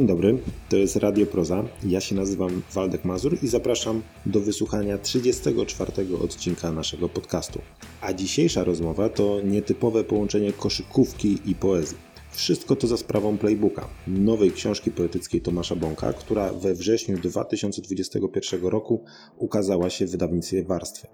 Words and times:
Dzień 0.00 0.06
dobry, 0.06 0.38
to 0.68 0.76
jest 0.76 0.96
Radio 0.96 1.26
Proza. 1.26 1.64
Ja 1.84 2.00
się 2.00 2.14
nazywam 2.14 2.62
Waldek 2.72 3.04
Mazur 3.04 3.36
i 3.42 3.48
zapraszam 3.48 4.02
do 4.26 4.40
wysłuchania 4.40 4.98
34 4.98 5.92
odcinka 6.22 6.72
naszego 6.72 7.08
podcastu. 7.08 7.60
A 8.00 8.12
dzisiejsza 8.12 8.64
rozmowa 8.64 9.08
to 9.08 9.40
nietypowe 9.44 10.04
połączenie 10.04 10.52
koszykówki 10.52 11.38
i 11.46 11.54
poezji. 11.54 11.98
Wszystko 12.30 12.76
to 12.76 12.86
za 12.86 12.96
sprawą 12.96 13.38
Playbooka, 13.38 13.88
nowej 14.06 14.52
książki 14.52 14.90
poetyckiej 14.90 15.40
Tomasza 15.40 15.76
Bąka, 15.76 16.12
która 16.12 16.52
we 16.52 16.74
wrześniu 16.74 17.18
2021 17.18 18.66
roku 18.66 19.04
ukazała 19.36 19.90
się 19.90 20.06
w 20.06 20.10
wydawnictwie 20.10 20.64
Warstwy. 20.64 21.06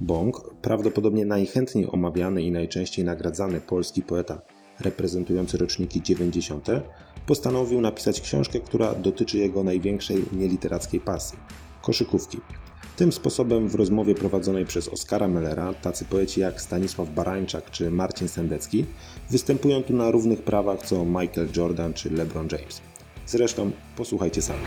Bąk, 0.00 0.54
prawdopodobnie 0.62 1.24
najchętniej 1.24 1.86
omawiany 1.90 2.42
i 2.42 2.50
najczęściej 2.50 3.04
nagradzany 3.04 3.60
polski 3.60 4.02
poeta 4.02 4.42
reprezentujący 4.80 5.58
roczniki 5.58 6.02
90., 6.02 6.68
postanowił 7.26 7.80
napisać 7.80 8.20
książkę, 8.20 8.60
która 8.60 8.94
dotyczy 8.94 9.38
jego 9.38 9.64
największej 9.64 10.24
nieliterackiej 10.32 11.00
pasji 11.00 11.38
koszykówki. 11.82 12.38
Tym 12.96 13.12
sposobem 13.12 13.68
w 13.68 13.74
rozmowie 13.74 14.14
prowadzonej 14.14 14.66
przez 14.66 14.88
Oskara 14.88 15.28
Mellera 15.28 15.74
tacy 15.74 16.04
poeci 16.04 16.40
jak 16.40 16.60
Stanisław 16.60 17.10
Barańczak 17.10 17.70
czy 17.70 17.90
Marcin 17.90 18.28
Sendecki 18.28 18.84
występują 19.30 19.82
tu 19.82 19.92
na 19.92 20.10
równych 20.10 20.42
prawach 20.42 20.82
co 20.82 21.04
Michael 21.04 21.48
Jordan 21.56 21.94
czy 21.94 22.10
LeBron 22.10 22.48
James. 22.52 22.80
Zresztą 23.26 23.70
posłuchajcie 23.96 24.42
sami. 24.42 24.64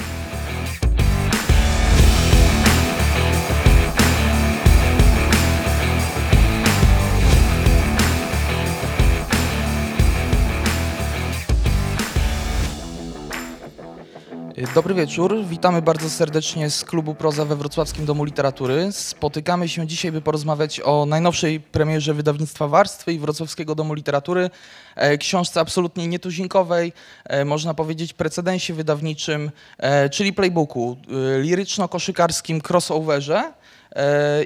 Dobry 14.76 14.94
wieczór, 14.94 15.46
witamy 15.46 15.82
bardzo 15.82 16.10
serdecznie 16.10 16.70
z 16.70 16.84
klubu 16.84 17.16
Proza 17.16 17.46
we 17.46 17.56
Wrocławskim 17.56 18.06
Domu 18.06 18.24
Literatury. 18.24 18.92
Spotykamy 18.92 19.70
się 19.70 19.88
dzisiaj, 19.88 20.12
by 20.12 20.22
porozmawiać 20.22 20.80
o 20.80 21.06
najnowszej 21.06 21.60
premierze 21.60 22.14
wydawnictwa 22.14 22.68
Warstwy 22.68 23.14
i 23.14 23.20
Wrocławskiego 23.20 23.76
Domu 23.76 23.94
Literatury, 23.94 24.50
e, 24.96 25.18
książce 25.18 25.60
absolutnie 25.60 26.08
nietuzinkowej, 26.08 26.94
e, 27.26 27.46
można 27.46 27.74
powiedzieć 27.74 28.14
precedensie 28.14 28.74
wydawniczym, 28.74 29.52
e, 29.78 30.10
czyli 30.10 30.34
playbooku, 30.34 30.98
liryczno-koszykarskim 31.42 32.62
crossoverze. 32.70 33.54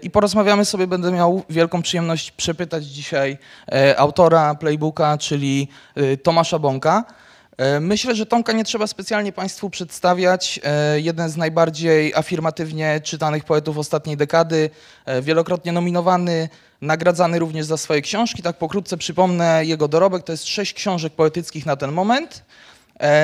I 0.01 0.09
porozmawiamy 0.09 0.65
sobie, 0.65 0.87
będę 0.87 1.11
miał 1.11 1.43
wielką 1.49 1.81
przyjemność 1.81 2.31
przepytać 2.31 2.85
dzisiaj 2.85 3.37
autora 3.97 4.55
playbooka, 4.55 5.17
czyli 5.17 5.67
Tomasza 6.23 6.59
Bąka. 6.59 7.05
E, 7.61 7.79
myślę, 7.79 8.15
że 8.15 8.25
Tomka 8.25 8.53
nie 8.53 8.63
trzeba 8.63 8.87
specjalnie 8.87 9.31
Państwu 9.31 9.69
przedstawiać. 9.69 10.59
E, 10.63 10.99
jeden 10.99 11.29
z 11.29 11.37
najbardziej 11.37 12.13
afirmatywnie 12.15 13.01
czytanych 13.03 13.43
poetów 13.43 13.77
ostatniej 13.77 14.17
dekady, 14.17 14.69
e, 15.05 15.21
wielokrotnie 15.21 15.71
nominowany, 15.71 16.49
nagradzany 16.81 17.39
również 17.39 17.65
za 17.65 17.77
swoje 17.77 18.01
książki. 18.01 18.41
Tak 18.41 18.57
pokrótce 18.57 18.97
przypomnę 18.97 19.65
jego 19.65 19.87
dorobek. 19.87 20.23
To 20.23 20.31
jest 20.31 20.47
sześć 20.47 20.73
książek 20.73 21.13
poetyckich 21.13 21.65
na 21.65 21.75
ten 21.75 21.91
moment. 21.91 22.43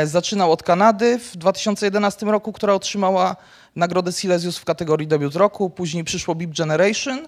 Zaczynał 0.05 0.51
od 0.51 0.63
Kanady 0.63 1.19
w 1.19 1.37
2011 1.37 2.25
roku, 2.25 2.53
która 2.53 2.73
otrzymała 2.73 3.35
nagrodę 3.75 4.11
Silesius 4.11 4.57
w 4.57 4.65
kategorii 4.65 5.07
debiut 5.07 5.35
roku. 5.35 5.69
Później 5.69 6.03
przyszło 6.03 6.35
Beep 6.35 6.57
Generation. 6.57 7.27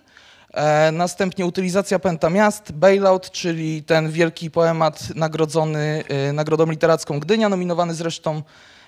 E, 0.54 0.92
następnie 0.92 1.46
utylizacja 1.46 2.00
pęta 2.00 2.30
miast, 2.30 2.72
Bailout, 2.72 3.32
czyli 3.32 3.84
ten 3.84 4.12
wielki 4.12 4.52
poemat 4.52 5.16
nagrodzony 5.16 6.04
e, 6.08 6.34
Nagrodą 6.34 6.66
Literacką 6.72 7.20
Gdynia, 7.20 7.50
nominowany 7.50 7.94
zresztą 7.94 8.42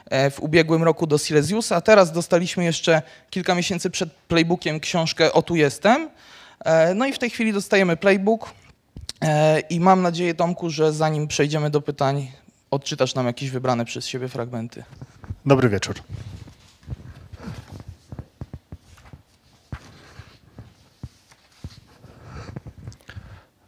e, 0.06 0.30
w 0.32 0.40
ubiegłym 0.40 0.84
roku 0.84 1.08
do 1.08 1.18
Silesiusa. 1.18 1.82
Teraz 1.82 2.12
dostaliśmy 2.12 2.64
jeszcze 2.64 3.02
kilka 3.30 3.56
miesięcy 3.56 3.90
przed 3.90 4.14
playbookiem 4.14 4.80
książkę 4.80 5.34
O 5.34 5.42
tu 5.42 5.56
jestem. 5.56 6.10
No 6.96 7.06
i 7.06 7.14
w 7.14 7.20
tej 7.20 7.30
chwili 7.30 7.54
dostajemy 7.54 7.98
playbook 7.98 8.54
i 9.70 9.80
mam 9.80 10.02
nadzieję, 10.02 10.34
Tomku, 10.34 10.70
że 10.70 10.94
zanim 10.94 11.28
przejdziemy 11.28 11.70
do 11.70 11.82
pytań, 11.82 12.32
odczytasz 12.72 13.16
nam 13.16 13.26
jakieś 13.26 13.50
wybrane 13.50 13.86
przez 13.86 14.08
siebie 14.08 14.28
fragmenty. 14.28 14.84
Dobry 15.46 15.70
wieczór. 15.70 15.96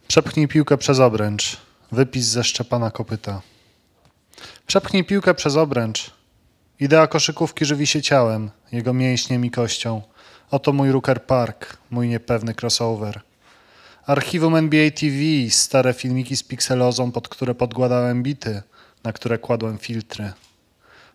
Przepchnij 0.08 0.48
piłkę 0.48 0.78
przez 0.78 1.00
obręcz. 1.00 1.56
Wypis 1.92 2.26
ze 2.26 2.44
Szczepana 2.44 2.90
Kopyta. 2.90 3.42
Przepchnij 4.66 5.04
piłkę 5.04 5.34
przez 5.34 5.56
obręcz. 5.56 6.10
Idea 6.80 7.06
koszykówki 7.06 7.64
żywi 7.64 7.86
się 7.86 8.02
ciałem, 8.02 8.50
jego 8.72 8.92
mięśniem 8.92 9.44
i 9.44 9.50
kością. 9.50 10.02
Oto 10.50 10.72
mój 10.72 10.92
Rooker 10.92 11.26
Park, 11.26 11.76
mój 11.90 12.08
niepewny 12.08 12.54
crossover. 12.62 13.20
Archiwum 14.06 14.56
NBA 14.56 14.90
TV, 14.90 15.50
stare 15.50 15.92
filmiki 15.92 16.36
z 16.36 16.42
pikselozą, 16.42 17.12
pod 17.12 17.28
które 17.28 17.54
podkładałem 17.54 18.22
bity, 18.22 18.62
na 19.04 19.12
które 19.12 19.38
kładłem 19.38 19.78
filtry. 19.78 20.32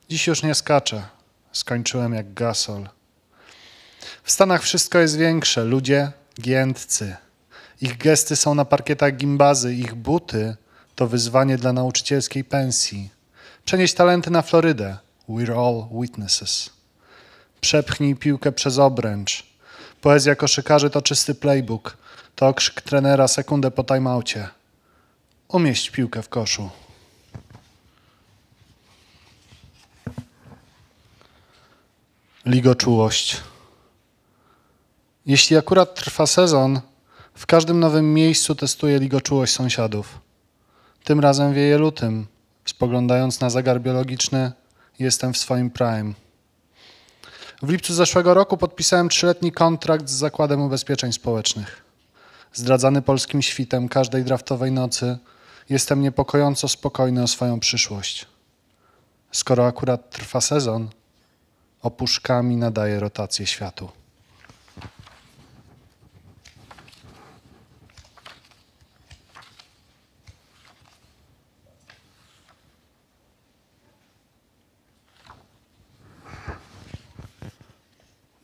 Dziś 0.10 0.28
już 0.28 0.44
nie 0.44 0.56
skaczę. 0.56 1.04
Skończyłem 1.52 2.14
jak 2.14 2.34
gasol. 2.34 2.90
W 4.24 4.32
Stanach 4.32 4.64
wszystko 4.64 5.00
jest 5.00 5.18
większe. 5.18 5.64
Ludzie 5.64 6.12
giętcy. 6.42 7.16
Ich 7.82 7.98
gesty 7.98 8.36
są 8.36 8.56
na 8.56 8.66
parkietach 8.66 9.16
gimbazy, 9.16 9.74
ich 9.74 9.96
buty 9.96 10.56
to 10.96 11.08
wyzwanie 11.08 11.58
dla 11.58 11.74
nauczycielskiej 11.74 12.44
pensji. 12.44 13.10
Przenieś 13.66 13.94
talenty 13.94 14.32
na 14.32 14.42
Florydę. 14.42 14.98
We're 15.30 15.58
all 15.58 16.02
witnesses. 16.02 16.70
Przepchnij 17.62 18.16
piłkę 18.16 18.52
przez 18.52 18.78
obręcz. 18.78 19.44
Poezja 20.02 20.36
koszykarzy 20.36 20.90
to 20.90 21.02
czysty 21.02 21.36
playbook. 21.36 21.98
To 22.36 22.48
okrzyk 22.48 22.82
trenera 22.82 23.28
sekundę 23.28 23.72
po 23.72 23.84
timeoutie. 23.84 24.48
Umieść 25.48 25.90
piłkę 25.90 26.22
w 26.22 26.30
koszu. 26.30 26.70
Ligoczułość. 32.46 33.38
Jeśli 35.26 35.58
akurat 35.58 35.96
trwa 35.96 36.28
sezon, 36.28 36.82
w 37.40 37.46
każdym 37.46 37.80
nowym 37.80 38.14
miejscu 38.14 38.56
testuję 38.56 39.00
ligoczułość 39.00 39.54
sąsiadów. 39.54 40.20
Tym 41.04 41.20
razem 41.20 41.54
wieje 41.54 41.78
lutym. 41.78 42.28
Spoglądając 42.66 43.40
na 43.42 43.50
zegar 43.50 43.82
biologiczny, 43.82 44.52
jestem 45.00 45.34
w 45.34 45.38
swoim 45.38 45.70
prime. 45.70 46.14
W 47.62 47.70
lipcu 47.70 47.94
zeszłego 47.94 48.34
roku 48.34 48.58
podpisałem 48.58 49.10
trzyletni 49.10 49.52
kontrakt 49.52 50.10
z 50.10 50.12
Zakładem 50.12 50.62
Ubezpieczeń 50.62 51.14
Społecznych. 51.14 51.84
Zdradzany 52.54 53.02
polskim 53.02 53.42
świtem 53.42 53.90
każdej 53.90 54.24
draftowej 54.24 54.72
nocy, 54.72 55.18
jestem 55.70 56.02
niepokojąco 56.02 56.68
spokojny 56.68 57.24
o 57.24 57.28
swoją 57.28 57.60
przyszłość. 57.60 58.26
Skoro 59.32 59.68
akurat 59.68 60.10
trwa 60.10 60.42
sezon, 60.42 60.90
opuszkami 61.82 62.58
nadaje 62.58 63.00
rotację 63.00 63.46
światu. 63.46 63.99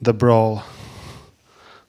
The 0.06 0.14
Brawl. 0.14 0.62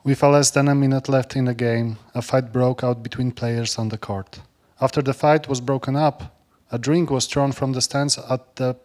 With 0.02 0.22
less 0.22 0.50
than 0.50 0.68
a 0.68 0.74
minute 0.74 1.06
left 1.06 1.36
in 1.36 1.44
the 1.44 1.52
game, 1.52 1.98
a 2.14 2.22
fight 2.22 2.50
broke 2.50 2.82
out 2.82 3.02
between 3.02 3.30
players 3.30 3.76
on 3.78 3.90
the 3.90 3.98
court. 3.98 4.40
After 4.80 5.02
the 5.02 5.12
fight 5.12 5.50
was 5.50 5.60
broken 5.60 5.96
up, 5.96 6.34
a 6.72 6.78
drink 6.78 7.10
was 7.10 7.26
thrown 7.26 7.52
from 7.52 7.74
the 7.74 7.82
stands 7.82 8.16
at 8.16 8.56
the 8.56 8.76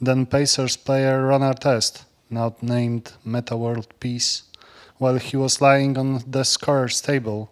then 0.00 0.24
Pacers 0.24 0.78
player 0.78 1.26
Ron 1.26 1.42
Artest, 1.42 2.04
now 2.30 2.56
named 2.62 3.12
Meta 3.22 3.54
World 3.54 3.88
Peace, 4.00 4.44
while 4.96 5.18
he 5.18 5.36
was 5.36 5.60
lying 5.60 5.98
on 5.98 6.22
the 6.26 6.42
scorer's 6.42 7.02
table. 7.02 7.50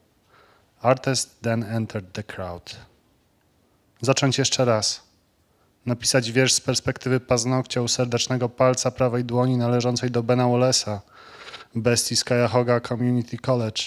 Artest 0.83 1.29
then 1.43 1.63
entered 1.63 2.15
the 2.15 2.23
crowd. 2.23 2.77
Zacząć 4.03 4.39
jeszcze 4.39 4.65
raz. 4.65 5.03
Napisać 5.87 6.33
wiersz 6.33 6.53
z 6.53 6.61
perspektywy 6.61 7.21
paznokcia 7.21 7.83
u 7.83 7.89
serdecznego 7.89 8.49
palca 8.49 8.91
prawej 8.91 9.25
dłoni 9.25 9.57
należącej 9.57 10.11
do 10.11 10.23
Bena 10.23 10.45
Wallace'a, 10.45 10.99
bestii 11.75 12.17
z 12.17 12.25
Cuyahoga 12.25 12.81
Community 12.81 13.39
College, 13.39 13.83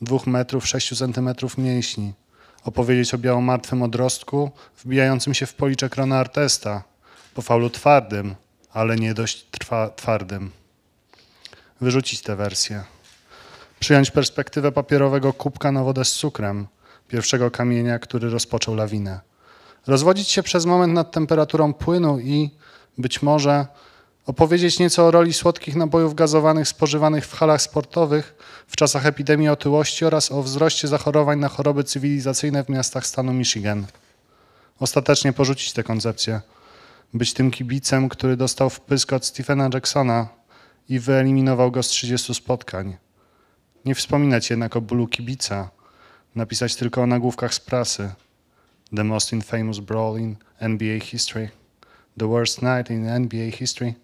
dwóch 0.00 0.26
metrów 0.26 0.68
sześciu 0.68 0.96
centymetrów 0.96 1.58
mięśni, 1.58 2.12
opowiedzieć 2.64 3.14
o 3.14 3.18
białomartwym 3.18 3.82
odrostku 3.82 4.50
wbijającym 4.84 5.34
się 5.34 5.46
w 5.46 5.54
policzek 5.54 5.96
Rona 5.96 6.18
Artesta, 6.18 6.82
po 7.34 7.42
faulu 7.42 7.70
twardym, 7.70 8.34
ale 8.72 8.96
nie 8.96 9.14
dość 9.14 9.46
trwa, 9.50 9.90
twardym. 9.90 10.50
Wyrzucić 11.80 12.22
tę 12.22 12.36
wersję. 12.36 12.84
Przyjąć 13.80 14.10
perspektywę 14.10 14.72
papierowego 14.72 15.32
kubka 15.32 15.72
na 15.72 15.82
wodę 15.82 16.04
z 16.04 16.12
cukrem, 16.12 16.66
pierwszego 17.08 17.50
kamienia, 17.50 17.98
który 17.98 18.30
rozpoczął 18.30 18.74
lawinę 18.74 19.31
Rozwodzić 19.86 20.28
się 20.28 20.42
przez 20.42 20.66
moment 20.66 20.94
nad 20.94 21.12
temperaturą 21.12 21.72
płynu 21.72 22.20
i 22.20 22.50
być 22.98 23.22
może 23.22 23.66
opowiedzieć 24.26 24.78
nieco 24.78 25.06
o 25.06 25.10
roli 25.10 25.32
słodkich 25.32 25.76
napojów 25.76 26.14
gazowanych 26.14 26.68
spożywanych 26.68 27.26
w 27.26 27.34
halach 27.34 27.62
sportowych 27.62 28.34
w 28.66 28.76
czasach 28.76 29.06
epidemii 29.06 29.48
otyłości 29.48 30.04
oraz 30.04 30.32
o 30.32 30.42
wzroście 30.42 30.88
zachorowań 30.88 31.38
na 31.38 31.48
choroby 31.48 31.84
cywilizacyjne 31.84 32.64
w 32.64 32.68
miastach 32.68 33.06
stanu 33.06 33.32
Michigan. 33.32 33.86
Ostatecznie 34.80 35.32
porzucić 35.32 35.72
tę 35.72 35.82
koncepcję. 35.82 36.40
Być 37.14 37.34
tym 37.34 37.50
kibicem, 37.50 38.08
który 38.08 38.36
dostał 38.36 38.70
wpysk 38.70 39.12
od 39.12 39.26
Stephena 39.26 39.68
Jacksona 39.74 40.28
i 40.88 40.98
wyeliminował 40.98 41.70
go 41.70 41.82
z 41.82 41.88
30 41.88 42.34
spotkań. 42.34 42.96
Nie 43.84 43.94
wspominać 43.94 44.50
jednak 44.50 44.76
o 44.76 44.80
bólu 44.80 45.08
kibica, 45.08 45.70
napisać 46.34 46.76
tylko 46.76 47.02
o 47.02 47.06
nagłówkach 47.06 47.54
z 47.54 47.60
prasy. 47.60 48.10
The 48.96 49.04
most 49.04 49.32
infamous 49.32 49.78
brawl 49.78 50.18
in 50.18 50.36
NBA 50.60 51.00
history. 51.00 51.50
The 52.18 52.26
worst 52.26 52.62
night 52.62 52.90
in 52.90 53.06
NBA 53.06 53.50
history. 53.50 53.94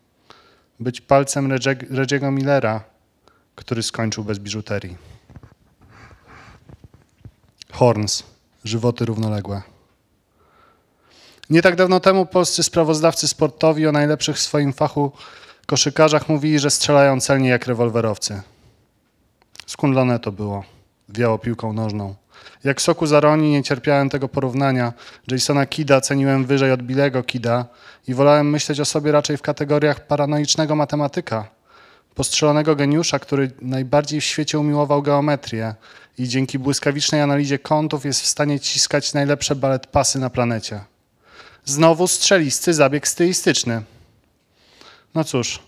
Być 0.80 1.00
palcem 1.00 1.48
Reggie'ego 1.48 2.32
Millera, 2.32 2.84
który 3.54 3.82
skończył 3.82 4.24
bez 4.24 4.38
biżuterii. 4.38 4.96
Horns. 7.72 8.22
Żywoty 8.64 9.04
równoległe. 9.04 9.62
Nie 11.50 11.62
tak 11.62 11.76
dawno 11.76 12.00
temu 12.00 12.26
polscy 12.26 12.62
sprawozdawcy 12.62 13.28
sportowi 13.28 13.86
o 13.86 13.92
najlepszych 13.92 14.36
w 14.36 14.42
swoim 14.42 14.72
fachu 14.72 15.12
koszykarzach 15.66 16.28
mówili, 16.28 16.58
że 16.58 16.70
strzelają 16.70 17.20
celnie 17.20 17.48
jak 17.48 17.66
rewolwerowcy. 17.66 18.42
Skundlone 19.66 20.18
to 20.18 20.32
było. 20.32 20.64
Wiało 21.08 21.38
piłką 21.38 21.72
nożną. 21.72 22.14
Jak 22.64 22.82
soku 22.82 23.06
zaroni 23.06 23.50
nie 23.50 23.62
cierpiałem 23.62 24.10
tego 24.10 24.28
porównania. 24.28 24.92
Jasona 25.30 25.66
Kida 25.66 26.00
ceniłem 26.00 26.46
wyżej 26.46 26.72
od 26.72 26.82
Bilego 26.82 27.22
Kida 27.22 27.66
i 28.08 28.14
wolałem 28.14 28.50
myśleć 28.50 28.80
o 28.80 28.84
sobie 28.84 29.12
raczej 29.12 29.36
w 29.36 29.42
kategoriach 29.42 30.06
paranoicznego 30.06 30.74
matematyka. 30.74 31.48
Postrzelonego 32.14 32.76
geniusza, 32.76 33.18
który 33.18 33.50
najbardziej 33.62 34.20
w 34.20 34.24
świecie 34.24 34.58
umiłował 34.58 35.02
geometrię 35.02 35.74
i 36.18 36.28
dzięki 36.28 36.58
błyskawicznej 36.58 37.20
analizie 37.20 37.58
kątów 37.58 38.04
jest 38.04 38.20
w 38.20 38.26
stanie 38.26 38.60
ciskać 38.60 39.14
najlepsze 39.14 39.54
balet 39.54 39.86
pasy 39.86 40.18
na 40.18 40.30
planecie. 40.30 40.80
Znowu 41.64 42.08
strzelisty 42.08 42.74
zabieg 42.74 43.08
stylistyczny. 43.08 43.82
No 45.14 45.24
cóż, 45.24 45.62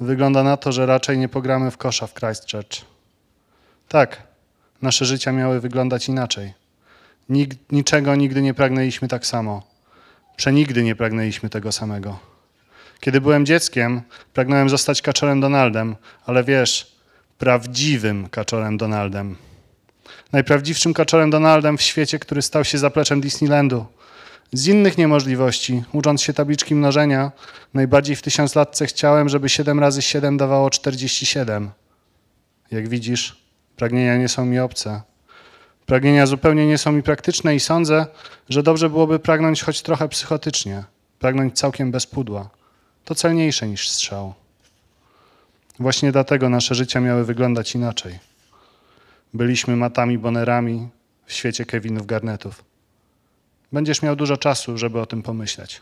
wygląda 0.00 0.42
na 0.42 0.56
to, 0.56 0.72
że 0.72 0.86
raczej 0.86 1.18
nie 1.18 1.28
pogramy 1.28 1.70
w 1.70 1.76
kosza 1.76 2.06
w 2.06 2.14
Christchurch. 2.14 2.84
Tak, 3.88 4.22
nasze 4.82 5.04
życia 5.04 5.32
miały 5.32 5.60
wyglądać 5.60 6.08
inaczej. 6.08 6.52
Nig 7.28 7.54
niczego 7.72 8.14
nigdy 8.14 8.42
nie 8.42 8.54
pragnęliśmy 8.54 9.08
tak 9.08 9.26
samo. 9.26 9.62
Przenigdy 10.36 10.82
nie 10.82 10.96
pragnęliśmy 10.96 11.50
tego 11.50 11.72
samego. 11.72 12.18
Kiedy 13.00 13.20
byłem 13.20 13.46
dzieckiem, 13.46 14.02
pragnąłem 14.34 14.68
zostać 14.68 15.02
kaczorem 15.02 15.40
Donaldem, 15.40 15.96
ale 16.26 16.44
wiesz, 16.44 16.96
prawdziwym 17.38 18.28
kaczorem 18.28 18.76
Donaldem. 18.76 19.36
Najprawdziwszym 20.32 20.94
kaczorem 20.94 21.30
Donaldem 21.30 21.78
w 21.78 21.82
świecie, 21.82 22.18
który 22.18 22.42
stał 22.42 22.64
się 22.64 22.78
zapleczem 22.78 23.20
Disneylandu. 23.20 23.86
Z 24.52 24.66
innych 24.66 24.98
niemożliwości, 24.98 25.82
ucząc 25.92 26.22
się 26.22 26.32
tabliczki 26.32 26.74
mnożenia, 26.74 27.32
najbardziej 27.74 28.16
w 28.16 28.22
tysiąclatce 28.22 28.86
chciałem, 28.86 29.28
żeby 29.28 29.48
7 29.48 29.80
razy 29.80 30.02
7 30.02 30.36
dawało 30.36 30.70
47. 30.70 31.70
Jak 32.70 32.88
widzisz, 32.88 33.45
pragnienia 33.76 34.16
nie 34.16 34.28
są 34.28 34.46
mi 34.46 34.58
obce. 34.58 35.02
Pragnienia 35.86 36.26
zupełnie 36.26 36.66
nie 36.66 36.78
są 36.78 36.92
mi 36.92 37.02
praktyczne 37.02 37.54
i 37.54 37.60
sądzę, 37.60 38.06
że 38.48 38.62
dobrze 38.62 38.90
byłoby 38.90 39.18
pragnąć 39.18 39.62
choć 39.62 39.82
trochę 39.82 40.08
psychotycznie, 40.08 40.84
pragnąć 41.18 41.58
całkiem 41.58 41.90
bez 41.90 42.06
pudła. 42.06 42.50
To 43.04 43.14
celniejsze 43.14 43.68
niż 43.68 43.88
strzał. 43.88 44.34
Właśnie 45.78 46.12
dlatego 46.12 46.48
nasze 46.48 46.74
życia 46.74 47.00
miały 47.00 47.24
wyglądać 47.24 47.74
inaczej. 47.74 48.18
Byliśmy 49.34 49.76
matami 49.76 50.18
bonerami 50.18 50.88
w 51.26 51.32
świecie 51.32 51.64
Kevinów 51.64 52.06
Garnetów. 52.06 52.64
Będziesz 53.72 54.02
miał 54.02 54.16
dużo 54.16 54.36
czasu, 54.36 54.78
żeby 54.78 55.00
o 55.00 55.06
tym 55.06 55.22
pomyśleć. 55.22 55.80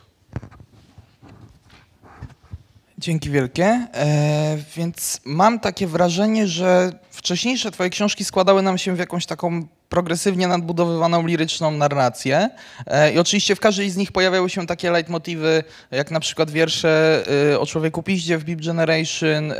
Dzięki 3.04 3.30
wielkie. 3.30 3.64
E, 3.94 4.56
więc 4.76 5.20
mam 5.24 5.60
takie 5.60 5.86
wrażenie, 5.86 6.46
że 6.46 6.92
wcześniejsze 7.10 7.70
twoje 7.70 7.90
książki 7.90 8.24
składały 8.24 8.62
nam 8.62 8.78
się 8.78 8.94
w 8.94 8.98
jakąś 8.98 9.26
taką 9.26 9.66
progresywnie 9.88 10.48
nadbudowywaną 10.48 11.26
liryczną 11.26 11.70
narrację. 11.70 12.50
E, 12.86 13.12
I 13.12 13.18
oczywiście 13.18 13.56
w 13.56 13.60
każdej 13.60 13.90
z 13.90 13.96
nich 13.96 14.12
pojawiały 14.12 14.50
się 14.50 14.66
takie 14.66 14.90
leitmotywy, 14.90 15.64
jak 15.90 16.10
na 16.10 16.20
przykład 16.20 16.50
wiersze 16.50 17.22
e, 17.52 17.60
o 17.60 17.66
człowieku 17.66 18.02
piździe 18.02 18.38
w 18.38 18.44
Beep 18.44 18.60
Generation, 18.60 19.52
e, 19.52 19.56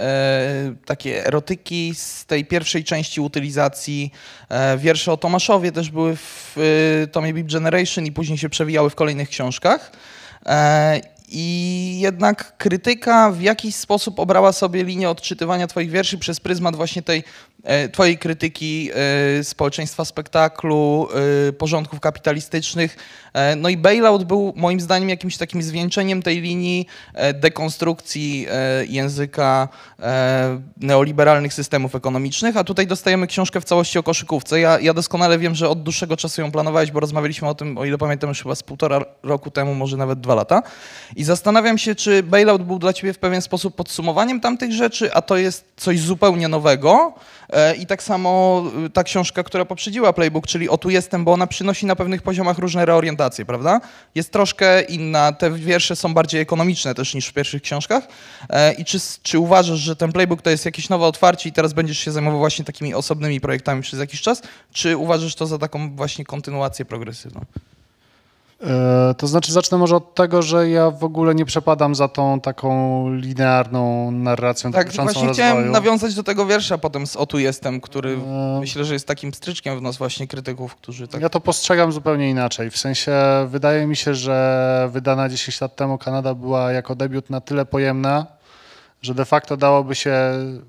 takie 0.86 1.26
erotyki 1.26 1.94
z 1.94 2.26
tej 2.26 2.44
pierwszej 2.44 2.84
części 2.84 3.20
utylizacji. 3.20 4.12
E, 4.48 4.78
wiersze 4.78 5.12
o 5.12 5.16
Tomaszowie 5.16 5.72
też 5.72 5.90
były 5.90 6.16
w 6.16 6.56
e, 7.02 7.06
tomie 7.06 7.34
Beep 7.34 7.46
Generation 7.52 8.06
i 8.06 8.12
później 8.12 8.38
się 8.38 8.48
przewijały 8.48 8.90
w 8.90 8.94
kolejnych 8.94 9.28
książkach. 9.28 9.92
I 11.28 11.98
jednak 12.00 12.56
krytyka 12.56 13.30
w 13.30 13.40
jakiś 13.40 13.74
sposób 13.74 14.18
obrała 14.18 14.52
sobie 14.52 14.84
linię 14.84 15.10
odczytywania 15.10 15.66
Twoich 15.66 15.90
wierszy 15.90 16.18
przez 16.18 16.40
pryzmat 16.40 16.76
właśnie 16.76 17.02
tej 17.02 17.24
Twojej 17.92 18.18
krytyki 18.18 18.90
e, 19.40 19.44
społeczeństwa 19.44 20.04
spektaklu, 20.04 21.08
e, 21.48 21.52
porządków 21.52 22.00
kapitalistycznych. 22.00 22.96
E, 23.32 23.56
no 23.56 23.68
i 23.68 23.76
bailout 23.76 24.24
był 24.24 24.52
moim 24.56 24.80
zdaniem 24.80 25.08
jakimś 25.08 25.36
takim 25.36 25.62
zwieńczeniem 25.62 26.22
tej 26.22 26.40
linii 26.40 26.86
e, 27.14 27.32
dekonstrukcji 27.32 28.46
e, 28.50 28.86
języka 28.86 29.68
e, 30.00 30.60
neoliberalnych 30.80 31.54
systemów 31.54 31.94
ekonomicznych, 31.94 32.56
a 32.56 32.64
tutaj 32.64 32.86
dostajemy 32.86 33.26
książkę 33.26 33.60
w 33.60 33.64
całości 33.64 33.98
o 33.98 34.02
koszykówce. 34.02 34.60
Ja, 34.60 34.80
ja 34.80 34.94
doskonale 34.94 35.38
wiem, 35.38 35.54
że 35.54 35.68
od 35.68 35.82
dłuższego 35.82 36.16
czasu 36.16 36.40
ją 36.40 36.52
planowałeś, 36.52 36.90
bo 36.90 37.00
rozmawialiśmy 37.00 37.48
o 37.48 37.54
tym, 37.54 37.78
o 37.78 37.84
ile 37.84 37.98
pamiętam, 37.98 38.28
już 38.28 38.42
chyba 38.42 38.54
z 38.54 38.62
półtora 38.62 39.00
roku 39.22 39.50
temu, 39.50 39.74
może 39.74 39.96
nawet 39.96 40.20
dwa 40.20 40.34
lata. 40.34 40.62
I 41.16 41.24
zastanawiam 41.24 41.78
się, 41.78 41.94
czy 41.94 42.22
bailout 42.22 42.62
był 42.62 42.78
dla 42.78 42.92
ciebie 42.92 43.12
w 43.12 43.18
pewien 43.18 43.42
sposób 43.42 43.74
podsumowaniem 43.74 44.40
tamtych 44.40 44.72
rzeczy, 44.72 45.14
a 45.14 45.22
to 45.22 45.36
jest 45.36 45.64
coś 45.76 46.00
zupełnie 46.00 46.48
nowego. 46.48 47.14
E, 47.54 47.74
I 47.74 47.86
tak 47.86 48.02
samo 48.02 48.62
y, 48.86 48.90
ta 48.90 49.04
książka, 49.04 49.42
która 49.42 49.64
poprzedziła 49.64 50.12
Playbook, 50.12 50.46
czyli 50.46 50.68
O 50.68 50.78
tu 50.78 50.90
jestem, 50.90 51.24
bo 51.24 51.32
ona 51.32 51.46
przynosi 51.46 51.86
na 51.86 51.96
pewnych 51.96 52.22
poziomach 52.22 52.58
różne 52.58 52.86
reorientacje, 52.86 53.44
prawda? 53.44 53.80
Jest 54.14 54.32
troszkę 54.32 54.82
inna, 54.82 55.32
te 55.32 55.50
wiersze 55.50 55.96
są 55.96 56.14
bardziej 56.14 56.40
ekonomiczne 56.40 56.94
też 56.94 57.14
niż 57.14 57.26
w 57.26 57.32
pierwszych 57.32 57.62
książkach. 57.62 58.08
E, 58.50 58.72
I 58.72 58.84
czy, 58.84 58.98
czy 59.22 59.38
uważasz, 59.38 59.78
że 59.78 59.96
ten 59.96 60.12
Playbook 60.12 60.42
to 60.42 60.50
jest 60.50 60.64
jakieś 60.64 60.88
nowe 60.88 61.06
otwarcie 61.06 61.48
i 61.48 61.52
teraz 61.52 61.72
będziesz 61.72 61.98
się 61.98 62.12
zajmował 62.12 62.38
właśnie 62.38 62.64
takimi 62.64 62.94
osobnymi 62.94 63.40
projektami 63.40 63.82
przez 63.82 64.00
jakiś 64.00 64.20
czas? 64.20 64.42
Czy 64.72 64.96
uważasz 64.96 65.34
to 65.34 65.46
za 65.46 65.58
taką 65.58 65.96
właśnie 65.96 66.24
kontynuację 66.24 66.84
progresywną? 66.84 67.40
E, 68.64 69.14
To 69.14 69.26
znaczy, 69.26 69.52
zacznę 69.52 69.78
może 69.78 69.96
od 69.96 70.14
tego, 70.14 70.42
że 70.42 70.68
ja 70.70 70.90
w 70.90 71.04
ogóle 71.04 71.34
nie 71.34 71.44
przepadam 71.44 71.94
za 71.94 72.08
tą 72.08 72.40
taką 72.40 73.10
linearną 73.14 74.10
narracją 74.10 74.72
Tak, 74.72 74.92
właśnie 74.92 75.04
rozwoju. 75.04 75.32
chciałem 75.32 75.70
nawiązać 75.70 76.14
do 76.14 76.22
tego 76.22 76.46
wiersza 76.46 76.78
potem 76.78 77.06
z 77.06 77.16
O 77.16 77.26
tu 77.26 77.38
jestem, 77.38 77.80
który 77.80 78.12
E, 78.12 78.60
myślę, 78.60 78.84
że 78.84 78.94
jest 78.94 79.06
takim 79.06 79.34
stryczkiem 79.34 79.78
w 79.78 79.82
nos 79.82 79.96
właśnie 79.96 80.26
krytyków, 80.26 80.74
którzy 80.76 81.08
tak... 81.08 81.20
Ja 81.22 81.28
to 81.28 81.40
postrzegam 81.40 81.92
zupełnie 81.92 82.30
inaczej. 82.30 82.70
W 82.70 82.78
sensie 82.78 83.12
wydaje 83.48 83.86
mi 83.86 83.96
się, 83.96 84.14
że 84.14 84.88
wydana 84.92 85.28
10 85.28 85.60
lat 85.60 85.76
temu 85.76 85.98
Kanada 85.98 86.34
była 86.34 86.72
jako 86.72 86.94
debiut 86.94 87.30
na 87.30 87.40
tyle 87.40 87.66
pojemna, 87.66 88.26
że 89.02 89.14
de 89.14 89.24
facto 89.24 89.56
dałoby 89.56 89.94
się 89.94 90.16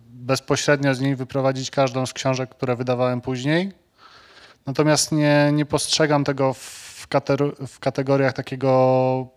bezpośrednio 0.09 0.95
z 0.95 0.99
niej 1.01 1.15
wyprowadzić 1.15 1.71
każdą 1.71 2.05
z 2.05 2.13
książek, 2.13 2.49
które 2.49 2.75
wydawałem 2.75 3.21
później. 3.21 3.71
Natomiast 4.65 5.11
nie, 5.11 5.49
nie 5.53 5.65
postrzegam 5.65 6.23
tego 6.23 6.53
w, 6.53 6.84
w 7.67 7.79
kategoriach 7.79 8.33
takiego 8.33 9.35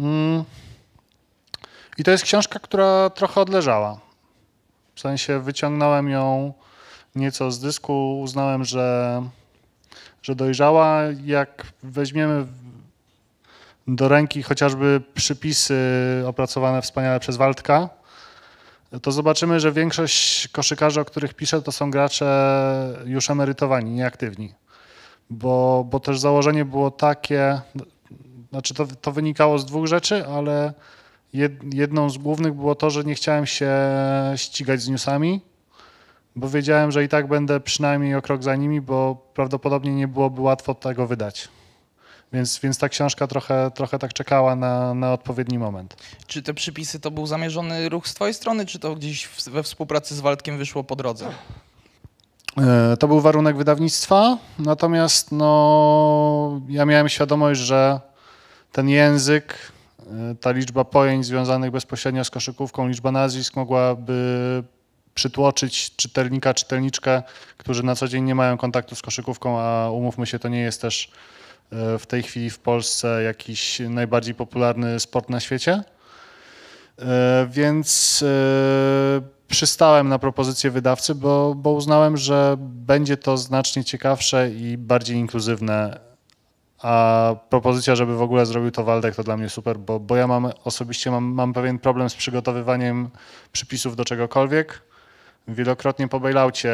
Mm. 0.00 0.44
I 1.98 2.04
to 2.04 2.10
jest 2.10 2.24
książka, 2.24 2.58
która 2.58 3.10
trochę 3.10 3.40
odleżała. 3.40 4.00
W 4.94 5.00
sensie 5.00 5.40
wyciągnąłem 5.40 6.10
ją 6.10 6.52
nieco 7.14 7.50
z 7.50 7.60
dysku, 7.60 8.20
uznałem, 8.20 8.64
że, 8.64 9.22
że 10.22 10.34
dojrzała. 10.34 11.00
Jak 11.24 11.66
weźmiemy 11.82 12.46
do 13.88 14.08
ręki 14.08 14.42
chociażby 14.42 15.02
przypisy 15.14 15.78
opracowane 16.26 16.82
wspaniale 16.82 17.20
przez 17.20 17.36
Waldka, 17.36 17.88
to 19.02 19.12
zobaczymy, 19.12 19.60
że 19.60 19.72
większość 19.72 20.48
koszykarzy, 20.48 21.00
o 21.00 21.04
których 21.04 21.34
piszę, 21.34 21.62
to 21.62 21.72
są 21.72 21.90
gracze 21.90 23.02
już 23.06 23.30
emerytowani, 23.30 23.90
nieaktywni 23.90 24.54
bo, 25.30 25.86
bo 25.90 26.00
też 26.00 26.18
założenie 26.18 26.64
było 26.64 26.90
takie, 26.90 27.60
znaczy 28.50 28.74
to, 28.74 28.86
to 29.00 29.12
wynikało 29.12 29.58
z 29.58 29.66
dwóch 29.66 29.86
rzeczy, 29.86 30.26
ale 30.26 30.72
jed, 31.32 31.74
jedną 31.74 32.10
z 32.10 32.18
głównych 32.18 32.54
było 32.54 32.74
to, 32.74 32.90
że 32.90 33.04
nie 33.04 33.14
chciałem 33.14 33.46
się 33.46 33.72
ścigać 34.36 34.80
z 34.80 34.88
newsami, 34.88 35.40
bo 36.36 36.48
wiedziałem, 36.48 36.90
że 36.92 37.04
i 37.04 37.08
tak 37.08 37.28
będę 37.28 37.60
przynajmniej 37.60 38.14
o 38.14 38.22
krok 38.22 38.42
za 38.42 38.56
nimi, 38.56 38.80
bo 38.80 39.26
prawdopodobnie 39.34 39.94
nie 39.94 40.08
byłoby 40.08 40.40
łatwo 40.40 40.74
tego 40.74 41.06
wydać. 41.06 41.48
Więc, 42.32 42.58
więc 42.58 42.78
ta 42.78 42.88
książka 42.88 43.26
trochę, 43.26 43.70
trochę 43.74 43.98
tak 43.98 44.12
czekała 44.12 44.56
na, 44.56 44.94
na 44.94 45.12
odpowiedni 45.12 45.58
moment. 45.58 45.96
Czy 46.26 46.42
te 46.42 46.54
przypisy 46.54 47.00
to 47.00 47.10
był 47.10 47.26
zamierzony 47.26 47.88
ruch 47.88 48.08
z 48.08 48.14
twojej 48.14 48.34
strony, 48.34 48.66
czy 48.66 48.78
to 48.78 48.94
gdzieś 48.94 49.28
we 49.46 49.62
współpracy 49.62 50.14
z 50.14 50.20
Waldkiem 50.20 50.58
wyszło 50.58 50.84
po 50.84 50.96
drodze? 50.96 51.28
E, 52.58 52.96
To 52.96 53.08
był 53.08 53.20
warunek 53.20 53.56
wydawnictwa, 53.56 54.38
natomiast 54.58 55.32
no, 55.32 56.60
ja 56.68 56.84
miałem 56.84 57.08
świadomość, 57.08 57.60
że 57.60 58.00
ten 58.72 58.88
język, 58.88 59.72
e, 60.00 60.34
ta 60.34 60.50
liczba 60.50 60.84
pojęć 60.84 61.26
związanych 61.26 61.70
bezpośrednio 61.70 62.24
z 62.24 62.30
koszykówką, 62.30 62.88
liczba 62.88 63.12
nazwisk 63.12 63.56
mogłaby 63.56 64.62
przytłoczyć 65.14 65.96
czytelnika, 65.96 66.54
czytelniczkę, 66.54 67.22
którzy 67.56 67.82
na 67.82 67.96
co 67.96 68.08
dzień 68.08 68.24
nie 68.24 68.34
mają 68.34 68.58
kontaktu 68.58 68.94
z 68.94 69.02
koszykówką, 69.02 69.60
a 69.60 69.90
umówmy 69.90 70.26
się, 70.26 70.38
to 70.38 70.48
nie 70.48 70.60
jest 70.60 70.82
też 70.82 71.10
w 71.72 72.06
tej 72.06 72.22
chwili 72.22 72.50
w 72.50 72.58
Polsce 72.58 73.22
jakiś 73.22 73.80
najbardziej 73.88 74.34
popularny 74.34 75.00
sport 75.00 75.30
na 75.30 75.40
świecie. 75.40 75.84
E, 76.98 77.46
Więc 77.50 78.22
e, 78.26 79.20
przystałem 79.48 80.08
na 80.08 80.18
propozycję 80.18 80.70
wydawcy, 80.70 81.14
bo, 81.14 81.54
bo 81.54 81.72
uznałem, 81.72 82.16
że 82.16 82.56
będzie 82.58 83.16
to 83.16 83.36
znacznie 83.36 83.84
ciekawsze 83.84 84.50
i 84.50 84.78
bardziej 84.78 85.16
inkluzywne. 85.16 86.00
A 86.82 87.34
propozycja, 87.48 87.94
żeby 87.94 88.16
w 88.16 88.22
ogóle 88.22 88.46
zrobił 88.46 88.70
to 88.70 88.84
Waldek, 88.84 89.14
to 89.14 89.22
dla 89.22 89.36
mnie 89.36 89.48
super, 89.48 89.78
bo, 89.78 90.00
bo 90.00 90.16
ja 90.16 90.26
mam 90.26 90.52
osobiście 90.64 91.10
mam, 91.10 91.24
mam 91.24 91.52
pewien 91.52 91.78
problem 91.78 92.10
z 92.10 92.14
przygotowywaniem 92.14 93.10
przypisów 93.52 93.96
do 93.96 94.04
czegokolwiek. 94.04 94.89
Wielokrotnie 95.48 96.08
po 96.08 96.20
bailoutie 96.20 96.72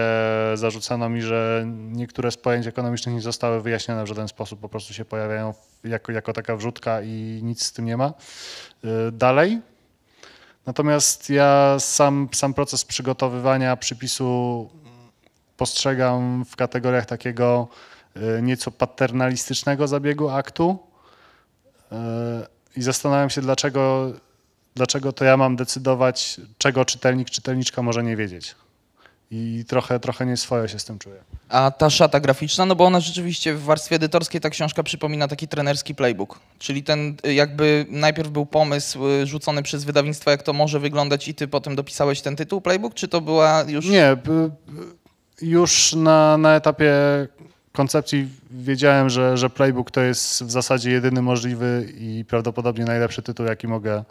zarzucano 0.54 1.08
mi, 1.08 1.22
że 1.22 1.64
niektóre 1.66 2.30
z 2.30 2.36
pojęć 2.36 2.66
ekonomicznych 2.66 3.14
nie 3.14 3.20
zostały 3.20 3.62
wyjaśnione 3.62 4.04
w 4.04 4.06
żaden 4.06 4.28
sposób, 4.28 4.60
po 4.60 4.68
prostu 4.68 4.94
się 4.94 5.04
pojawiają 5.04 5.54
jako, 5.84 6.12
jako 6.12 6.32
taka 6.32 6.56
wrzutka 6.56 7.02
i 7.02 7.40
nic 7.42 7.62
z 7.62 7.72
tym 7.72 7.84
nie 7.84 7.96
ma. 7.96 8.14
Y, 9.08 9.12
Dalej, 9.12 9.60
Natomiast 10.66 11.30
ja 11.30 11.76
sam, 11.78 12.28
sam 12.32 12.54
proces 12.54 12.84
przygotowywania 12.84 13.76
przypisu 13.76 14.70
postrzegam 15.56 16.44
w 16.44 16.56
kategoriach 16.56 17.06
takiego 17.06 17.68
y, 18.16 18.42
nieco 18.42 18.70
paternalistycznego 18.70 19.88
zabiegu 19.88 20.28
aktu 20.28 20.78
Y, 21.92 22.76
i 22.76 22.82
zastanawiam 22.82 23.30
się, 23.30 23.40
dlaczego, 23.40 24.12
dlaczego 24.76 25.12
to 25.12 25.24
ja 25.24 25.36
mam 25.36 25.56
decydować, 25.56 26.40
czego 26.58 26.84
czytelnik, 26.84 27.30
czytelniczka 27.30 27.82
może 27.82 28.02
nie 28.02 28.16
wiedzieć. 28.16 28.54
I 29.30 29.64
trochę, 29.68 30.00
trochę 30.00 30.26
nieswojo 30.26 30.68
się 30.68 30.78
z 30.78 30.84
tym 30.84 30.98
czuję. 30.98 31.16
A 31.48 31.70
ta 31.70 31.90
szata 31.90 32.20
graficzna, 32.20 32.66
no 32.66 32.76
bo 32.76 32.84
ona 32.84 33.00
rzeczywiście 33.00 33.54
w 33.54 33.62
warstwie 33.62 33.96
edytorskiej 33.96 34.40
ta 34.40 34.50
książka 34.50 34.82
przypomina 34.82 35.28
taki 35.28 35.48
trenerski 35.48 35.94
playbook. 35.94 36.38
Czyli 36.58 36.82
ten 36.82 37.16
y, 37.26 37.34
jakby 37.34 37.86
najpierw 37.88 38.30
był 38.30 38.46
pomysł 38.46 39.08
y, 39.08 39.26
rzucony 39.26 39.62
przez 39.62 39.84
wydawnictwo, 39.84 40.30
jak 40.30 40.42
to 40.42 40.52
może 40.52 40.80
wyglądać 40.80 41.28
i 41.28 41.34
ty 41.34 41.48
potem 41.48 41.76
dopisałeś 41.76 42.20
ten 42.20 42.36
tytuł 42.36 42.60
playbook, 42.60 42.94
czy 42.94 43.08
to 43.08 43.20
była 43.20 43.64
już... 43.68 43.86
Nie, 43.86 44.16
już 45.40 45.92
na, 45.92 46.38
na 46.38 46.56
etapie 46.56 46.92
koncepcji 47.76 48.28
wiedziałem, 48.50 49.10
że, 49.10 49.36
że 49.36 49.50
Playbook 49.50 49.90
to 49.90 50.00
jest 50.00 50.44
w 50.44 50.50
zasadzie 50.50 50.90
jedyny 50.90 51.22
możliwy 51.22 51.92
i 51.98 52.24
prawdopodobnie 52.28 52.84
najlepszy 52.84 53.22
tytuł, 53.22 53.46
jaki 53.46 53.68
mogę 53.68 54.04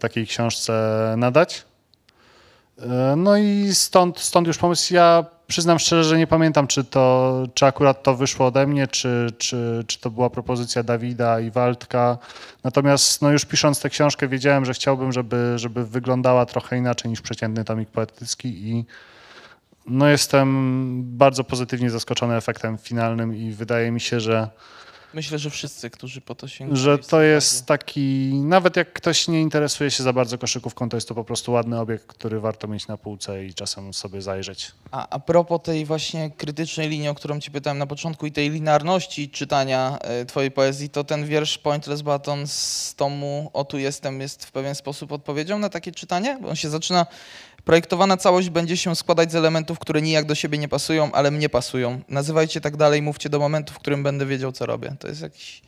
takiej 0.00 0.26
książce 0.26 1.14
nadać. 1.16 1.64
Y, 2.78 2.82
No 3.16 3.36
i 3.36 3.68
stąd, 3.74 4.20
stąd 4.20 4.46
już 4.46 4.58
pomysł. 4.58 4.94
Ja 4.94 5.24
przyznam 5.46 5.78
szczerze, 5.78 6.04
że 6.04 6.18
nie 6.18 6.26
pamiętam, 6.26 6.66
czy, 6.66 6.84
to, 6.84 7.46
czy 7.54 7.66
akurat 7.66 8.02
to 8.02 8.14
wyszło 8.14 8.46
ode 8.46 8.66
mnie, 8.66 8.86
czy, 8.86 9.26
czy, 9.38 9.84
czy 9.86 10.00
to 10.00 10.10
była 10.10 10.30
propozycja 10.30 10.82
Dawida 10.82 11.40
i 11.40 11.50
Waldka. 11.50 12.18
Natomiast 12.64 13.22
no 13.22 13.30
już 13.30 13.44
pisząc 13.44 13.80
tę 13.80 13.90
książkę 13.90 14.28
wiedziałem, 14.28 14.64
że 14.64 14.74
chciałbym, 14.74 15.12
żeby, 15.12 15.52
żeby 15.56 15.86
wyglądała 15.86 16.46
trochę 16.46 16.76
inaczej 16.76 17.10
niż 17.10 17.20
przeciętny 17.20 17.64
tomik 17.64 17.88
poetycki 17.90 18.48
i 18.48 18.84
no 19.86 20.08
jestem 20.08 20.48
bardzo 21.04 21.44
pozytywnie 21.44 21.90
zaskoczony 21.90 22.36
efektem 22.36 22.78
finalnym 22.78 23.36
i 23.36 23.52
wydaje 23.52 23.90
mi 23.90 24.00
się, 24.00 24.20
że, 24.20 24.48
Myślę, 25.14 25.38
że 25.38 25.50
wszyscy, 25.50 25.90
którzy 25.90 26.20
po 26.20 26.34
to 26.34 26.48
sięgają. 26.48 26.76
że 26.76 26.98
to 26.98 27.22
jest 27.22 27.66
taki, 27.66 28.32
nawet 28.34 28.76
jak 28.76 28.92
ktoś 28.92 29.28
nie 29.28 29.40
interesuje 29.40 29.90
się 29.90 30.02
za 30.02 30.12
bardzo 30.12 30.38
koszykówką, 30.38 30.88
to 30.88 30.96
jest 30.96 31.08
to 31.08 31.14
po 31.14 31.24
prostu 31.24 31.52
ładny 31.52 31.80
obiekt, 31.80 32.06
który 32.06 32.40
warto 32.40 32.68
mieć 32.68 32.86
na 32.86 32.96
półce 32.96 33.44
i 33.44 33.54
czasem 33.54 33.94
sobie 33.94 34.22
zajrzeć. 34.22 34.72
A, 34.90 35.08
a 35.08 35.18
propos 35.18 35.60
tej 35.62 35.84
właśnie 35.84 36.30
krytycznej 36.30 36.88
linii, 36.88 37.08
o 37.08 37.14
którą 37.14 37.40
ci 37.40 37.50
pytałem 37.50 37.78
na 37.78 37.86
początku 37.86 38.26
i 38.26 38.32
tej 38.32 38.50
linearności 38.50 39.30
czytania 39.30 39.98
e, 40.00 40.24
twojej 40.24 40.50
poezji, 40.50 40.88
to 40.88 41.04
ten 41.04 41.26
wiersz 41.26 41.58
Pointless 41.58 42.02
Button 42.02 42.46
z 42.46 42.94
tomu 42.94 43.50
O 43.52 43.64
tu 43.64 43.78
jestem 43.78 44.20
jest 44.20 44.44
w 44.44 44.52
pewien 44.52 44.74
sposób 44.74 45.12
odpowiedzią 45.12 45.58
na 45.58 45.68
takie 45.68 45.92
czytanie? 45.92 46.38
Bo 46.42 46.48
on 46.48 46.56
się 46.56 46.70
zaczyna, 46.70 47.06
projektowana 47.64 48.16
całość 48.16 48.50
będzie 48.50 48.76
się 48.76 48.96
składać 48.96 49.32
z 49.32 49.34
elementów, 49.34 49.78
które 49.78 50.02
nijak 50.02 50.26
do 50.26 50.34
siebie 50.34 50.58
nie 50.58 50.68
pasują, 50.68 51.12
ale 51.12 51.30
mnie 51.30 51.48
pasują. 51.48 52.00
Nazywajcie 52.08 52.60
tak 52.60 52.76
dalej, 52.76 53.02
mówcie 53.02 53.28
do 53.28 53.38
momentu, 53.38 53.74
w 53.74 53.78
którym 53.78 54.02
będę 54.02 54.26
wiedział, 54.26 54.52
co 54.52 54.66
robię. 54.66 54.94
To 54.98 55.08
jest 55.08 55.22
jakiś... 55.22 55.62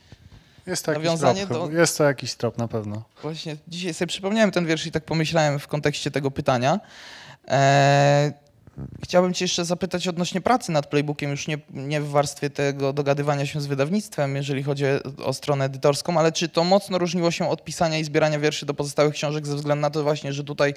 Jest 0.67 0.85
to 0.85 0.91
jakiś 0.91 1.05
Nawiązanie 1.05 1.47
trop, 1.47 1.71
do- 1.71 1.77
jest 1.79 1.97
to 1.97 2.03
jakiś 2.03 2.35
trop 2.35 2.57
na 2.57 2.67
pewno. 2.67 3.03
Właśnie 3.21 3.57
dzisiaj 3.67 3.93
sobie 3.93 4.07
przypomniałem 4.07 4.51
ten 4.51 4.65
wiersz 4.65 4.85
i 4.85 4.91
tak 4.91 5.03
pomyślałem 5.03 5.59
w 5.59 5.67
kontekście 5.67 6.11
tego 6.11 6.31
pytania. 6.31 6.79
Eee, 7.47 8.31
chciałbym 9.03 9.33
Cię 9.33 9.45
jeszcze 9.45 9.65
zapytać 9.65 10.07
odnośnie 10.07 10.41
pracy 10.41 10.71
nad 10.71 10.87
playbookiem, 10.87 11.31
już 11.31 11.47
nie, 11.47 11.57
nie 11.69 12.01
w 12.01 12.09
warstwie 12.09 12.49
tego 12.49 12.93
dogadywania 12.93 13.45
się 13.45 13.61
z 13.61 13.65
wydawnictwem, 13.65 14.35
jeżeli 14.35 14.63
chodzi 14.63 14.85
o 15.23 15.33
stronę 15.33 15.65
edytorską, 15.65 16.19
ale 16.19 16.31
czy 16.31 16.49
to 16.49 16.63
mocno 16.63 16.97
różniło 16.97 17.31
się 17.31 17.49
od 17.49 17.63
pisania 17.63 17.99
i 17.99 18.03
zbierania 18.03 18.39
wierszy 18.39 18.65
do 18.65 18.73
pozostałych 18.73 19.13
książek 19.13 19.47
ze 19.47 19.55
względu 19.55 19.81
na 19.81 19.89
to 19.89 20.03
właśnie, 20.03 20.33
że 20.33 20.43
tutaj 20.43 20.73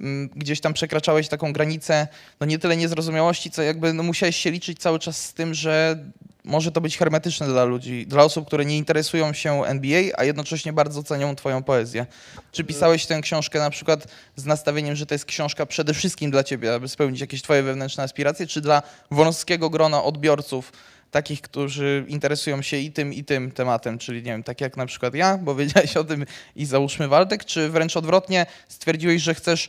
mm, 0.00 0.28
gdzieś 0.36 0.60
tam 0.60 0.72
przekraczałeś 0.72 1.28
taką 1.28 1.52
granicę, 1.52 2.08
no 2.40 2.46
nie 2.46 2.58
tyle 2.58 2.76
niezrozumiałości, 2.76 3.50
co 3.50 3.62
jakby 3.62 3.92
no, 3.92 4.02
musiałeś 4.02 4.36
się 4.36 4.50
liczyć 4.50 4.78
cały 4.78 4.98
czas 4.98 5.24
z 5.24 5.34
tym, 5.34 5.54
że 5.54 5.98
może 6.46 6.72
to 6.72 6.80
być 6.80 6.98
hermetyczne 6.98 7.46
dla 7.46 7.64
ludzi, 7.64 8.06
dla 8.06 8.24
osób, 8.24 8.46
które 8.46 8.64
nie 8.64 8.76
interesują 8.76 9.32
się 9.32 9.64
NBA, 9.64 10.02
a 10.16 10.24
jednocześnie 10.24 10.72
bardzo 10.72 11.02
cenią 11.02 11.36
twoją 11.36 11.62
poezję. 11.62 12.06
Czy 12.52 12.64
pisałeś 12.64 13.06
tę 13.06 13.20
książkę 13.20 13.58
na 13.58 13.70
przykład 13.70 14.06
z 14.36 14.44
nastawieniem, 14.44 14.96
że 14.96 15.06
to 15.06 15.14
jest 15.14 15.24
książka 15.24 15.66
przede 15.66 15.94
wszystkim 15.94 16.30
dla 16.30 16.44
ciebie, 16.44 16.74
aby 16.74 16.88
spełnić 16.88 17.20
jakieś 17.20 17.42
twoje 17.42 17.62
wewnętrzne 17.62 18.04
aspiracje, 18.04 18.46
czy 18.46 18.60
dla 18.60 18.82
wąskiego 19.10 19.70
grona 19.70 20.02
odbiorców, 20.02 20.72
takich, 21.10 21.40
którzy 21.40 22.04
interesują 22.08 22.62
się 22.62 22.76
i 22.76 22.92
tym, 22.92 23.12
i 23.12 23.24
tym 23.24 23.52
tematem, 23.52 23.98
czyli 23.98 24.22
nie 24.22 24.32
wiem, 24.32 24.42
tak 24.42 24.60
jak 24.60 24.76
na 24.76 24.86
przykład 24.86 25.14
ja, 25.14 25.38
bo 25.38 25.54
wiedziałeś 25.64 25.96
o 25.96 26.04
tym 26.04 26.26
i 26.56 26.66
załóżmy 26.66 27.08
Waldek, 27.08 27.44
czy 27.44 27.68
wręcz 27.68 27.96
odwrotnie 27.96 28.46
stwierdziłeś, 28.68 29.22
że 29.22 29.34
chcesz 29.34 29.68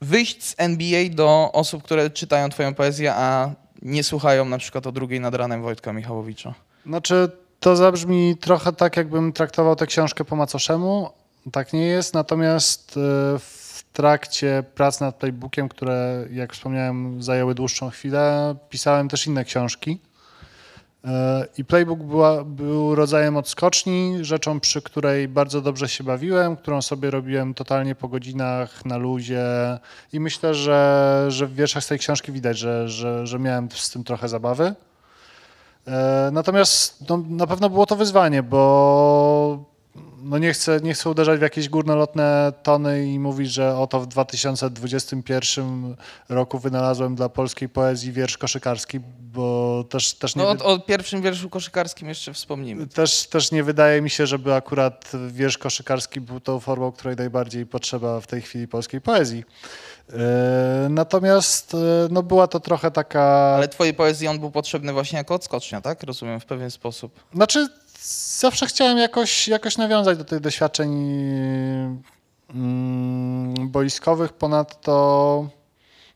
wyjść 0.00 0.44
z 0.44 0.54
NBA 0.58 1.08
do 1.10 1.50
osób, 1.52 1.82
które 1.82 2.10
czytają 2.10 2.48
twoją 2.48 2.74
poezję, 2.74 3.14
a 3.14 3.50
nie 3.82 4.04
słuchają 4.04 4.44
na 4.44 4.58
przykład 4.58 4.86
o 4.86 4.92
drugiej 4.92 5.20
nad 5.20 5.34
ranem 5.34 5.62
Wojtka 5.62 5.92
Michałowicza. 5.92 6.54
Znaczy, 6.86 7.30
to 7.60 7.76
zabrzmi 7.76 8.36
trochę 8.40 8.72
tak, 8.72 8.96
jakbym 8.96 9.32
traktował 9.32 9.76
tę 9.76 9.86
książkę 9.86 10.24
po 10.24 10.36
macoszemu. 10.36 11.10
Tak 11.52 11.72
nie 11.72 11.86
jest, 11.86 12.14
natomiast 12.14 12.90
e, 12.90 13.00
w 13.38 13.84
trakcie 13.92 14.64
prac 14.74 15.00
nad 15.00 15.16
playbookiem, 15.16 15.68
które, 15.68 16.26
jak 16.30 16.52
wspomniałem, 16.52 17.22
zajęły 17.22 17.54
dłuższą 17.54 17.90
chwilę, 17.90 18.56
pisałem 18.70 19.08
też 19.08 19.26
inne 19.26 19.44
książki. 19.44 19.98
E, 21.06 21.46
I 21.58 21.64
playbook 21.64 22.02
była, 22.02 22.44
był 22.44 22.94
rodzajem 22.94 23.36
odskoczni, 23.36 24.18
rzeczą, 24.20 24.60
przy 24.60 24.82
której 24.82 25.28
bardzo 25.28 25.60
dobrze 25.60 25.88
się 25.88 26.04
bawiłem, 26.04 26.56
którą 26.56 26.82
sobie 26.82 27.10
robiłem 27.10 27.54
totalnie 27.54 27.94
po 27.94 28.08
godzinach 28.08 28.84
na 28.84 28.96
luzie. 28.96 29.44
I 30.12 30.20
myślę, 30.20 30.54
że, 30.54 31.24
że 31.28 31.46
w 31.46 31.54
wierszach 31.54 31.84
z 31.84 31.86
tej 31.86 31.98
książki 31.98 32.32
widać, 32.32 32.58
że, 32.58 32.88
że, 32.88 33.26
że 33.26 33.38
miałem 33.38 33.68
z 33.70 33.90
tym 33.90 34.04
trochę 34.04 34.28
zabawy. 34.28 34.74
E, 35.86 36.30
Natomiast 36.32 37.08
no, 37.08 37.24
na 37.28 37.46
pewno 37.46 37.70
było 37.70 37.86
to 37.86 37.96
wyzwanie, 37.96 38.42
bo 38.42 39.76
no 40.22 40.38
nie, 40.38 40.52
chcę, 40.52 40.80
nie 40.82 40.94
chcę 40.94 41.10
uderzać 41.10 41.38
w 41.38 41.42
jakieś 41.42 41.68
górnolotne 41.68 42.52
tony 42.62 43.06
i 43.06 43.18
mówić, 43.18 43.52
że 43.52 43.78
oto 43.78 44.00
w 44.00 44.06
2021 44.06 45.96
roku 46.28 46.58
wynalazłem 46.58 47.14
dla 47.14 47.28
polskiej 47.28 47.68
poezji 47.68 48.12
wiersz 48.12 48.38
koszykarski, 48.38 49.00
bo 49.20 49.55
też, 49.84 50.14
też, 50.14 50.36
nie, 50.36 50.42
No, 50.42 50.50
o, 50.50 50.72
o 50.72 50.78
pierwszym 50.78 51.22
wierszu 51.22 51.50
koszykarskim 51.50 52.08
jeszcze 52.08 52.32
wspomnimy. 52.32 52.86
też, 52.86 53.26
też 53.26 53.52
nie 53.52 53.62
wydaje 53.62 54.02
mi 54.02 54.10
się, 54.10 54.26
żeby 54.26 54.54
akurat 54.54 55.12
wiersz 55.28 55.58
koszykarski 55.58 56.20
był 56.20 56.40
tą 56.40 56.60
formą, 56.60 56.92
której 56.92 57.16
najbardziej 57.16 57.66
potrzeba 57.66 58.20
w 58.20 58.26
tej 58.26 58.42
chwili 58.42 58.68
polskiej 58.68 59.00
poezji. 59.00 59.44
E, 60.12 60.86
Natomiast 60.90 61.74
e, 61.74 61.78
no 62.10 62.22
była 62.22 62.46
to 62.46 62.60
trochę 62.60 62.90
taka... 62.90 63.22
Ale 63.56 63.68
twojej 63.68 63.94
poezji 63.94 64.28
on 64.28 64.38
był 64.38 64.50
potrzebny 64.50 64.92
właśnie 64.92 65.18
jako 65.18 65.34
odskocznia, 65.34 65.80
tak? 65.80 66.02
Rozumiem, 66.02 66.40
w 66.40 66.44
pewien 66.44 66.70
sposób. 66.70 67.20
Znaczy, 67.34 67.68
zawsze 68.38 68.66
chciałem 68.66 68.98
jakoś, 68.98 69.48
jakoś 69.48 69.76
nawiązać 69.76 70.18
do 70.18 70.24
tych 70.24 70.40
doświadczeń 70.40 70.90
mm, 72.54 73.68
boiskowych. 73.70 74.32
Ponadto, 74.32 75.48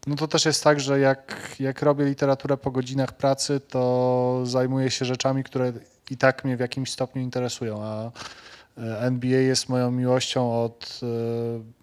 no 0.07 0.17
to 0.17 0.29
też 0.29 0.45
jest 0.45 0.65
tak, 0.65 0.81
że 0.81 1.01
jak, 1.01 1.57
jak 1.61 1.83
robię 1.83 2.05
literaturę 2.05 2.57
po 2.57 2.71
godzinach 2.71 3.13
pracy, 3.13 3.61
to 3.61 4.43
zajmuję 4.45 4.91
się 4.91 5.05
rzeczami, 5.05 5.45
które 5.45 5.73
i 6.11 6.17
tak 6.17 6.45
mnie 6.45 6.57
w 6.57 6.61
jakimś 6.61 6.93
stopniu 6.93 7.23
interesują, 7.23 7.83
a 7.83 8.11
e, 8.79 9.01
NBA 9.01 9.41
jest 9.41 9.69
moją 9.69 9.91
miłością 9.91 10.65
od 10.65 11.01
e, 11.03 11.07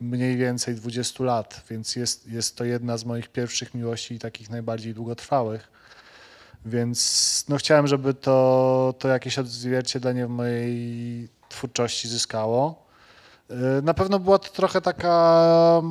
mniej 0.02 0.38
więcej 0.38 0.76
20 0.76 1.24
lat, 1.24 1.62
więc 1.70 1.96
jest, 1.96 2.28
jest 2.28 2.56
to 2.56 2.64
jedna 2.64 2.98
z 2.98 3.06
moich 3.06 3.28
pierwszych 3.28 3.74
miłości 3.74 4.16
i 4.16 4.20
takich 4.20 4.50
najbardziej 4.50 4.94
długotrwałych. 4.94 5.72
Więc 6.66 7.46
no 7.50 7.58
chciałem, 7.58 7.88
żeby 7.88 8.14
to, 8.14 8.94
to 9.00 9.08
jakieś 9.08 9.40
odzwierciedlenie 9.40 10.28
w 10.28 10.30
mojej 10.30 11.30
twórczości 11.50 12.08
zyskało. 12.08 12.86
Yy, 13.50 13.56
Na 13.84 13.94
pewno 13.94 14.20
była 14.20 14.40
to 14.40 14.50
trochę 14.50 14.82
taka 14.82 15.82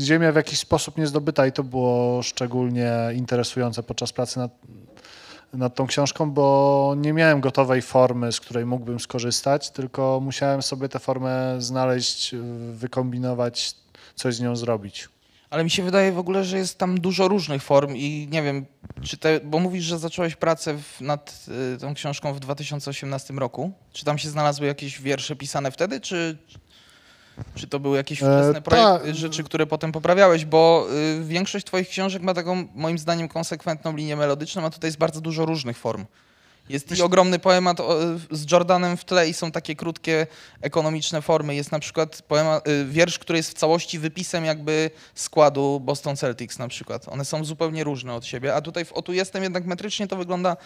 ziemia 0.00 0.32
w 0.32 0.36
jakiś 0.36 0.58
sposób 0.58 0.98
niezdobyta 0.98 1.46
i 1.46 1.52
to 1.52 1.64
było 1.64 2.22
szczególnie 2.22 2.92
interesujące 3.14 3.82
podczas 3.82 4.12
pracy 4.12 4.38
nad, 4.38 4.50
nad 5.52 5.74
tą 5.74 5.86
książką, 5.86 6.30
bo 6.30 6.94
nie 6.96 7.12
miałem 7.12 7.40
gotowej 7.40 7.82
formy, 7.82 8.32
z 8.32 8.40
której 8.40 8.66
mógłbym 8.66 9.00
skorzystać, 9.00 9.70
tylko 9.70 10.20
musiałem 10.22 10.62
sobie 10.62 10.88
tę 10.88 10.98
formę 10.98 11.56
znaleźć, 11.58 12.34
wykombinować, 12.72 13.74
coś 14.14 14.34
z 14.34 14.40
nią 14.40 14.56
zrobić. 14.56 15.08
Ale 15.52 15.64
mi 15.64 15.70
się 15.70 15.82
wydaje 15.82 16.12
w 16.12 16.18
ogóle, 16.18 16.44
że 16.44 16.58
jest 16.58 16.78
tam 16.78 17.00
dużo 17.00 17.28
różnych 17.28 17.62
form 17.62 17.96
i 17.96 18.28
nie 18.30 18.42
wiem, 18.42 18.66
czy 19.02 19.16
te, 19.16 19.40
bo 19.40 19.58
mówisz, 19.58 19.84
że 19.84 19.98
zacząłeś 19.98 20.36
pracę 20.36 20.78
w, 20.78 21.00
nad 21.00 21.46
y, 21.74 21.78
tą 21.78 21.94
książką 21.94 22.32
w 22.32 22.40
2018 22.40 23.34
roku. 23.34 23.72
Czy 23.92 24.04
tam 24.04 24.18
się 24.18 24.28
znalazły 24.28 24.66
jakieś 24.66 25.00
wiersze 25.00 25.36
pisane 25.36 25.70
wtedy, 25.70 26.00
czy, 26.00 26.38
czy 27.54 27.66
to 27.66 27.80
były 27.80 27.96
jakieś 27.96 28.22
E, 28.22 28.24
wczesne 28.24 28.62
projekty, 28.62 29.06
tak. 29.06 29.16
rzeczy, 29.16 29.44
które 29.44 29.66
potem 29.66 29.92
poprawiałeś? 29.92 30.44
Bo 30.44 30.86
y, 31.20 31.24
większość 31.24 31.66
twoich 31.66 31.88
książek 31.88 32.22
ma 32.22 32.34
taką, 32.34 32.68
moim 32.74 32.98
zdaniem, 32.98 33.28
konsekwentną 33.28 33.96
linię 33.96 34.16
melodyczną, 34.16 34.64
a 34.64 34.70
tutaj 34.70 34.88
jest 34.88 34.98
bardzo 34.98 35.20
dużo 35.20 35.46
różnych 35.46 35.78
form. 35.78 36.04
Jest 36.68 36.98
i 36.98 37.02
ogromny 37.02 37.38
poemat 37.38 37.80
o, 37.80 37.98
z 38.30 38.50
Jordanem 38.52 38.96
w 38.96 39.04
tle 39.04 39.28
i 39.28 39.34
są 39.34 39.50
takie 39.50 39.76
krótkie 39.76 40.26
ekonomiczne 40.60 41.22
formy. 41.22 41.54
Jest 41.54 41.72
na 41.72 41.78
przykład 41.78 42.22
poemat, 42.22 42.68
y, 42.68 42.84
wiersz, 42.84 43.18
który 43.18 43.36
jest 43.36 43.50
w 43.50 43.54
całości 43.54 43.98
wypisem 43.98 44.44
jakby 44.44 44.90
składu 45.14 45.80
Boston 45.80 46.16
Celtics 46.16 46.58
na 46.58 46.68
przykład. 46.68 47.08
One 47.08 47.24
są 47.24 47.44
zupełnie 47.44 47.84
różne 47.84 48.14
od 48.14 48.24
siebie, 48.26 48.54
a 48.54 48.60
tutaj 48.60 48.84
w 48.84 48.92
O 48.92 49.02
tu 49.02 49.12
jestem 49.12 49.42
jednak 49.42 49.66
metrycznie 49.66 50.06
to 50.06 50.16
wygląda 50.16 50.56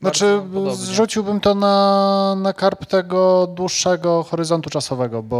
Znaczy, 0.00 0.40
zrzuciłbym 0.72 1.40
to 1.40 1.54
na, 1.54 2.36
na 2.38 2.52
karp 2.52 2.86
tego 2.86 3.46
dłuższego 3.46 4.22
horyzontu 4.22 4.70
czasowego, 4.70 5.22
bo 5.22 5.38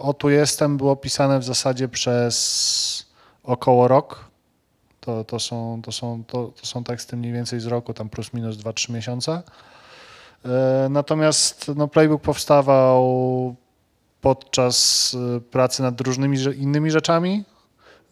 o 0.00 0.14
tu 0.14 0.30
jestem 0.30 0.76
było 0.76 0.96
pisane 0.96 1.38
w 1.38 1.44
zasadzie 1.44 1.88
przez 1.88 3.06
około 3.44 3.88
rok. 3.88 4.24
To, 5.00 5.24
to, 5.24 5.40
są, 5.40 5.80
to, 5.84 5.92
są, 5.92 6.24
to, 6.26 6.52
to 6.60 6.66
są 6.66 6.84
teksty 6.84 7.16
mniej 7.16 7.32
więcej 7.32 7.60
z 7.60 7.66
roku, 7.66 7.94
tam 7.94 8.08
plus 8.08 8.32
minus 8.32 8.56
2-3 8.56 8.92
miesiące. 8.92 9.42
E, 10.44 10.88
Natomiast 10.90 11.70
no, 11.76 11.88
playbook 11.88 12.22
powstawał 12.22 13.54
podczas 14.20 15.16
e, 15.36 15.40
pracy 15.40 15.82
nad 15.82 16.00
różnymi 16.00 16.38
innymi 16.56 16.90
rzeczami, 16.90 17.44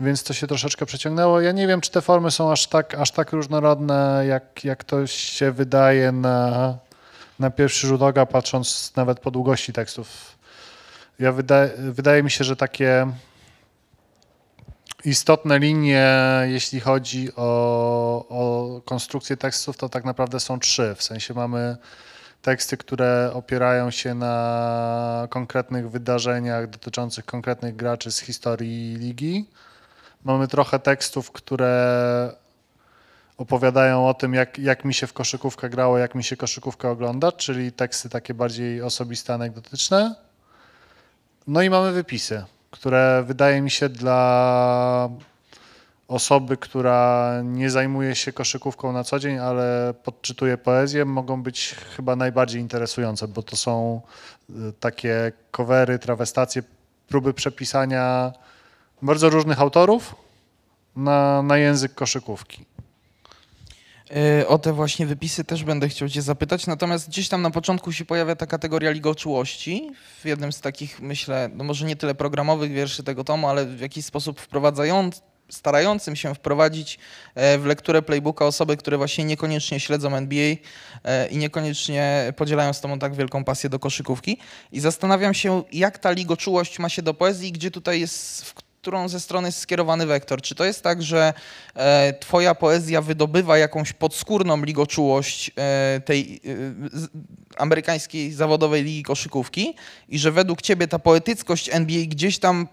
więc 0.00 0.24
to 0.24 0.34
się 0.34 0.46
troszeczkę 0.46 0.86
przeciągnęło. 0.86 1.40
Ja 1.40 1.52
nie 1.52 1.66
wiem, 1.66 1.80
czy 1.80 1.90
te 1.90 2.00
formy 2.00 2.30
są 2.30 2.52
aż 2.52 2.66
tak, 2.66 2.94
aż 2.94 3.10
tak 3.10 3.32
różnorodne, 3.32 4.24
jak, 4.28 4.64
jak 4.64 4.84
to 4.84 5.06
się 5.06 5.52
wydaje 5.52 6.12
na, 6.12 6.78
na 7.38 7.50
pierwszy 7.50 7.86
rzut 7.86 8.02
oka, 8.02 8.26
patrząc 8.26 8.92
nawet 8.96 9.20
po 9.20 9.30
długości 9.30 9.72
tekstów. 9.72 10.37
Ja 11.18 11.32
wydaje, 11.32 11.70
wydaje 11.76 12.22
mi 12.22 12.30
się, 12.30 12.44
że 12.44 12.56
takie 12.56 13.06
istotne 15.04 15.58
linie, 15.58 16.12
jeśli 16.44 16.80
chodzi 16.80 17.28
o, 17.36 18.24
o 18.28 18.80
konstrukcję 18.84 19.36
tekstów, 19.36 19.76
to 19.76 19.88
tak 19.88 20.04
naprawdę 20.04 20.40
są 20.40 20.58
trzy. 20.58 20.94
W 20.98 21.02
sensie 21.02 21.34
mamy 21.34 21.76
teksty, 22.42 22.76
które 22.76 23.30
opierają 23.34 23.90
się 23.90 24.14
na 24.14 25.26
konkretnych 25.30 25.90
wydarzeniach 25.90 26.70
dotyczących 26.70 27.24
konkretnych 27.24 27.76
graczy 27.76 28.12
z 28.12 28.18
historii 28.18 28.96
ligi. 28.96 29.46
Mamy 30.24 30.48
trochę 30.48 30.78
tekstów, 30.78 31.32
które 31.32 32.32
opowiadają 33.36 34.08
o 34.08 34.14
tym, 34.14 34.34
jak, 34.34 34.58
jak 34.58 34.84
mi 34.84 34.94
się 34.94 35.06
w 35.06 35.12
koszykówkę 35.12 35.70
grało, 35.70 35.98
jak 35.98 36.14
mi 36.14 36.24
się 36.24 36.36
koszykówkę 36.36 36.90
ogląda, 36.90 37.32
czyli 37.32 37.72
teksty 37.72 38.08
takie 38.08 38.34
bardziej 38.34 38.82
osobiste, 38.82 39.34
anegdotyczne. 39.34 40.27
No 41.48 41.62
i 41.62 41.70
mamy 41.70 41.92
wypisy, 41.92 42.44
które 42.70 43.24
wydaje 43.26 43.60
mi 43.60 43.70
się 43.70 43.88
dla 43.88 45.08
osoby, 46.08 46.56
która 46.56 47.32
nie 47.44 47.70
zajmuje 47.70 48.14
się 48.14 48.32
koszykówką 48.32 48.92
na 48.92 49.04
co 49.04 49.18
dzień, 49.18 49.38
ale 49.38 49.94
podczytuje 50.04 50.58
poezję, 50.58 51.04
mogą 51.04 51.42
być 51.42 51.74
chyba 51.96 52.16
najbardziej 52.16 52.60
interesujące, 52.60 53.28
bo 53.28 53.42
to 53.42 53.56
są 53.56 54.00
y, 54.50 54.52
takie 54.80 55.32
covery, 55.50 55.98
trawestacje, 55.98 56.62
próby 57.08 57.34
przepisania 57.34 58.32
bardzo 59.02 59.30
różnych 59.30 59.60
autorów 59.60 60.14
na, 60.96 61.42
na 61.42 61.58
język 61.58 61.94
koszykówki. 61.94 62.64
Y, 64.16 64.48
O 64.48 64.58
te 64.58 64.72
właśnie 64.72 65.06
wypisy 65.06 65.44
też 65.44 65.64
będę 65.64 65.88
chciał 65.88 66.08
Cię 66.08 66.22
zapytać, 66.22 66.66
natomiast 66.66 67.08
gdzieś 67.08 67.28
tam 67.28 67.42
na 67.42 67.50
początku 67.50 67.92
się 67.92 68.04
pojawia 68.04 68.36
ta 68.36 68.46
kategoria 68.46 68.90
ligoczułości 68.90 69.90
w 70.20 70.24
jednym 70.24 70.52
z 70.52 70.60
takich, 70.60 71.00
myślę, 71.00 71.50
no 71.54 71.64
może 71.64 71.86
nie 71.86 71.96
tyle 71.96 72.14
programowych 72.14 72.72
wierszy 72.72 73.02
tego 73.02 73.24
tomu, 73.24 73.48
ale 73.48 73.66
w 73.66 73.80
jakiś 73.80 74.04
sposób 74.04 74.40
wprowadzając, 74.40 75.22
starającym 75.48 76.16
się 76.16 76.34
wprowadzić 76.34 76.98
e, 77.34 77.58
w 77.58 77.66
lekturę 77.66 78.02
playbooka 78.02 78.46
osoby, 78.46 78.76
które 78.76 78.96
właśnie 78.96 79.24
niekoniecznie 79.24 79.80
śledzą 79.80 80.14
NBA 80.16 80.54
e, 81.04 81.28
i 81.28 81.36
niekoniecznie 81.36 82.32
podzielają 82.36 82.72
z 82.72 82.80
Tobą 82.80 82.98
tak 82.98 83.14
wielką 83.14 83.44
pasję 83.44 83.70
do 83.70 83.78
koszykówki. 83.78 84.38
I 84.72 84.80
zastanawiam 84.80 85.34
się, 85.34 85.62
jak 85.72 85.98
ta 85.98 86.10
ligoczułość 86.10 86.78
ma 86.78 86.88
się 86.88 87.02
do 87.02 87.14
poezji 87.14 87.52
gdzie 87.52 87.70
tutaj 87.70 88.00
jest, 88.00 88.44
w 88.44 88.54
którą 88.82 89.08
ze 89.08 89.20
strony 89.20 89.48
jest 89.48 89.58
skierowany 89.58 90.06
wektor. 90.06 90.42
Czy 90.42 90.54
to 90.54 90.64
jest 90.64 90.82
tak, 90.82 91.02
że 91.02 91.32
e, 91.74 92.12
twoja 92.20 92.54
poezja 92.54 93.02
wydobywa 93.02 93.58
jakąś 93.58 93.92
podskórną 93.92 94.64
ligoczułość 94.64 95.50
e, 95.56 96.00
tej 96.04 96.40
e, 96.92 96.98
z, 96.98 97.08
amerykańskiej 97.56 98.32
zawodowej 98.32 98.84
ligi 98.84 99.02
koszykówki 99.02 99.74
i 100.08 100.18
że 100.18 100.32
według 100.32 100.62
ciebie 100.62 100.88
ta 100.88 100.98
poetyckość 100.98 101.70
NBA 101.72 102.02
gdzieś 102.06 102.38
tam 102.38 102.68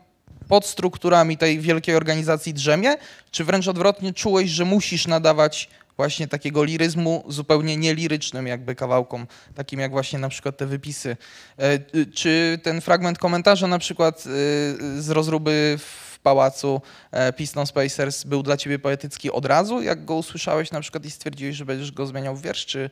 pod 0.47 0.65
strukturami 0.65 1.37
tej 1.37 1.59
wielkiej 1.59 1.95
organizacji 1.95 2.53
drzemie, 2.53 2.95
czy 3.31 3.43
wręcz 3.43 3.67
odwrotnie 3.67 4.13
czułeś, 4.13 4.49
że 4.49 4.65
musisz 4.65 5.07
nadawać 5.07 5.69
właśnie 5.97 6.27
takiego 6.27 6.63
liryzmu 6.63 7.23
zupełnie 7.27 7.77
nielirycznym 7.77 8.47
jakby 8.47 8.75
kawałkom, 8.75 9.27
takim 9.55 9.79
jak 9.79 9.91
właśnie 9.91 10.19
na 10.19 10.29
przykład 10.29 10.57
te 10.57 10.65
wypisy. 10.65 11.17
E, 11.59 11.73
y, 11.73 12.05
Czy 12.13 12.59
ten 12.63 12.81
fragment 12.81 13.17
komentarza 13.17 13.67
na 13.67 13.79
przykład 13.79 14.19
y, 14.19 15.01
z 15.01 15.09
rozruby 15.09 15.77
w 15.79 16.19
pałacu 16.19 16.81
e, 17.11 17.33
Piston 17.33 17.65
Spacers 17.67 18.23
był 18.23 18.43
dla 18.43 18.57
ciebie 18.57 18.79
poetycki 18.79 19.31
od 19.31 19.45
razu, 19.45 19.81
jak 19.81 20.05
go 20.05 20.15
usłyszałeś 20.15 20.71
na 20.71 20.81
przykład 20.81 21.05
i 21.05 21.11
stwierdziłeś, 21.11 21.55
że 21.55 21.65
będziesz 21.65 21.91
go 21.91 22.05
zmieniał 22.05 22.35
w 22.35 22.41
wiersz, 22.41 22.65
czy 22.65 22.89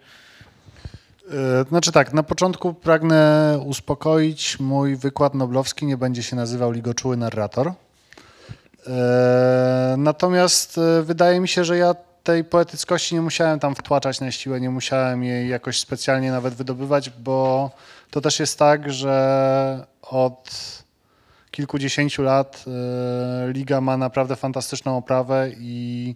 E, 1.31 1.65
Znaczy 1.69 1.91
tak, 1.91 2.13
na 2.13 2.23
początku 2.23 2.73
pragnę 2.73 3.59
uspokoić, 3.65 4.59
mój 4.59 4.95
wykład 4.95 5.33
noblowski 5.33 5.85
nie 5.85 5.97
będzie 5.97 6.23
się 6.23 6.35
nazywał 6.35 6.71
Ligoczuły 6.71 7.17
Narrator. 7.17 7.73
Natomiast 9.97 10.79
wydaje 11.03 11.39
mi 11.39 11.47
się, 11.47 11.65
że 11.65 11.77
ja 11.77 11.95
tej 12.23 12.43
poetyckości 12.43 13.15
nie 13.15 13.21
musiałem 13.21 13.59
tam 13.59 13.75
wtłaczać 13.75 14.21
na 14.21 14.31
siłę, 14.31 14.62
nie 14.62 14.69
musiałem 14.69 15.23
jej 15.23 15.49
jakoś 15.49 15.79
specjalnie 15.79 16.31
nawet 16.31 16.53
wydobywać, 16.53 17.09
bo 17.09 17.71
to 18.12 18.21
też 18.21 18.39
jest 18.39 18.59
tak, 18.59 18.93
że 18.93 19.86
od 20.01 20.49
kilkudziesięciu 21.51 22.23
lat 22.23 22.65
e, 22.67 23.51
liga 23.51 23.81
ma 23.81 23.97
naprawdę 23.97 24.36
fantastyczną 24.36 24.97
oprawę 24.97 25.49
i 25.57 26.15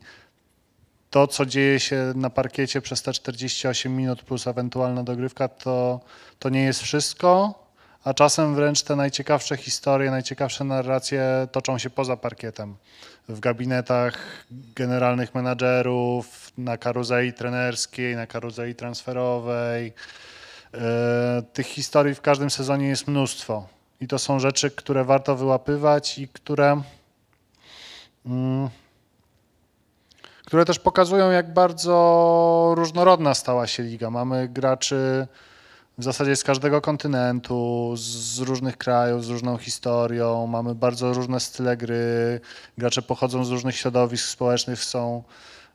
to, 1.10 1.28
co 1.28 1.46
dzieje 1.46 1.80
się 1.80 2.14
na 2.16 2.30
parkiecie 2.30 2.82
przez 2.82 3.02
te 3.02 3.14
48 3.14 3.96
minut 3.96 4.24
plus 4.24 4.48
ewentualna 4.48 5.04
dogrywka, 5.04 5.48
to, 5.48 6.00
to 6.40 6.50
nie 6.50 6.64
jest 6.64 6.82
wszystko, 6.82 7.54
a 8.04 8.14
czasem 8.14 8.56
wręcz 8.56 8.82
te 8.82 8.96
najciekawsze 8.96 9.58
historie, 9.58 10.12
najciekawsze 10.12 10.64
narracje 10.64 11.48
toczą 11.52 11.78
się 11.78 11.90
poza 11.90 12.18
parkietem. 12.18 12.76
W 13.30 13.40
gabinetach 13.40 14.46
generalnych 14.76 15.36
menadżerów, 15.36 16.52
na 16.58 16.78
karuzeli 16.78 17.34
trenerskiej, 17.34 18.16
na 18.16 18.28
karuzeli 18.28 18.76
transferowej. 18.76 19.94
E, 20.74 21.42
Tych 21.54 21.68
historii 21.68 22.16
w 22.16 22.22
każdym 22.22 22.50
sezonie 22.50 22.88
jest 22.88 23.08
mnóstwo. 23.08 23.68
I 24.02 24.08
to 24.08 24.20
są 24.20 24.40
rzeczy, 24.40 24.72
które 24.72 25.04
warto 25.04 25.36
wyłapywać 25.36 26.20
i 26.20 26.28
które. 26.28 26.82
Mm, 28.26 28.70
które 30.46 30.66
też 30.66 30.80
pokazują, 30.80 31.32
jak 31.32 31.54
bardzo 31.54 32.74
różnorodna 32.78 33.34
stała 33.34 33.68
się 33.68 33.84
liga. 33.84 34.10
Mamy 34.10 34.48
graczy 34.48 35.28
w 35.98 36.04
zasadzie 36.04 36.36
z 36.36 36.44
każdego 36.44 36.82
kontynentu, 36.82 37.94
z 37.96 38.40
różnych 38.40 38.78
krajów, 38.78 39.26
z 39.26 39.30
różną 39.30 39.58
historią. 39.58 40.48
Mamy 40.48 40.76
bardzo 40.76 41.14
różne 41.14 41.40
style 41.40 41.78
gry. 41.78 42.40
Gracze 42.78 43.02
pochodzą 43.02 43.46
z 43.46 43.52
różnych 43.52 43.76
środowisk 43.76 44.30
społecznych, 44.30 44.84
są. 44.84 45.24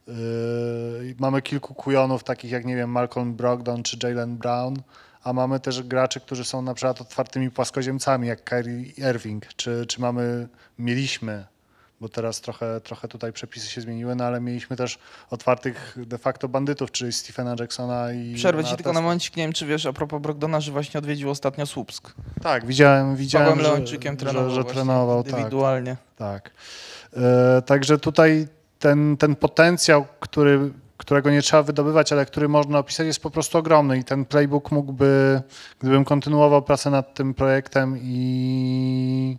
Yy, 0.08 0.14
mamy 1.18 1.42
kilku 1.42 1.74
kujonów, 1.74 2.24
takich 2.24 2.50
jak, 2.50 2.64
nie 2.64 2.76
wiem, 2.76 2.90
Malcolm 2.90 3.34
Brogdon 3.34 3.82
czy 3.82 3.96
Jalen 4.02 4.36
Brown, 4.36 4.76
a 5.24 5.32
mamy 5.32 5.60
też 5.60 5.82
graczy, 5.82 6.20
którzy 6.20 6.44
są 6.44 6.62
na 6.62 6.74
przykład 6.74 7.00
otwartymi 7.00 7.50
płaskoziemcami, 7.50 8.28
jak 8.28 8.44
Kyrie 8.44 8.82
Irving, 9.10 9.46
czy, 9.56 9.86
czy 9.86 10.00
mamy, 10.00 10.48
mieliśmy 10.78 11.51
bo 12.02 12.08
teraz 12.08 12.40
trochę, 12.40 12.80
trochę 12.80 13.08
tutaj 13.08 13.32
przepisy 13.32 13.66
się 13.66 13.80
zmieniły, 13.80 14.14
no 14.14 14.24
ale 14.24 14.40
mieliśmy 14.40 14.76
też 14.76 14.98
otwartych 15.30 15.96
de 16.06 16.18
facto 16.18 16.48
bandytów, 16.48 16.90
czyli 16.90 17.12
Stephena 17.12 17.54
Jacksona 17.60 18.12
i... 18.12 18.34
Przerwę 18.34 18.64
ci 18.64 18.76
tylko 18.76 18.92
na 18.92 19.00
momencik, 19.00 19.36
nie 19.36 19.42
wiem 19.42 19.52
czy 19.52 19.66
wiesz 19.66 19.86
a 19.86 19.92
propos 19.92 20.22
Brogdona, 20.22 20.60
że 20.60 20.72
właśnie 20.72 20.98
odwiedził 20.98 21.30
ostatnio 21.30 21.66
Słupsk. 21.66 22.14
Tak, 22.42 22.66
widziałem, 22.66 23.16
widziałem 23.16 23.56
że, 23.56 23.62
Leończykiem 23.62 24.16
trenował 24.16 24.50
że, 24.50 24.56
że 24.56 24.64
trenował, 24.64 25.22
tak, 25.22 25.32
indywidualnie. 25.32 25.96
tak. 26.16 26.50
E, 27.16 27.62
także 27.66 27.98
tutaj 27.98 28.48
ten, 28.78 29.16
ten 29.16 29.36
potencjał, 29.36 30.06
który, 30.20 30.70
którego 30.96 31.30
nie 31.30 31.42
trzeba 31.42 31.62
wydobywać, 31.62 32.12
ale 32.12 32.26
który 32.26 32.48
można 32.48 32.78
opisać, 32.78 33.06
jest 33.06 33.20
po 33.20 33.30
prostu 33.30 33.58
ogromny 33.58 33.98
i 33.98 34.04
ten 34.04 34.24
playbook 34.24 34.70
mógłby, 34.70 35.42
gdybym 35.78 36.04
kontynuował 36.04 36.62
pracę 36.62 36.90
nad 36.90 37.14
tym 37.14 37.34
projektem 37.34 37.98
i 38.02 39.38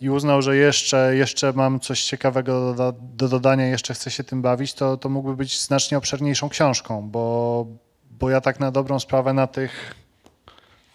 i 0.00 0.10
uznał, 0.10 0.42
że 0.42 0.56
jeszcze, 0.56 1.16
jeszcze 1.16 1.52
mam 1.52 1.80
coś 1.80 2.04
ciekawego 2.04 2.74
do, 2.74 2.94
do 3.00 3.28
dodania, 3.28 3.66
jeszcze 3.66 3.94
chcę 3.94 4.10
się 4.10 4.24
tym 4.24 4.42
bawić, 4.42 4.74
to, 4.74 4.96
to 4.96 5.08
mógłby 5.08 5.36
być 5.36 5.60
znacznie 5.60 5.98
obszerniejszą 5.98 6.48
książką, 6.48 7.10
bo, 7.10 7.66
bo 8.10 8.30
ja 8.30 8.40
tak 8.40 8.60
na 8.60 8.70
dobrą 8.70 9.00
sprawę 9.00 9.32
na 9.32 9.46
tych, 9.46 9.94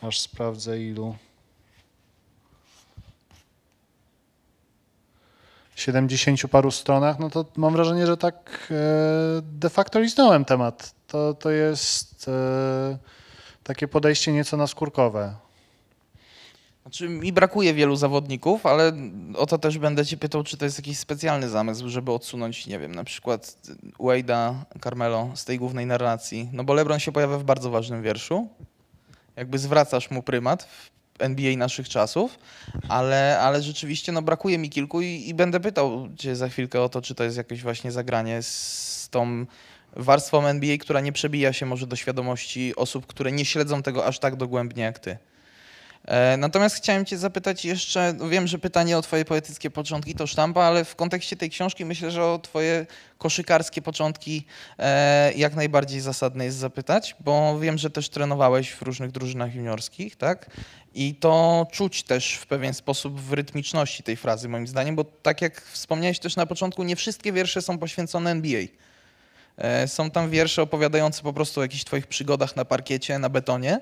aż 0.02 0.19
sprawdzę 0.19 0.80
ilu, 0.80 1.15
70 5.80 6.47
paru 6.52 6.71
stronach, 6.71 7.19
no 7.19 7.30
to 7.30 7.45
mam 7.56 7.73
wrażenie, 7.73 8.08
że 8.08 8.17
tak 8.17 8.67
e, 8.71 9.41
de 9.41 9.69
facto 9.69 9.99
liznąłem 9.99 10.45
temat. 10.45 10.95
To, 11.08 11.34
to 11.34 11.49
jest 11.49 12.28
e, 12.28 12.97
takie 13.63 13.88
podejście 13.88 14.32
nieco 14.32 14.58
naskórkowe. 14.58 15.36
Znaczy, 16.89 17.10
mi 17.10 17.34
brakuje 17.34 17.73
wielu 17.73 17.95
zawodników, 17.95 18.65
ale 18.65 18.93
o 19.36 19.45
to 19.45 19.58
też 19.58 19.78
będę 19.78 20.06
cię 20.06 20.17
pytał, 20.17 20.43
czy 20.43 20.58
to 20.58 20.65
jest 20.65 20.80
jakiś 20.80 20.97
specjalny 20.97 21.49
zamysł, 21.49 21.89
żeby 21.89 22.12
odsunąć, 22.12 22.67
nie 22.67 22.80
wiem, 22.80 22.95
na 22.95 23.04
przykład 23.04 23.58
Wade'a, 23.99 24.54
Carmelo 24.84 25.30
z 25.36 25.45
tej 25.45 25.58
głównej 25.58 25.86
narracji. 25.86 26.49
No 26.54 26.63
bo 26.63 26.73
LeBron 26.73 26.99
się 26.99 27.12
pojawia 27.12 27.38
w 27.38 27.43
bardzo 27.43 27.69
ważnym 27.69 28.04
wierszu. 28.04 28.47
Jakby 29.36 29.58
zwracasz 29.58 30.12
mu 30.12 30.23
prymat 30.23 30.63
w 30.63 30.89
NBA 31.19 31.58
naszych 31.58 31.89
czasów, 31.89 32.39
ale, 32.88 33.39
ale 33.39 33.62
rzeczywiście 33.62 34.12
no, 34.12 34.21
brakuje 34.21 34.58
mi 34.58 34.69
kilku 34.69 35.02
i, 35.02 35.23
i 35.28 35.34
będę 35.34 35.60
pytał 35.60 36.10
cię 36.15 36.36
za 36.36 36.49
chwilkę 36.49 36.82
o 36.82 36.89
to, 36.89 37.02
czy 37.02 37.15
to 37.15 37.23
jest 37.23 37.38
jakieś 37.38 37.62
właśnie 37.62 37.91
zagranie 37.91 38.43
z 38.43 39.08
tą 39.12 39.45
warstwą 39.95 40.45
NBA, 40.45 40.78
która 40.78 41.02
nie 41.02 41.12
przebija 41.12 41.54
się 41.54 41.65
może 41.65 41.88
do 41.88 41.95
świadomości 41.95 42.75
osób, 42.75 43.08
które 43.08 43.32
nie 43.32 43.45
śledzą 43.45 43.84
tego 43.84 44.06
aż 44.06 44.19
tak 44.19 44.36
dogłębnie 44.36 44.84
jak 44.84 44.99
ty. 44.99 45.17
E, 46.06 46.38
Natomiast 46.38 46.76
chciałem 46.76 47.06
Cię 47.06 47.18
zapytać 47.18 47.66
jeszcze, 47.66 48.14
no 48.14 48.30
wiem, 48.30 48.48
że 48.48 48.60
pytanie 48.60 48.98
o 48.98 49.02
Twoje 49.02 49.26
poetyckie 49.26 49.70
początki 49.70 50.16
to 50.16 50.28
sztampa, 50.28 50.62
ale 50.62 50.86
w 50.86 50.96
kontekście 50.96 51.36
tej 51.38 51.50
książki 51.50 51.86
myślę, 51.86 52.12
że 52.12 52.26
o 52.26 52.40
Twoje 52.40 52.86
koszykarskie 53.18 53.82
początki 53.82 54.46
e, 54.80 55.34
jak 55.34 55.56
najbardziej 55.56 56.00
zasadne 56.00 56.46
jest 56.46 56.58
zapytać, 56.58 57.16
bo 57.20 57.60
wiem, 57.60 57.78
że 57.78 57.90
też 57.90 58.10
trenowałeś 58.10 58.72
w 58.72 58.82
różnych 58.82 59.12
drużynach 59.12 59.56
juniorskich, 59.56 60.16
tak? 60.16 60.50
I 60.94 61.16
to 61.16 61.68
czuć 61.72 62.04
też 62.04 62.34
w 62.34 62.48
pewien 62.48 62.74
sposób 62.74 63.22
w 63.22 63.34
rytmiczności 63.34 64.04
tej 64.04 64.16
frazy, 64.16 64.50
moim 64.50 64.68
zdaniem, 64.68 64.96
bo 64.96 65.04
tak 65.04 65.42
jak 65.42 65.62
wspomniałeś 65.62 66.20
też 66.20 66.36
na 66.36 66.46
początku, 66.46 66.84
nie 66.84 66.96
wszystkie 66.96 67.34
wiersze 67.34 67.62
są 67.62 67.78
poświęcone 67.78 68.32
NBA. 68.32 68.62
E, 69.60 69.88
Są 69.88 70.12
tam 70.12 70.30
wiersze 70.30 70.62
opowiadające 70.62 71.22
po 71.24 71.34
prostu 71.34 71.60
o 71.60 71.63
jakichś 71.63 71.84
twoich 71.84 72.08
przygodach 72.08 72.56
na 72.56 72.65
parkiecie, 72.65 73.19
na 73.19 73.30
betonie. 73.30 73.80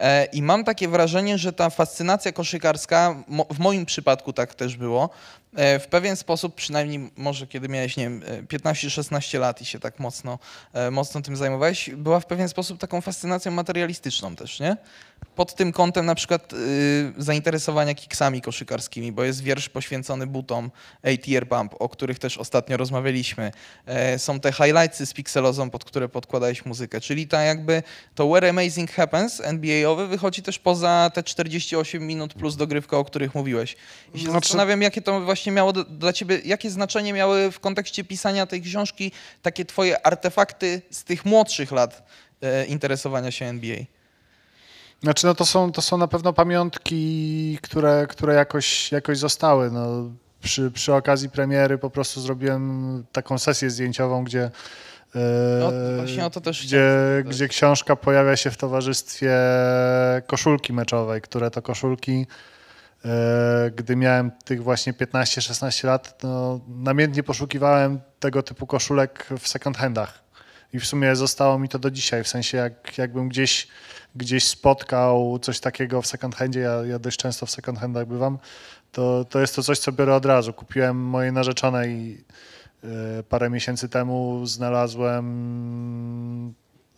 E, 0.00 0.24
I 0.24 0.42
mam 0.42 0.64
takie 0.64 0.88
wrażenie, 0.88 1.38
że 1.38 1.52
ta 1.52 1.70
fascynacja 1.70 2.32
koszykarska, 2.32 3.24
w 3.50 3.58
moim 3.58 3.86
przypadku 3.86 4.32
tak 4.32 4.54
też 4.54 4.76
było, 4.76 5.10
w 5.56 5.86
pewien 5.90 6.16
sposób, 6.16 6.54
przynajmniej 6.54 7.10
może 7.16 7.46
kiedy 7.46 7.68
miałeś, 7.68 7.96
nie 7.96 8.04
wiem, 8.04 8.22
e, 8.26 8.42
15-16 8.42 9.38
lat 9.38 9.60
i 9.60 9.64
się 9.64 9.78
tak 9.78 9.98
mocno, 9.98 10.38
e, 10.72 10.90
mocno 10.90 11.22
tym 11.22 11.36
zajmowałeś, 11.36 11.90
była 11.90 12.20
w 12.20 12.26
pewien 12.26 12.48
sposób 12.48 12.78
taką 12.78 13.00
fascynacją 13.00 13.52
materialistyczną 13.52 14.36
też, 14.36 14.60
nie? 14.60 14.76
Pod 15.36 15.54
tym 15.54 15.72
kątem 15.72 16.06
na 16.06 16.14
przykład 16.14 16.52
y, 16.52 17.12
zainteresowania 17.18 17.94
kiksami 17.94 18.40
koszykarskimi, 18.40 19.12
bo 19.12 19.24
jest 19.24 19.42
wiersz 19.42 19.68
poświęcony 19.68 20.26
butom 20.26 20.70
ATR 21.02 21.48
Pump, 21.48 21.74
o 21.78 21.88
których 21.88 22.18
też 22.18 22.38
ostatnio 22.38 22.76
rozmawialiśmy. 22.76 23.52
E, 23.86 24.18
są 24.18 24.40
te 24.40 24.52
highlightsy 24.52 25.06
z 25.06 25.12
Pixelozą, 25.12 25.70
pod 25.70 25.84
które 25.84 26.08
podkładałeś 26.08 26.64
muzykę, 26.64 27.00
czyli 27.00 27.28
ta 27.28 27.42
jakby 27.42 27.82
to 28.14 28.28
Where 28.28 28.50
Amazing 28.50 28.92
Happens 28.92 29.40
NBA-owy 29.40 30.06
wychodzi 30.08 30.42
też 30.42 30.58
poza 30.58 31.10
te 31.14 31.22
48 31.22 32.06
minut 32.06 32.34
plus 32.34 32.56
dogrywka, 32.56 32.98
o 32.98 33.04
których 33.04 33.34
mówiłeś. 33.34 33.76
I 34.14 34.18
się 34.18 34.24
Znaczy- 34.24 34.48
zastanawiam, 34.48 34.82
jakie 34.82 35.02
to 35.02 35.20
właśnie 35.20 35.43
miało 35.50 35.72
do, 35.72 35.84
dla 35.84 36.12
ciebie, 36.12 36.40
jakie 36.44 36.70
znaczenie 36.70 37.12
miały 37.12 37.50
w 37.50 37.60
kontekście 37.60 38.04
pisania 38.04 38.46
tej 38.46 38.62
książki 38.62 39.12
takie 39.42 39.64
twoje 39.64 40.06
artefakty 40.06 40.82
z 40.90 41.04
tych 41.04 41.24
młodszych 41.24 41.72
lat 41.72 42.02
e, 42.42 42.64
interesowania 42.64 43.30
się 43.30 43.44
NBA. 43.44 43.76
Znaczy, 45.02 45.26
no 45.26 45.34
to 45.34 45.46
są, 45.46 45.72
to 45.72 45.82
są 45.82 45.98
na 45.98 46.08
pewno 46.08 46.32
pamiątki, 46.32 47.58
które, 47.62 48.06
które 48.10 48.34
jakoś, 48.34 48.92
jakoś 48.92 49.18
zostały. 49.18 49.70
No, 49.70 50.10
przy, 50.42 50.70
przy 50.70 50.94
okazji 50.94 51.30
premiery 51.30 51.78
po 51.78 51.90
prostu 51.90 52.20
zrobiłem 52.20 53.04
taką 53.12 53.38
sesję 53.38 53.70
zdjęciową, 53.70 54.24
gdzie, 54.24 54.50
e, 55.14 55.20
No, 55.60 55.72
właśnie 55.96 56.26
o 56.26 56.30
to 56.30 56.40
też 56.40 56.66
gdzie, 56.66 56.88
gdzie 57.26 57.48
książka 57.48 57.96
pojawia 57.96 58.36
się 58.36 58.50
w 58.50 58.56
towarzystwie 58.56 59.36
koszulki 60.26 60.72
meczowej, 60.72 61.20
które 61.20 61.50
to 61.50 61.62
koszulki, 61.62 62.26
gdy 63.76 63.96
miałem 63.96 64.30
tych 64.44 64.62
właśnie 64.62 64.92
15-16 64.92 65.86
lat, 65.86 66.22
no, 66.22 66.60
namiętnie 66.68 67.22
poszukiwałem 67.22 68.00
tego 68.20 68.42
typu 68.42 68.66
koszulek 68.66 69.26
w 69.38 69.48
second 69.48 69.76
handach. 69.76 70.24
I 70.72 70.80
w 70.80 70.86
sumie 70.86 71.16
zostało 71.16 71.58
mi 71.58 71.68
to 71.68 71.78
do 71.78 71.90
dzisiaj, 71.90 72.24
w 72.24 72.28
sensie 72.28 72.58
jak, 72.58 72.98
jakbym 72.98 73.28
gdzieś, 73.28 73.68
gdzieś 74.14 74.44
spotkał 74.44 75.38
coś 75.38 75.60
takiego 75.60 76.02
w 76.02 76.06
second 76.06 76.34
handzie, 76.34 76.60
ja, 76.60 76.84
ja 76.84 76.98
dość 76.98 77.16
często 77.16 77.46
w 77.46 77.50
second 77.50 77.78
handach 77.78 78.06
bywam, 78.06 78.38
to, 78.92 79.24
to 79.24 79.40
jest 79.40 79.56
to 79.56 79.62
coś, 79.62 79.78
co 79.78 79.92
biorę 79.92 80.14
od 80.14 80.26
razu. 80.26 80.52
Kupiłem 80.52 80.96
mojej 80.96 81.32
narzeczonej 81.32 82.24
e, 82.84 83.22
parę 83.22 83.50
miesięcy 83.50 83.88
temu, 83.88 84.46
znalazłem 84.46 85.24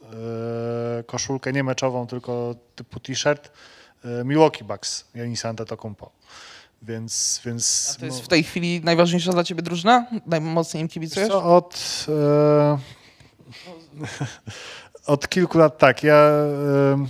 e, 0.03 1.03
koszulkę 1.03 1.53
nie 1.53 1.64
meczową, 1.64 2.07
tylko 2.07 2.55
typu 2.75 3.01
t-shirt 3.01 3.47
e, 3.47 3.76
Milwaukee 4.25 4.65
Bucks, 4.65 5.05
Janisa 5.15 5.49
Antetokounmpo. 5.49 6.11
Więc, 6.83 7.41
więc 7.45 7.95
A 7.97 8.01
to 8.01 8.07
jest 8.07 8.19
no- 8.19 8.25
w 8.25 8.29
tej 8.29 8.45
chwili 8.45 8.81
najważniejsza 8.85 9.33
dla 9.33 9.45
ciebie 9.45 9.63
drużyna? 9.63 10.07
Najmocniej 10.27 10.83
im 10.83 10.89
kibicujesz? 10.89 11.29
co, 11.29 11.57
od, 11.57 12.07
e, 12.09 12.79
Od 15.07 15.29
kilku 15.29 15.59
lat 15.59 15.79
tak. 15.79 16.03
Ja 16.03 16.31
ym, 16.93 17.09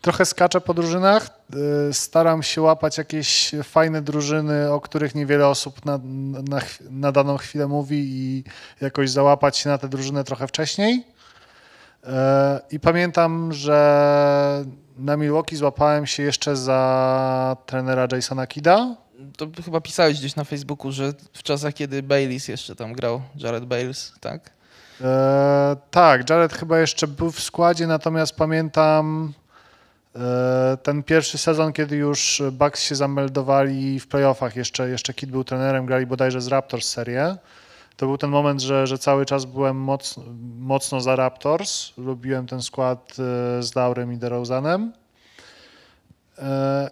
trochę 0.00 0.24
skaczę 0.26 0.60
po 0.60 0.74
drużynach. 0.74 1.28
y, 1.90 1.92
Staram 1.94 2.42
się 2.42 2.62
łapać 2.62 2.98
jakieś 2.98 3.52
fajne 3.62 4.02
drużyny, 4.02 4.72
o 4.72 4.80
których 4.80 5.14
niewiele 5.14 5.48
osób 5.48 5.84
na, 5.84 5.98
na, 6.48 6.60
na 6.90 7.12
daną 7.12 7.36
chwilę 7.36 7.66
mówi 7.66 7.96
i 8.08 8.44
jakoś 8.80 9.10
załapać 9.10 9.56
się 9.56 9.68
na 9.70 9.78
tę 9.78 9.88
drużynę 9.88 10.24
trochę 10.24 10.46
wcześniej. 10.46 11.06
E, 12.04 12.60
I 12.70 12.80
pamiętam, 12.80 13.52
że 13.52 14.64
na 14.96 15.16
Milwaukee 15.16 15.56
złapałem 15.56 16.06
się 16.06 16.22
jeszcze 16.22 16.56
za 16.56 17.56
trenera 17.66 18.08
Jasona 18.12 18.46
Kida. 18.46 18.96
To 19.36 19.46
chyba 19.64 19.80
pisałeś 19.80 20.18
gdzieś 20.18 20.36
na 20.36 20.44
Facebooku, 20.44 20.92
że 20.92 21.12
w 21.32 21.42
czasach, 21.42 21.74
kiedy 21.74 22.02
Baileys 22.02 22.48
jeszcze 22.48 22.76
tam 22.76 22.92
grał, 22.92 23.22
Jared 23.36 23.64
Bales, 23.64 24.12
tak? 24.20 24.50
E, 25.00 25.76
tak, 25.90 26.30
Jared 26.30 26.52
chyba 26.52 26.78
jeszcze 26.78 27.06
był 27.06 27.30
w 27.30 27.40
składzie, 27.40 27.86
natomiast 27.86 28.34
pamiętam 28.36 29.32
e, 30.16 30.78
ten 30.82 31.02
pierwszy 31.02 31.38
sezon, 31.38 31.72
kiedy 31.72 31.96
już 31.96 32.42
Bucks 32.52 32.82
się 32.82 32.94
zameldowali 32.94 34.00
w 34.00 34.06
playoffach, 34.08 34.56
jeszcze, 34.56 34.88
jeszcze 34.88 35.14
Kid 35.14 35.30
był 35.30 35.44
trenerem, 35.44 35.86
grali 35.86 36.06
bodajże 36.06 36.40
z 36.40 36.48
Raptors 36.48 36.88
serię. 36.88 37.36
To 37.96 38.06
był 38.06 38.18
ten 38.18 38.30
moment, 38.30 38.60
że, 38.60 38.86
że 38.86 38.98
cały 38.98 39.26
czas 39.26 39.44
byłem 39.44 39.76
mocno, 39.76 40.22
mocno 40.58 41.00
za 41.00 41.16
Raptors. 41.16 41.92
Lubiłem 41.96 42.46
ten 42.46 42.62
skład 42.62 43.12
e, 43.12 43.62
z 43.62 43.74
Laurem 43.74 44.12
i 44.12 44.16
DeRozanem. 44.16 44.92
E, 46.38 46.90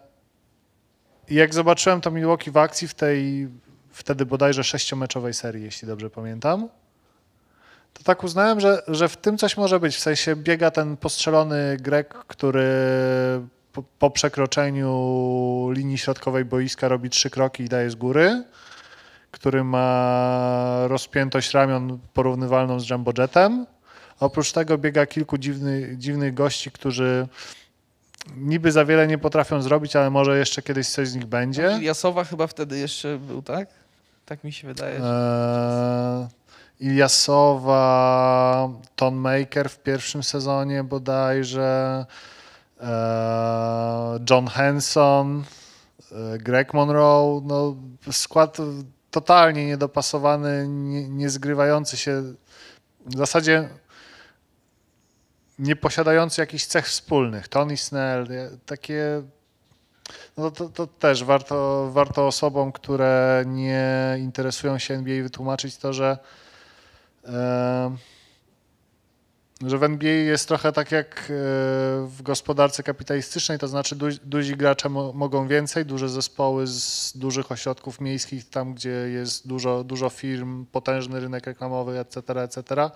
I 1.29 1.35
jak 1.35 1.55
zobaczyłem 1.55 2.01
to 2.01 2.11
Milwaukee 2.11 2.51
w 2.51 2.57
akcji 2.57 2.89
w 2.89 2.95
tej 2.95 3.49
wtedy 3.91 4.27
bodajże 4.27 4.65
sześciomeczowej 4.65 5.35
serii, 5.35 5.65
jeśli 5.65 5.89
dobrze 5.89 6.11
pamiętam, 6.11 6.69
to 7.93 8.03
tak 8.03 8.25
uznałem, 8.25 8.61
że, 8.61 8.83
że 8.89 9.09
w 9.09 9.17
tym 9.17 9.39
coś 9.39 9.57
może 9.57 9.81
być. 9.81 9.97
W 9.97 10.01
sensie 10.01 10.37
biega 10.37 10.71
ten 10.71 10.97
postrzelony 10.97 11.77
Grek, 11.81 12.15
który 12.15 12.69
po, 13.73 13.83
po 13.99 14.11
przekroczeniu 14.11 15.71
linii 15.73 15.99
środkowej 15.99 16.45
boiska 16.45 16.89
robi 16.89 17.11
trzy 17.11 17.31
kroki 17.31 17.63
i 17.63 17.69
daje 17.69 17.91
z 17.91 17.95
góry, 17.95 18.45
który 19.35 19.65
ma 19.65 20.85
rozpiętość 20.89 21.53
ramion 21.55 21.99
porównywalną 22.15 22.81
z 22.81 22.91
Jumbo 22.91 23.13
Jetem. 23.19 23.67
Oprócz 24.21 24.53
tego 24.53 24.79
biega 24.79 25.07
kilku 25.07 25.39
dziwnych, 25.39 25.99
dziwnych 25.99 26.35
gości, 26.35 26.71
którzy 26.71 27.29
niby 28.37 28.73
za 28.73 28.85
wiele 28.85 29.07
nie 29.07 29.19
potrafią 29.19 29.63
zrobić, 29.63 29.97
ale 29.97 30.11
może 30.11 30.39
jeszcze 30.39 30.63
kiedyś 30.63 30.89
coś 30.89 31.09
z 31.09 31.15
nich 31.15 31.27
będzie. 31.27 31.79
Jasowa 31.83 32.25
chyba 32.25 32.47
wtedy 32.47 32.79
jeszcze 32.79 33.19
był, 33.19 33.43
tak? 33.43 33.69
Tak 34.27 34.45
mi 34.45 34.53
się 34.53 34.69
wydaje. 34.69 34.99
że- 34.99 36.29
Eee, 36.81 36.89
Iliasowa, 36.89 38.69
Ton 38.97 39.15
Maker 39.15 39.69
w 39.71 39.79
pierwszym 39.83 40.23
sezonie 40.23 40.85
bodajże, 40.85 42.07
eee, 42.81 42.87
John 44.31 44.47
Henson, 44.47 45.45
eee, 46.13 46.39
Greg 46.39 46.75
Monroe, 46.75 47.41
no 47.45 47.77
skład 48.13 48.57
totalnie 49.15 49.67
niedopasowany, 49.67 50.69
nie, 50.69 51.09
się, 51.97 52.23
w 53.07 53.17
zasadzie 53.17 53.69
nie 55.59 55.77
posiadający 55.77 56.41
jakichś 56.41 56.65
cech 56.65 56.87
wspólnych. 56.87 57.49
Tony 57.49 57.77
Snell, 57.77 58.27
takie 58.67 59.23
no 60.37 60.51
to, 60.51 60.69
to 60.69 60.87
też 60.87 61.25
warto, 61.25 61.91
warto 61.93 62.27
osobom, 62.27 62.73
które 62.73 63.45
nie 63.47 64.17
interesują 64.19 64.79
się 64.79 64.95
NBA 64.95 65.23
wytłumaczyć 65.23 65.77
to, 65.77 65.93
że, 65.93 66.19
że 69.67 69.79
w 69.79 69.83
NBA 69.83 70.13
jest 70.13 70.49
trochę 70.49 70.73
tak 70.73 70.93
jak 70.93 71.21
e, 71.21 71.25
w 72.07 72.19
gospodarce 72.23 72.83
kapitalistycznej, 72.83 73.59
to 73.59 73.69
znaczy 73.69 73.97
du, 73.97 74.07
duzi 74.25 74.57
gracze 74.57 74.89
mo, 74.89 75.13
mogą 75.13 75.49
więcej, 75.49 75.87
duże 75.87 76.09
zespoły 76.09 76.67
z 76.67 77.13
dużych 77.17 77.53
ośrodków 77.53 78.01
miejskich, 78.01 78.49
tam 78.49 78.75
gdzie 78.75 78.91
jest 78.91 79.49
dużo, 79.49 79.85
dużo 79.85 80.11
firm, 80.11 80.67
potężny 80.67 81.21
rynek 81.21 81.47
reklamowy, 81.47 81.99
etc., 81.99 82.43
etc., 82.43 82.91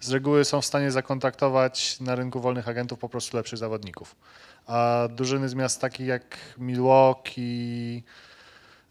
z 0.00 0.10
reguły 0.10 0.44
są 0.44 0.60
w 0.60 0.66
stanie 0.66 0.90
zakontraktować 0.90 2.00
na 2.00 2.14
rynku 2.14 2.40
wolnych 2.40 2.68
agentów 2.68 2.98
po 2.98 3.08
prostu 3.08 3.36
lepszych 3.36 3.58
zawodników 3.58 4.14
a 4.66 5.08
drużyny 5.10 5.48
z 5.48 5.54
miast 5.54 5.80
takich 5.80 6.06
jak 6.06 6.38
Milwaukee, 6.58 8.02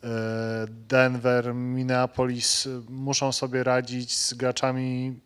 e, 0.04 0.08
Denver, 0.70 1.56
Minneapolis 1.56 2.68
e, 2.68 2.70
muszą 2.90 3.32
sobie 3.32 3.64
radzić 3.64 4.18
z 4.18 4.34
graczami 4.34 5.20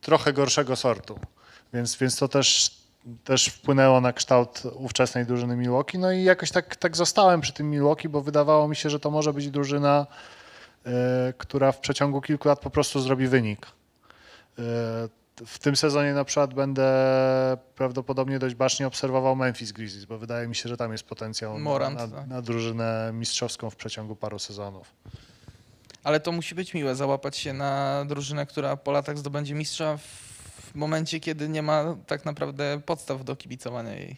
trochę 0.00 0.32
gorszego 0.32 0.76
sortu. 0.76 1.18
Więc, 1.72 1.96
więc 1.96 2.16
to 2.16 2.28
też, 2.28 2.70
też 3.24 3.46
wpłynęło 3.46 4.00
na 4.00 4.12
kształt 4.12 4.62
ówczesnej 4.74 5.26
drużyny 5.26 5.56
Milwaukee. 5.56 5.98
No 5.98 6.12
i 6.12 6.24
jakoś 6.24 6.50
tak, 6.50 6.76
tak 6.76 6.96
zostałem 6.96 7.40
przy 7.40 7.52
tym 7.52 7.70
Milwaukee, 7.70 8.08
bo 8.08 8.20
wydawało 8.20 8.68
mi 8.68 8.76
się, 8.76 8.90
że 8.90 9.00
to 9.00 9.10
może 9.10 9.32
być 9.32 9.50
drużyna, 9.50 10.06
e, 10.86 11.32
która 11.38 11.72
w 11.72 11.80
przeciągu 11.80 12.20
kilku 12.20 12.48
lat 12.48 12.60
po 12.60 12.70
prostu 12.70 13.00
zrobi 13.00 13.28
wynik. 13.28 13.66
E, 14.58 14.62
w 15.46 15.58
tym 15.58 15.76
sezonie 15.76 16.14
na 16.14 16.24
przykład 16.24 16.54
będę 16.54 16.86
prawdopodobnie 17.74 18.38
dość 18.38 18.54
bacznie 18.54 18.86
obserwował 18.86 19.36
Memphis 19.36 19.72
Grizzlies, 19.72 20.04
bo 20.04 20.18
wydaje 20.18 20.48
mi 20.48 20.54
się, 20.54 20.68
że 20.68 20.76
tam 20.76 20.92
jest 20.92 21.04
potencjał 21.04 21.52
na, 21.52 21.58
Morant, 21.58 21.98
na, 21.98 22.08
tak. 22.08 22.26
na 22.26 22.42
drużynę 22.42 23.10
mistrzowską 23.14 23.70
w 23.70 23.76
przeciągu 23.76 24.16
paru 24.16 24.38
sezonów. 24.38 24.94
Ale 26.04 26.20
to 26.20 26.32
musi 26.32 26.54
być 26.54 26.74
miłe, 26.74 26.94
załapać 26.94 27.36
się 27.36 27.52
na 27.52 28.04
drużynę, 28.08 28.46
która 28.46 28.76
po 28.76 28.92
latach 28.92 29.18
zdobędzie 29.18 29.54
mistrza 29.54 29.96
w 29.96 30.35
momencie, 30.76 31.20
kiedy 31.20 31.48
nie 31.48 31.62
ma 31.62 31.96
tak 32.06 32.24
naprawdę 32.24 32.80
podstaw 32.86 33.24
do 33.24 33.36
kibicowania 33.36 33.94
jej. 33.94 34.16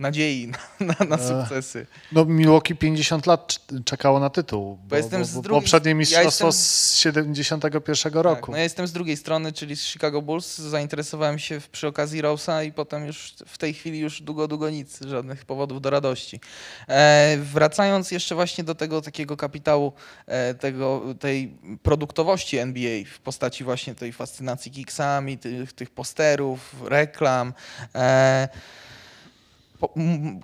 Nadziei 0.00 0.46
na, 0.46 0.58
na, 0.86 0.94
na 1.04 1.16
E, 1.16 1.28
sukcesy. 1.28 1.86
No 2.12 2.24
Milwaukee 2.24 2.74
50 2.74 3.26
lat 3.26 3.52
cz- 3.68 3.84
czekało 3.84 4.20
na 4.20 4.30
tytuł, 4.30 4.78
bo, 4.88 4.96
jestem 4.96 5.20
bo, 5.20 5.26
z 5.26 5.34
bo 5.34 5.42
drugiej- 5.42 5.60
poprzednie 5.62 5.90
ja 5.90 5.94
mistrzostwo 5.94 6.46
jestem- 6.46 6.52
z 6.64 6.94
71 6.94 8.12
Tak, 8.12 8.14
roku. 8.22 8.50
no 8.50 8.56
ja 8.56 8.62
jestem 8.62 8.86
z 8.86 8.92
drugiej 8.92 9.16
strony, 9.16 9.52
czyli 9.52 9.76
z 9.76 9.84
Chicago 9.84 10.22
Bulls. 10.22 10.58
Zainteresowałem 10.58 11.38
się 11.38 11.60
przy 11.72 11.86
okazji 11.86 12.22
Rose'a 12.22 12.64
i 12.66 12.72
potem 12.72 13.06
już 13.06 13.34
w 13.46 13.58
tej 13.58 13.74
chwili 13.74 13.98
już 13.98 14.22
długo, 14.22 14.48
długo 14.48 14.70
nic, 14.70 15.00
żadnych 15.00 15.44
powodów 15.44 15.80
do 15.80 15.90
radości. 15.90 16.40
E, 16.88 17.36
wracając 17.42 18.10
jeszcze 18.10 18.34
właśnie 18.34 18.64
do 18.64 18.74
tego 18.74 19.02
takiego 19.02 19.36
kapitału, 19.36 19.92
e, 20.26 20.54
tego, 20.54 21.02
tej 21.20 21.56
produktowości 21.82 22.58
NBA 22.58 23.04
w 23.14 23.18
postaci 23.18 23.64
właśnie 23.64 23.94
tej 23.94 24.12
fascynacji 24.12 24.70
kiksami, 24.72 25.38
tych, 25.38 25.72
tych 25.72 25.90
posterów, 25.90 26.74
reklam. 26.84 27.52
E, 27.94 28.48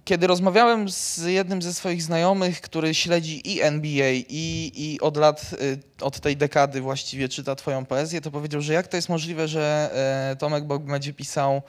Kiedy 0.05 0.27
rozmawiałem 0.27 0.89
z 0.89 1.19
jednym 1.19 1.63
ze 1.63 1.75
swoich 1.75 2.03
znajomych, 2.03 2.61
który 2.61 2.95
śledzi 2.95 3.53
i 3.55 3.63
NBA, 3.63 4.11
i, 4.13 4.73
i 4.75 5.01
od 5.01 5.17
lat, 5.17 5.55
y, 5.63 5.79
od 6.01 6.21
tej 6.21 6.37
dekady 6.37 6.81
właściwie 6.81 7.29
czyta 7.29 7.55
Twoją 7.55 7.85
poezję, 7.85 8.21
to 8.21 8.31
powiedział, 8.31 8.61
że 8.61 8.73
jak 8.73 8.89
to 8.89 8.97
jest 8.97 9.09
możliwe, 9.09 9.49
że 9.49 9.91
e, 10.33 10.37
Tomek 10.37 10.65
Bog 10.65 10.83
będzie 10.83 11.13
pisał 11.13 11.63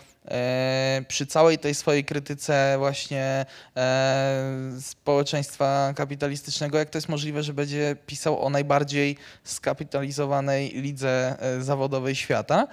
przy 1.07 1.25
całej 1.25 1.57
tej 1.59 1.75
swojej 1.75 2.05
krytyce 2.05 2.75
właśnie 2.77 3.45
e, 3.77 4.71
społeczeństwa 4.81 5.93
kapitalistycznego, 5.95 6.77
jak 6.77 6.89
to 6.89 6.97
jest 6.97 7.09
możliwe, 7.09 7.43
że 7.43 7.53
będzie 7.53 7.95
pisał 8.05 8.45
o 8.45 8.49
najbardziej 8.49 9.17
skapitalizowanej 9.43 10.69
lidze 10.69 11.35
e, 11.39 11.61
zawodowej 11.61 12.15
świata. 12.15 12.67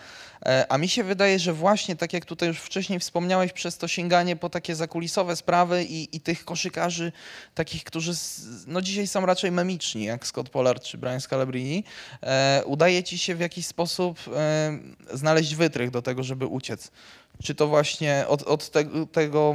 E, 0.46 0.66
A 0.68 0.78
mi 0.78 0.88
się 0.88 1.04
wydaje, 1.04 1.38
że 1.38 1.52
właśnie 1.52 1.96
tak 1.96 2.12
jak 2.12 2.24
tutaj 2.24 2.48
już 2.48 2.58
wcześniej 2.58 3.00
wspomniałeś, 3.00 3.52
przez 3.52 3.78
to 3.78 3.88
sięganie 3.88 4.36
po 4.36 4.50
takie 4.50 4.74
zakulisowe 4.74 5.36
sprawy 5.36 5.84
i, 5.84 6.16
i 6.16 6.20
tych 6.20 6.44
koszykarzy, 6.44 7.12
takich, 7.54 7.84
którzy 7.84 8.12
no 8.66 8.82
dzisiaj 8.82 9.06
są 9.06 9.26
raczej 9.26 9.52
memiczni, 9.52 10.04
jak 10.04 10.26
Scott 10.26 10.48
Pollard 10.48 10.84
czy 10.84 10.98
Brian 10.98 11.20
Scalabrine, 11.20 11.82
e, 12.22 12.62
udaje 12.66 13.02
ci 13.02 13.18
się 13.18 13.34
w 13.34 13.40
jakiś 13.40 13.66
sposób 13.66 14.18
e, 14.36 14.78
znaleźć 15.12 15.54
wytrych 15.54 15.90
do 15.90 16.02
tego, 16.02 16.22
żeby 16.22 16.46
uciec. 16.46 16.90
Czy 17.42 17.54
to 17.54 17.66
właśnie 17.66 18.24
od, 18.28 18.42
od 18.42 18.70
tego, 18.70 19.06
tego 19.06 19.54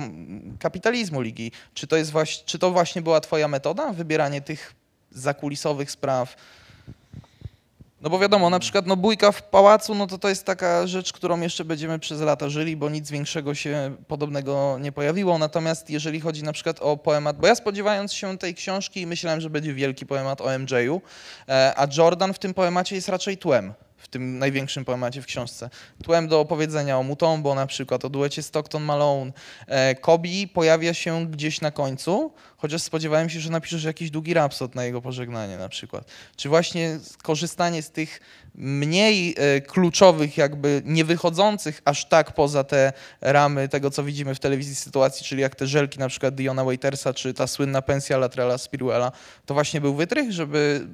kapitalizmu 0.59 1.21
ligi, 1.21 1.51
czy 1.73 1.87
to, 1.87 1.95
jest 1.95 2.11
właśnie, 2.11 2.45
czy 2.45 2.59
to 2.59 2.71
właśnie 2.71 3.01
była 3.01 3.19
twoja 3.19 3.47
metoda, 3.47 3.93
wybieranie 3.93 4.41
tych 4.41 4.73
zakulisowych 5.11 5.91
spraw, 5.91 6.35
no 8.01 8.09
bo 8.09 8.19
wiadomo, 8.19 8.49
na 8.49 8.59
przykład 8.59 8.87
no 8.87 8.95
bójka 8.95 9.31
w 9.31 9.43
pałacu, 9.43 9.95
no 9.95 10.07
to 10.07 10.17
to 10.17 10.29
jest 10.29 10.45
taka 10.45 10.87
rzecz, 10.87 11.13
którą 11.13 11.41
jeszcze 11.41 11.65
będziemy 11.65 11.99
przez 11.99 12.21
lata 12.21 12.49
żyli, 12.49 12.77
bo 12.77 12.89
nic 12.89 13.11
większego 13.11 13.55
się 13.55 13.95
podobnego 14.07 14.77
nie 14.81 14.91
pojawiło. 14.91 15.37
Natomiast 15.37 15.89
jeżeli 15.89 16.19
chodzi 16.19 16.43
na 16.43 16.53
przykład 16.53 16.79
o 16.79 16.97
poemat, 16.97 17.37
bo 17.37 17.47
ja 17.47 17.55
spodziewając 17.55 18.13
się 18.13 18.37
tej 18.37 18.55
książki 18.55 19.07
myślałem, 19.07 19.41
że 19.41 19.49
będzie 19.49 19.73
wielki 19.73 20.05
poemat 20.05 20.41
o 20.41 20.59
MJ-u, 20.59 21.01
e, 21.47 21.73
a 21.77 21.87
Jordan 21.97 22.33
w 22.33 22.39
tym 22.39 22.53
poemacie 22.53 22.95
jest 22.95 23.09
raczej 23.09 23.37
tłem. 23.37 23.73
Tym 24.11 24.39
największym 24.39 24.85
poemacie 24.85 25.21
w 25.21 25.25
książce. 25.25 25.69
Tłem 26.03 26.27
do 26.27 26.39
opowiedzenia 26.39 26.97
o 26.97 27.03
Mutombo 27.03 27.55
na 27.55 27.67
przykład, 27.67 28.05
o 28.05 28.09
duecie 28.09 28.41
Stockton-Malone. 28.41 29.31
E, 29.67 29.95
Kobi 29.95 30.47
pojawia 30.47 30.93
się 30.93 31.27
gdzieś 31.27 31.61
na 31.61 31.71
końcu, 31.71 32.31
chociaż 32.57 32.81
spodziewałem 32.81 33.29
się, 33.29 33.39
że 33.39 33.49
napiszesz 33.49 33.83
jakiś 33.83 34.11
długi 34.11 34.33
rapsod 34.33 34.75
na 34.75 34.83
jego 34.83 35.01
pożegnanie 35.01 35.57
na 35.57 35.69
przykład. 35.69 36.11
Czy 36.35 36.49
właśnie 36.49 36.99
korzystanie 37.23 37.81
z 37.81 37.91
tych 37.91 38.19
mniej 38.55 39.35
e, 39.37 39.61
kluczowych, 39.61 40.37
jakby 40.37 40.81
nie 40.85 41.05
wychodzących 41.05 41.81
aż 41.85 42.05
tak 42.05 42.31
poza 42.31 42.63
te 42.63 42.93
ramy 43.21 43.69
tego, 43.69 43.91
co 43.91 44.03
widzimy 44.03 44.35
w 44.35 44.39
telewizji 44.39 44.75
sytuacji, 44.75 45.25
czyli 45.25 45.41
jak 45.41 45.55
te 45.55 45.67
żelki 45.67 45.99
na 45.99 46.07
przykład 46.07 46.35
Diona 46.35 46.63
Waitersa, 46.63 47.13
czy 47.13 47.33
ta 47.33 47.47
słynna 47.47 47.81
pensja 47.81 48.17
Latrella 48.17 48.57
Spiruela, 48.57 49.11
to 49.45 49.53
właśnie 49.53 49.81
był 49.81 49.95
wytrych, 49.95 50.31
żeby 50.31 50.87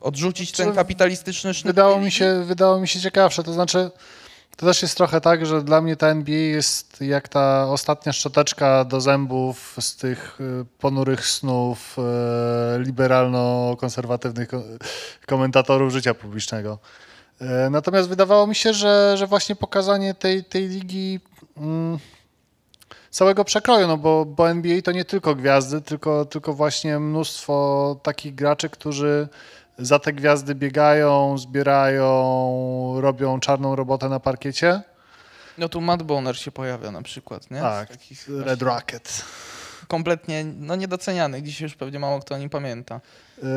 odrzucić 0.00 0.52
ten 0.52 0.72
kapitalistyczny 0.72 1.54
sznyt? 1.54 1.74
Wydało 1.74 2.00
mi, 2.00 2.10
się, 2.10 2.42
wydało 2.44 2.80
mi 2.80 2.88
się 2.88 3.00
ciekawsze. 3.00 3.42
To 3.42 3.52
znaczy, 3.52 3.90
to 4.56 4.66
też 4.66 4.82
jest 4.82 4.96
trochę 4.96 5.20
tak, 5.20 5.46
że 5.46 5.62
dla 5.62 5.80
mnie 5.80 5.96
ta 5.96 6.06
NBA 6.08 6.36
jest 6.38 7.00
jak 7.00 7.28
ta 7.28 7.66
ostatnia 7.70 8.12
szczoteczka 8.12 8.84
do 8.84 9.00
zębów 9.00 9.76
z 9.80 9.96
tych 9.96 10.38
y, 10.40 10.64
ponurych 10.78 11.26
snów 11.26 11.96
y, 11.98 12.82
liberalno-konserwatywnych 12.84 14.48
ko- 14.48 14.62
komentatorów 15.26 15.92
życia 15.92 16.14
publicznego. 16.14 16.78
Y, 17.42 17.70
Natomiast 17.70 18.08
wydawało 18.08 18.46
mi 18.46 18.54
się, 18.54 18.74
że, 18.74 19.14
że 19.16 19.26
właśnie 19.26 19.56
pokazanie 19.56 20.14
tej, 20.14 20.44
tej 20.44 20.68
ligi 20.68 21.20
mm, 21.56 21.98
całego 23.10 23.44
przekroju, 23.44 23.86
no 23.86 23.96
bo, 23.96 24.24
bo 24.24 24.50
NBA 24.50 24.82
to 24.82 24.92
nie 24.92 25.04
tylko 25.04 25.34
gwiazdy, 25.34 25.80
tylko, 25.80 26.24
tylko 26.24 26.52
właśnie 26.54 26.98
mnóstwo 26.98 27.96
takich 28.02 28.34
graczy, 28.34 28.68
którzy 28.70 29.28
za 29.78 29.98
te 29.98 30.12
gwiazdy 30.12 30.54
biegają, 30.54 31.38
zbierają, 31.38 33.00
robią 33.00 33.40
czarną 33.40 33.76
robotę 33.76 34.08
na 34.08 34.20
parkiecie. 34.20 34.82
No 35.58 35.68
tu 35.68 35.80
Matt 35.80 36.02
Boner 36.02 36.38
się 36.38 36.50
pojawia 36.50 36.90
na 36.90 37.02
przykład, 37.02 37.50
nie? 37.50 37.60
Tak, 37.60 37.88
Red 38.28 38.62
Rocket. 38.62 39.24
kompletnie 39.88 40.44
no, 40.44 40.76
niedocenianych. 40.76 41.42
Dzisiaj 41.42 41.66
już 41.66 41.74
pewnie 41.74 41.98
mało 41.98 42.20
kto 42.20 42.34
o 42.34 42.38
nim 42.38 42.50
pamięta. 42.50 43.00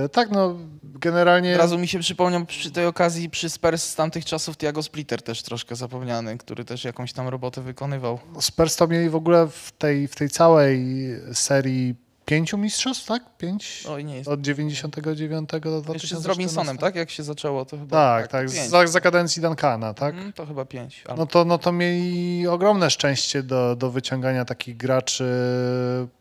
Y, 0.05 0.09
Tak, 0.09 0.31
no 0.31 0.55
generalnie... 0.83 1.53
Od 1.53 1.59
razu 1.59 1.77
mi 1.77 1.87
się 1.87 1.99
przypomniał 1.99 2.45
przy 2.45 2.71
tej 2.71 2.85
okazji 2.85 3.29
przy 3.29 3.49
Spurs 3.49 3.83
z 3.83 3.95
tamtych 3.95 4.25
czasów 4.25 4.57
Tiago 4.57 4.83
Splitter 4.83 5.21
też 5.21 5.43
troszkę 5.43 5.75
zapomniany, 5.75 6.37
który 6.37 6.65
też 6.65 6.83
jakąś 6.83 7.13
tam 7.13 7.27
robotę 7.27 7.61
wykonywał. 7.61 8.19
Spurs 8.39 8.75
to 8.75 8.87
mieli 8.87 9.09
w 9.09 9.15
ogóle 9.15 9.47
w 9.47 9.71
tej, 9.71 10.07
w 10.07 10.15
tej 10.15 10.29
całej 10.29 10.85
serii 11.33 11.95
pięciu 12.31 12.57
mistrzostw, 12.57 13.05
tak? 13.05 13.23
Pięć? 13.37 13.83
Oj, 13.89 14.05
nie 14.05 14.15
jest. 14.15 14.29
Od 14.29 14.41
99 14.41 15.49
do 15.49 15.59
2014. 15.59 15.93
Jeszcze 15.93 16.17
z 16.17 16.25
Robinsonem, 16.25 16.77
tak? 16.77 16.95
Jak 16.95 17.09
się 17.09 17.23
zaczęło, 17.23 17.65
to 17.65 17.77
chyba. 17.77 17.97
Tak, 17.97 18.27
tak, 18.27 18.51
pięć. 18.51 18.69
za, 18.69 18.87
za 18.87 19.01
kadencji 19.01 19.41
Duncana, 19.41 19.93
tak? 19.93 20.15
Mm, 20.15 20.33
to 20.33 20.45
chyba 20.45 20.65
pięć. 20.65 21.03
No 21.17 21.25
to, 21.25 21.45
no 21.45 21.57
to 21.57 21.71
mieli 21.71 22.47
ogromne 22.47 22.89
szczęście 22.89 23.43
do, 23.43 23.75
do 23.75 23.91
wyciągania 23.91 24.45
takich 24.45 24.77
graczy, 24.77 25.25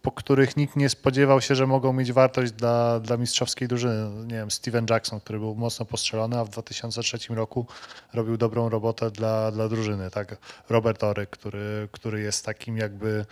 po 0.03 0.13
których 0.13 0.57
nikt 0.57 0.77
nie 0.77 0.89
spodziewał 0.89 1.41
się, 1.41 1.55
że 1.55 1.67
mogą 1.67 1.93
mieć 1.93 2.13
wartość 2.13 2.53
dla, 2.53 3.01
dla 3.01 3.17
mistrzowskiej 3.17 3.69
drużyny. 3.69 4.27
Nie 4.27 4.35
wiem, 4.35 4.51
Steven 4.51 4.87
Jackson, 4.91 5.21
który 5.21 5.39
był 5.39 5.55
mocno 5.55 5.87
postrzelony, 5.87 6.39
a 6.39 6.45
w 6.45 6.49
2003 6.49 7.19
roku 7.29 7.67
robił 8.15 8.37
dobrą 8.37 8.69
robotę 8.69 9.11
dla, 9.11 9.51
dla 9.51 9.69
drużyny. 9.69 10.11
Tak? 10.11 10.37
Robert 10.69 11.05
Ory, 11.05 11.27
który, 11.27 11.89
który 11.93 12.21
jest 12.21 12.45
takim 12.45 12.77
jakby 12.77 13.25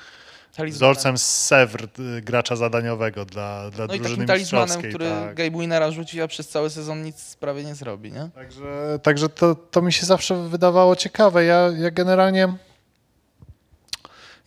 Talizmanem. 0.59 0.95
wzorcem 0.95 1.19
z 1.19 1.47
Sevr, 1.47 1.89
y, 1.99 2.23
gracza 2.23 2.57
zadaniowego 2.57 3.25
dla, 3.25 3.71
dla 3.71 3.87
No 3.87 3.95
i 3.95 3.99
drużyny 3.99 4.27
takim 4.27 4.47
talizmanem, 4.47 4.83
który 4.91 5.11
tak. 5.11 5.35
Gabe 5.35 5.59
Winera 5.59 5.91
rzuci, 5.91 6.23
a 6.23 6.29
przez 6.29 6.49
cały 6.49 6.71
sezon 6.71 7.03
nic 7.03 7.37
prawie 7.37 7.65
nie 7.65 7.75
zrobi, 7.75 8.13
nie? 8.13 8.31
Także, 8.35 8.99
także 9.03 9.29
to, 9.29 9.55
to 9.55 9.83
mi 9.83 9.93
się 9.93 10.07
zawsze 10.07 10.49
wydawało 10.49 10.97
ciekawe. 10.97 11.45
Ja, 11.45 11.71
ja 11.79 11.91
generalnie 11.91 12.49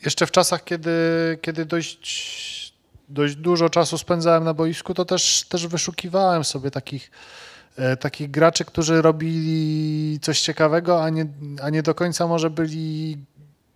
jeszcze 0.05 0.25
w 0.25 0.31
czasach, 0.31 0.63
kiedy, 0.63 0.91
kiedy 1.41 1.65
dość, 1.65 2.73
dość 3.09 3.35
dużo 3.35 3.69
czasu 3.69 3.97
spędzałem 3.97 4.43
na 4.43 4.53
boisku, 4.53 4.93
to 4.93 5.05
też, 5.05 5.43
też 5.49 5.67
wyszukiwałem 5.67 6.43
sobie 6.43 6.71
takich, 6.71 7.11
e, 7.77 7.97
takich 7.97 8.31
graczy, 8.31 8.65
którzy 8.65 9.01
robili 9.01 10.19
coś 10.21 10.41
ciekawego, 10.41 11.03
a 11.03 11.09
nie, 11.09 11.25
a 11.61 11.69
nie 11.69 11.83
do 11.83 11.95
końca 11.95 12.27
może 12.27 12.49
byli 12.49 13.17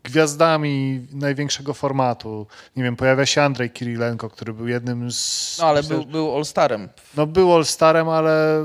gwiazdami 0.06 1.08
największego 1.12 1.74
formatu. 1.74 2.48
Nie 2.76 2.84
wiem, 2.84 2.96
pojawia 2.96 3.26
się 3.26 3.42
Andrzej 3.42 3.70
Kirilenko, 3.70 4.30
który 4.30 4.54
był 4.54 4.68
jednym 4.68 5.12
z... 5.12 5.58
No 5.60 5.66
ale 5.66 5.82
myślę, 5.82 5.96
był, 5.96 6.06
był 6.06 6.36
All-Starem. 6.36 6.88
no 7.18 7.28
był 7.28 7.54
All-Starem, 7.54 8.10
ale 8.10 8.64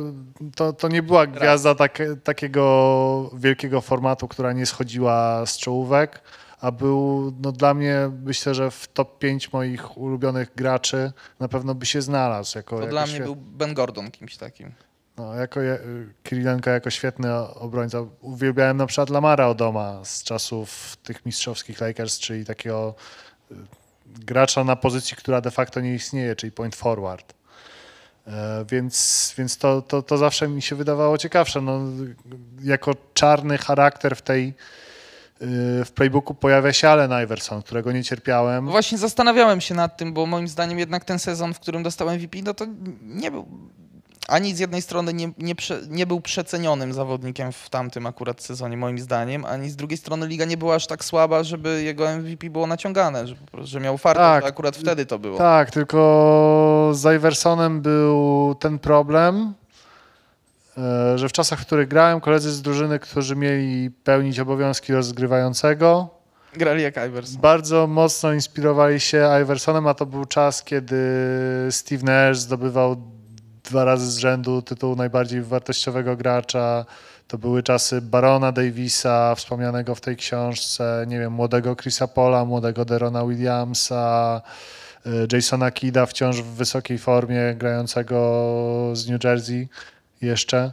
to, 0.57 0.73
to 0.73 0.89
nie 0.89 1.03
była 1.03 1.27
gwiazda 1.27 1.75
tak, 1.75 1.99
takiego 2.25 3.31
wielkiego 3.35 3.81
formatu, 3.81 4.29
która 4.29 4.53
nie 4.53 4.67
schodziła 4.67 5.47
z 5.47 5.59
czołówek, 5.59 6.23
a 6.61 6.73
był 6.73 7.33
no 7.41 7.53
dla 7.53 7.75
mnie, 7.75 8.11
myślę, 8.25 8.55
że 8.55 8.71
w 8.71 8.89
top 8.89 9.19
5 9.19 9.53
moich 9.53 9.99
ulubionych 9.99 10.55
graczy 10.57 11.13
na 11.41 11.49
pewno 11.49 11.75
by 11.75 11.87
się 11.87 12.03
znalazł. 12.03 12.59
Jako, 12.59 12.77
To 12.77 12.83
jako 12.83 12.91
dla 12.91 13.07
mnie 13.07 13.21
był 13.21 13.37
Ben 13.37 13.75
Gordon 13.75 14.11
kimś 14.11 14.37
takim. 14.37 14.73
No, 15.21 15.35
jako 15.35 15.61
je- 15.61 15.79
Kirilenko 16.23 16.71
jako 16.71 16.91
świetny 16.91 17.35
obrońca. 17.39 17.99
Uwielbiałem 18.21 18.77
na 18.77 18.87
przykład 18.87 19.11
Lamara 19.11 19.47
Odoma 19.49 20.01
z 20.05 20.23
czasów 20.23 20.97
tych 21.03 21.27
mistrzowskich 21.27 21.81
Lakers, 21.81 22.19
czyli 22.19 22.45
takiego 22.45 22.95
y, 23.53 23.55
gracza 24.07 24.65
na 24.65 24.77
pozycji, 24.77 25.17
która 25.17 25.41
de 25.41 25.51
facto 25.51 25.81
nie 25.81 25.95
istnieje, 25.95 26.37
czyli 26.37 26.53
point 26.53 26.77
forward. 26.77 27.35
E, 28.27 28.65
Więc, 28.71 29.35
więc 29.39 29.59
to, 29.59 29.83
to, 29.83 30.03
to 30.03 30.19
zawsze 30.19 30.49
mi 30.49 30.63
się 30.63 30.77
wydawało 30.77 31.19
ciekawsze. 31.19 31.61
No, 31.61 31.81
jako 32.63 32.95
czarny 33.15 33.59
charakter 33.59 34.17
w 34.17 34.23
tej 34.23 34.49
y, 34.49 35.85
w 35.85 35.91
playbooku 35.95 36.35
pojawia 36.35 36.73
się 36.73 36.89
Allen 36.89 37.23
Iverson, 37.25 37.63
którego 37.63 37.93
nie 37.93 38.05
cierpiałem. 38.05 38.67
Właśnie 38.71 38.99
zastanawiałem 38.99 39.61
się 39.61 39.75
nad 39.75 39.97
tym, 39.97 40.13
bo 40.13 40.27
moim 40.27 40.49
zdaniem 40.49 40.79
jednak 40.79 41.05
ten 41.05 41.19
sezon, 41.19 41.55
w 41.55 41.61
którym 41.61 41.83
dostałem 41.83 42.15
MVP, 42.15 42.39
no 42.43 42.55
to 42.55 42.67
nie 43.03 43.31
był 43.31 43.47
ani 44.29 44.55
z 44.55 44.59
jednej 44.59 44.83
strony 44.83 45.13
nie, 45.15 45.33
nie, 45.39 45.55
nie 45.89 46.07
był 46.07 46.21
przecenionym 46.21 46.93
zawodnikiem 46.93 47.53
w 47.53 47.71
tamtym 47.71 48.07
akurat 48.07 48.43
sezonie, 48.43 48.77
moim 48.77 48.99
zdaniem, 48.99 49.45
ani 49.45 49.71
z 49.71 49.77
drugiej 49.77 49.99
strony 49.99 50.27
liga 50.27 50.45
nie 50.45 50.57
była 50.57 50.75
aż 50.75 50.87
tak 50.87 51.05
słaba, 51.05 51.43
żeby 51.43 51.83
jego 51.83 52.09
MVP 52.17 52.51
było 52.51 52.67
naciągane, 52.67 53.27
że, 53.27 53.35
po 53.35 53.47
prostu, 53.51 53.71
że 53.71 53.81
miał 53.81 53.99
farta, 53.99 54.21
Tak. 54.41 54.45
akurat 54.45 54.77
wtedy 54.77 55.07
to 55.07 55.19
było. 55.19 55.39
Tak, 55.39 55.71
tylko 55.71 56.91
z 56.95 57.17
Iversonem 57.17 57.81
był 57.81 58.55
ten 58.61 58.79
problem, 58.79 59.55
e, 60.79 61.19
że 61.19 61.29
w 61.29 61.33
czasach, 61.33 61.61
w 61.61 61.67
których 61.67 61.89
grałem, 61.89 62.21
koledzy 62.21 62.53
z 62.53 62.63
drużyny, 62.63 62.99
którzy 62.99 63.37
mieli 63.37 63.91
pełnić 63.91 64.41
obowiązki 64.41 64.93
rozgrywającego, 64.93 66.09
Grali 66.55 66.83
jak 66.83 66.97
Iverson. 67.09 67.41
bardzo 67.41 67.87
mocno 67.87 68.33
inspirowali 68.33 69.01
się 69.01 69.29
Iversonem, 69.43 69.87
a 69.87 69.95
to 69.95 70.07
był 70.07 70.25
czas, 70.25 70.63
kiedy 70.65 70.97
Steve 71.71 72.03
Nash 72.05 72.39
zdobywał 72.39 72.97
dwa 73.71 73.85
razy 73.85 74.11
z 74.11 74.17
rzędu 74.17 74.63
tytuł 74.63 74.97
najbardziej 74.97 75.43
wartościowego 75.43 76.17
gracza. 76.17 76.85
To 77.29 77.39
były 77.39 77.63
czasy 77.63 78.01
Barona 78.01 78.53
Davisa, 78.53 79.35
wspomnianego 79.35 79.95
w 79.95 80.01
tej 80.01 80.17
książce, 80.17 81.05
nie 81.09 81.19
wiem, 81.19 81.33
młodego 81.33 81.77
Chrisa 81.77 82.09
Paula, 82.09 82.45
młodego 82.45 82.85
Derona 82.85 83.27
Williamsa, 83.27 84.43
y, 85.07 85.11
Jasona 85.33 85.71
Kida 85.71 86.07
wciąż 86.07 86.43
w 86.43 86.47
wysokiej 86.47 86.99
formie, 86.99 87.55
grającego 87.55 88.17
z 88.93 89.09
New 89.09 89.25
Jersey 89.25 89.69
jeszcze. 90.23 90.73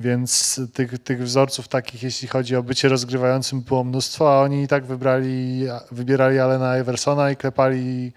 Więc 0.00 0.60
tych, 0.72 0.98
tych 0.98 1.22
wzorców 1.22 1.68
takich, 1.68 2.02
jeśli 2.02 2.28
chodzi 2.28 2.56
o 2.56 2.62
bycie 2.62 2.88
rozgrywającym, 2.88 3.60
było 3.60 3.84
mnóstwo, 3.84 4.34
a 4.34 4.42
oni 4.42 4.62
i 4.62 4.68
tak 4.68 4.84
wybrali, 4.84 5.66
wybierali 5.90 6.38
Alena 6.38 6.78
Iversona 6.78 7.30
i 7.30 7.36
klepali 7.36 8.12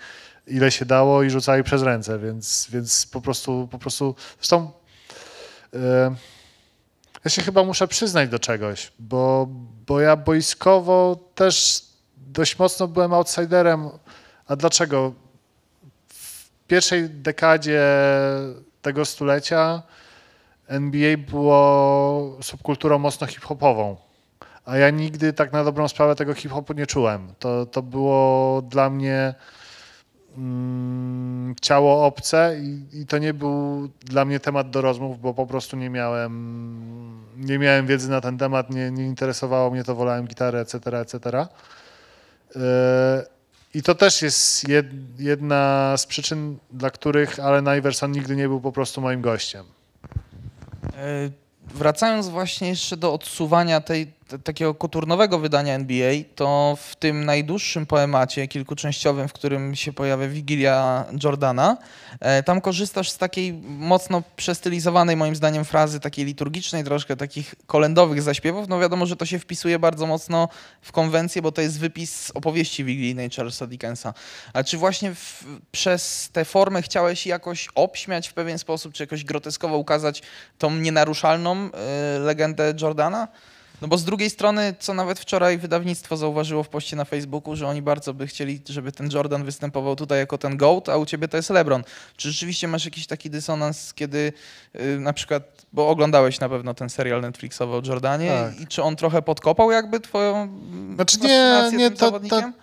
ile 0.48 0.72
się 0.72 0.86
dało 0.86 1.24
i 1.24 1.30
rzucali 1.30 1.64
przez 1.64 1.82
ręce, 1.82 2.20
więc, 2.20 2.68
więc 2.70 3.06
po 3.06 3.22
prostu, 3.22 3.68
po 3.72 3.80
prostu, 3.80 4.16
zresztą 4.38 4.72
e, 5.74 6.16
ja 7.26 7.32
się 7.32 7.42
chyba 7.42 7.64
muszę 7.64 7.88
przyznać 7.88 8.30
do 8.30 8.40
czegoś, 8.40 8.92
bo, 9.00 9.48
bo 9.88 10.00
ja 10.00 10.16
boiskowo 10.16 11.20
też 11.36 11.84
dość 12.18 12.60
mocno 12.60 12.88
byłem 12.88 13.14
outsiderem. 13.14 13.90
A 14.48 14.56
dlaczego? 14.56 15.14
W 16.10 16.50
pierwszej 16.68 17.10
dekadzie 17.10 17.84
tego 18.82 19.06
stulecia 19.06 19.82
NBA 20.68 21.18
było 21.18 22.38
subkulturą 22.42 23.00
mocno 23.00 23.28
hip-hopową. 23.28 23.96
A 24.66 24.78
ja 24.78 24.90
nigdy 24.90 25.34
tak 25.34 25.54
na 25.54 25.64
dobrą 25.64 25.88
sprawę 25.88 26.16
tego 26.16 26.34
hip-hopu 26.34 26.74
nie 26.74 26.88
czułem. 26.88 27.34
To, 27.40 27.66
to 27.66 27.82
było 27.82 28.62
dla 28.62 28.90
mnie 28.90 29.34
ciało 31.62 32.06
obce 32.06 32.58
i, 32.62 33.02
i 33.02 33.06
to 33.06 33.18
nie 33.18 33.34
był 33.34 33.90
dla 34.00 34.26
mnie 34.26 34.40
temat 34.40 34.70
do 34.70 34.82
rozmów, 34.82 35.22
bo 35.22 35.34
po 35.34 35.48
prostu 35.48 35.78
nie 35.78 35.90
miałem, 35.90 36.34
nie 37.38 37.60
miałem 37.60 37.88
wiedzy 37.88 38.10
na 38.10 38.22
ten 38.22 38.38
temat, 38.38 38.70
nie, 38.70 38.92
nie 38.92 39.06
interesowało 39.06 39.72
mnie 39.72 39.84
to, 39.84 39.96
wolałem 39.96 40.28
gitarę, 40.28 40.60
etc., 40.60 41.00
etc. 41.00 41.48
Yy, 42.56 42.62
I 43.74 43.84
to 43.84 43.96
też 43.96 44.22
jest 44.22 44.70
jed, 44.70 44.86
jedna 45.20 45.94
z 45.98 46.06
przyczyn, 46.06 46.58
dla 46.72 46.90
których 46.90 47.40
Allen 47.40 47.78
Iverson 47.78 48.12
nigdy 48.12 48.36
nie 48.36 48.48
był 48.48 48.62
po 48.62 48.72
prostu 48.72 49.02
moim 49.02 49.22
gościem. 49.22 49.66
E, 50.98 51.30
wracając 51.74 52.30
właśnie 52.30 52.70
jeszcze 52.70 52.98
do 52.98 53.14
odsuwania 53.14 53.82
tej, 53.82 54.08
te, 54.08 54.12
takiego 54.44 54.76
koturnowego 54.76 55.40
wydania 55.40 55.74
NBA, 55.74 56.14
to 56.36 56.78
w 56.82 56.96
tym 56.96 57.26
najdłuższym 57.26 57.86
poemacie 57.86 58.48
kilkuczęściowym, 58.48 59.28
w 59.28 59.34
którym 59.34 59.76
się 59.76 59.94
pojawia 59.94 60.28
Wigilia 60.28 61.06
Jordana, 61.24 61.78
e, 62.20 62.44
tam 62.44 62.62
korzystasz 62.62 63.10
z 63.10 63.18
takiej 63.18 63.54
mocno 63.64 64.24
przestylizowanej 64.36 65.16
moim 65.16 65.36
zdaniem 65.36 65.66
frazy, 65.66 66.00
takiej 66.00 66.26
liturgicznej 66.26 66.84
troszkę, 66.84 67.16
takich 67.16 67.56
kolędowych 67.68 68.22
zaśpiewów. 68.22 68.68
No 68.68 68.80
wiadomo, 68.80 69.06
że 69.06 69.16
to 69.16 69.26
się 69.26 69.40
wpisuje 69.40 69.80
bardzo 69.80 70.08
mocno 70.08 70.50
w 70.82 70.92
konwencję, 70.92 71.42
bo 71.42 71.52
to 71.52 71.62
jest 71.62 71.80
wypis 71.80 72.26
z 72.26 72.32
opowieści 72.32 72.84
wigilijnej 72.84 73.30
Charlesa 73.30 73.68
Dickensa. 73.68 74.14
A 74.54 74.64
czy 74.64 74.78
właśnie 74.78 75.16
w, 75.16 75.44
przez 75.72 76.30
tę 76.34 76.46
formę 76.46 76.82
chciałeś 76.82 77.28
jakoś 77.28 77.70
obśmiać 77.76 78.28
w 78.28 78.34
pewien 78.34 78.60
sposób, 78.60 78.94
czy 78.94 79.04
jakoś 79.04 79.24
groteskowo 79.24 79.78
ukazać 79.78 80.22
tą 80.58 80.76
nienaruszalną 80.76 81.66
y, 81.66 81.70
legendę 82.20 82.74
Jordana? 82.82 83.28
No 83.82 83.88
bo 83.88 83.98
z 83.98 84.04
drugiej 84.06 84.30
strony, 84.30 84.76
co 84.80 84.94
nawet 84.94 85.20
wczoraj 85.20 85.58
wydawnictwo 85.58 86.18
zauważyło 86.18 86.64
w 86.64 86.70
poście 86.70 86.96
na 86.96 87.06
Facebooku, 87.06 87.56
że 87.56 87.68
oni 87.68 87.82
bardzo 87.82 88.14
by 88.14 88.28
chcieli, 88.28 88.62
żeby 88.70 88.92
ten 88.92 89.10
Jordan 89.14 89.44
występował 89.44 89.96
tutaj 89.96 90.20
jako 90.20 90.38
ten 90.38 90.58
GOAT, 90.58 90.90
a 90.90 90.98
u 90.98 91.06
ciebie 91.06 91.28
to 91.28 91.38
jest 91.38 91.50
LeBron. 91.50 91.84
Czy 92.18 92.32
rzeczywiście 92.32 92.68
masz 92.68 92.86
jakiś 92.86 93.08
taki 93.08 93.30
dysonans, 93.30 93.94
kiedy 93.94 94.34
y, 94.76 95.00
na 95.00 95.14
przykład, 95.14 95.44
bo 95.74 95.90
oglądałeś 95.90 96.40
na 96.40 96.50
pewno 96.50 96.74
ten 96.74 96.90
serial 96.90 97.22
Netflixowy 97.22 97.74
o 97.76 97.82
Jordanie 97.86 98.30
Tak. 98.30 98.60
i 98.62 98.68
czy 98.68 98.84
on 98.84 98.96
trochę 98.96 99.22
podkopał 99.22 99.72
jakby 99.72 100.00
twoją 100.00 100.60
Znaczy 100.96 101.18
nie, 101.22 101.70
nie, 101.74 101.90
tym 101.90 101.98
to- 101.98 102.06
zawodnikiem? 102.06 102.54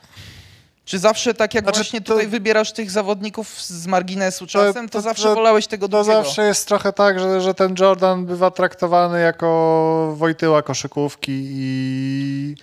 Czy 0.85 0.99
zawsze 0.99 1.35
tak 1.35 1.55
jak 1.55 1.65
Znaczy, 1.65 1.79
właśnie 1.79 2.01
to- 2.01 2.13
tutaj 2.13 2.27
wybierasz 2.29 2.73
tych 2.73 2.91
zawodników 2.91 3.63
z 3.63 3.87
marginesu 3.87 4.47
To- 4.47 4.53
czasem, 4.53 4.89
to, 4.89 4.93
to- 4.99 5.03
zawsze 5.03 5.23
to- 5.23 5.35
wolałeś 5.35 5.67
tego 5.67 5.89
To 5.89 6.03
drugiego? 6.05 6.23
zawsze 6.25 6.43
jest 6.47 6.69
trochę 6.69 6.93
tak, 6.93 7.21
że, 7.21 7.41
że 7.41 7.55
ten 7.55 7.75
Jordan 7.81 8.27
bywa 8.27 8.51
traktowany 8.51 9.21
jako 9.21 10.15
Wojtyła 10.17 10.63
koszykówki 10.63 11.33
i 11.51 12.55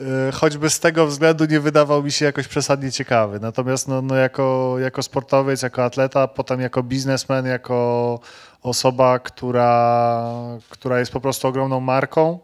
y, 0.00 0.32
choćby 0.32 0.70
z 0.70 0.80
tego 0.80 1.06
względu 1.06 1.44
nie 1.44 1.60
wydawał 1.60 2.02
mi 2.02 2.12
się 2.12 2.24
jakoś 2.24 2.48
przesadnie 2.48 2.92
ciekawy. 2.92 3.40
Natomiast 3.40 3.88
no, 3.88 4.02
no 4.02 4.14
jako, 4.14 4.74
jako 4.78 5.02
sportowiec, 5.02 5.62
jako 5.62 5.84
atleta, 5.84 6.28
potem 6.28 6.60
jako 6.60 6.82
biznesmen, 6.82 7.46
jako 7.46 8.20
osoba, 8.62 9.18
która, 9.18 10.24
która 10.68 10.98
jest 10.98 11.12
po 11.12 11.20
prostu 11.20 11.48
ogromną 11.48 11.80
marką, 11.80 12.38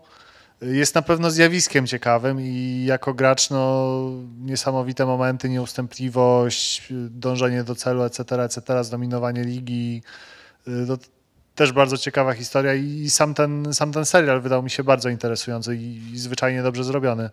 jest 0.61 0.95
na 0.95 1.03
pewno 1.03 1.31
zjawiskiem 1.31 1.87
ciekawym 1.87 2.41
i 2.41 2.85
jako 2.87 3.15
gracz 3.15 3.51
no, 3.51 4.01
niesamowite 4.41 5.07
momenty, 5.07 5.49
nieustępliwość, 5.49 6.89
dążenie 7.11 7.65
do 7.65 7.75
celu, 7.75 8.03
etc., 8.03 8.43
etc., 8.45 8.85
zdominowanie 8.85 9.45
ligi. 9.45 10.03
Y, 10.69 10.87
To 10.87 10.99
też 11.55 11.73
bardzo 11.73 11.99
ciekawa 11.99 12.33
historia 12.33 12.75
i 12.75 13.11
sam 13.11 13.35
ten, 13.35 13.75
sam 13.75 13.93
ten 13.93 14.05
serial 14.05 14.41
wydał 14.41 14.63
mi 14.63 14.71
się 14.71 14.85
bardzo 14.85 15.09
interesujący 15.09 15.77
i, 15.77 16.13
i 16.13 16.19
zwyczajnie 16.19 16.63
dobrze 16.63 16.85
zrobiony. 16.85 17.31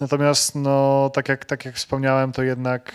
Natomiast 0.00 0.54
no, 0.54 1.10
tak, 1.14 1.28
jak, 1.28 1.44
tak 1.44 1.64
jak 1.64 1.74
wspomniałem, 1.74 2.32
to 2.32 2.42
jednak 2.42 2.92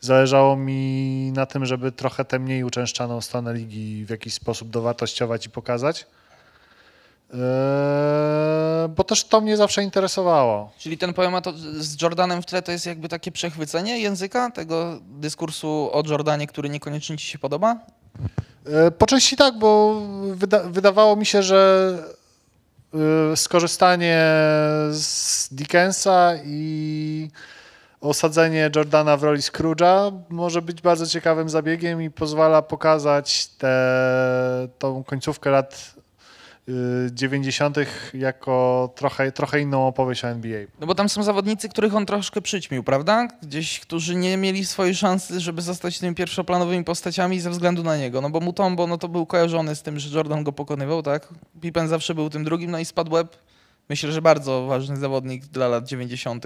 zależało 0.00 0.56
mi 0.56 1.32
na 1.34 1.46
tym, 1.46 1.66
żeby 1.66 1.92
trochę 1.92 2.24
tę 2.24 2.38
mniej 2.38 2.64
uczęszczaną 2.64 3.20
stronę 3.20 3.54
ligi 3.54 4.04
w 4.04 4.10
jakiś 4.10 4.34
sposób 4.34 4.70
dowartościować 4.70 5.46
i 5.46 5.50
pokazać. 5.50 6.06
Eee, 7.34 8.88
bo 8.88 9.04
też 9.04 9.24
to 9.24 9.40
mnie 9.40 9.56
zawsze 9.56 9.82
interesowało. 9.82 10.70
Czyli 10.78 10.98
ten 10.98 11.14
poemat 11.14 11.44
z 11.78 12.02
Jordanem 12.02 12.42
w 12.42 12.46
tle 12.46 12.62
to 12.62 12.72
jest 12.72 12.86
jakby 12.86 13.08
takie 13.08 13.32
przechwycenie 13.32 13.98
języka, 13.98 14.50
tego 14.50 15.00
dyskursu 15.02 15.90
o 15.92 16.02
Jordanie, 16.06 16.46
który 16.46 16.68
niekoniecznie 16.68 17.18
ci 17.18 17.26
się 17.26 17.38
podoba? 17.38 17.76
E, 18.66 18.90
Po 18.90 19.06
części 19.06 19.36
tak, 19.36 19.58
bo 19.58 20.00
wyda 20.32 20.60
wydawało 20.60 21.16
mi 21.16 21.26
się, 21.26 21.42
że 21.42 21.98
e, 23.32 23.36
skorzystanie 23.36 24.18
z 24.90 25.48
Dickensa 25.52 26.32
i 26.44 27.30
osadzenie 28.00 28.70
Jordana 28.76 29.16
w 29.16 29.22
roli 29.22 29.40
Scrooge'a 29.40 30.12
może 30.28 30.62
być 30.62 30.82
bardzo 30.82 31.06
ciekawym 31.06 31.48
zabiegiem 31.48 32.02
i 32.02 32.10
pozwala 32.10 32.62
pokazać 32.62 33.46
tę 33.46 33.74
tą 34.78 35.04
końcówkę 35.04 35.50
lat 35.50 35.93
90. 37.10 37.76
jako 38.14 38.92
trochę, 38.96 39.32
trochę 39.32 39.60
inną 39.60 39.86
opowieść 39.86 40.24
o 40.24 40.28
NBA. 40.28 40.60
No 40.80 40.86
bo 40.86 40.94
tam 40.94 41.08
są 41.08 41.22
zawodnicy, 41.22 41.68
których 41.68 41.94
on 41.94 42.06
troszkę 42.06 42.40
przyćmił, 42.42 42.82
prawda? 42.84 43.28
Gdzieś, 43.42 43.80
którzy 43.80 44.14
nie 44.14 44.36
mieli 44.36 44.64
swojej 44.64 44.94
szansy, 44.94 45.40
żeby 45.40 45.62
zostać 45.62 45.98
tymi 45.98 46.14
pierwszoplanowymi 46.14 46.84
postaciami 46.84 47.40
ze 47.40 47.50
względu 47.50 47.82
na 47.82 47.96
niego. 47.96 48.20
No 48.20 48.30
bo 48.30 48.40
Mutombo, 48.40 48.86
no 48.86 48.98
to 48.98 49.08
był 49.08 49.26
kojarzony 49.26 49.76
z 49.76 49.82
tym, 49.82 49.98
że 49.98 50.16
Jordan 50.16 50.44
go 50.44 50.52
pokonywał, 50.52 51.02
tak? 51.02 51.28
Pippen 51.60 51.88
zawsze 51.88 52.14
był 52.14 52.30
tym 52.30 52.44
drugim, 52.44 52.70
no 52.70 52.78
i 52.78 52.84
spadł 52.84 53.10
Webb. 53.10 53.36
Myślę, 53.88 54.12
że 54.12 54.22
bardzo 54.22 54.66
ważny 54.66 54.96
zawodnik 54.96 55.46
dla 55.46 55.68
lat 55.68 55.84
90., 55.86 56.44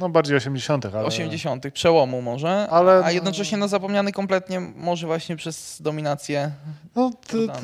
No 0.00 0.08
bardziej 0.08 0.36
80., 0.36 0.86
ale... 0.86 1.04
80., 1.04 1.70
przełomu 1.72 2.22
może, 2.22 2.68
Ale- 2.70 3.04
a 3.04 3.10
jednocześnie 3.10 3.58
no 3.58 3.68
zapomniany 3.68 4.12
kompletnie 4.12 4.60
może 4.60 5.06
właśnie 5.06 5.36
przez 5.36 5.82
dominację 5.82 6.50
No, 6.96 7.10
to, 7.30 7.36
Jordana. 7.36 7.60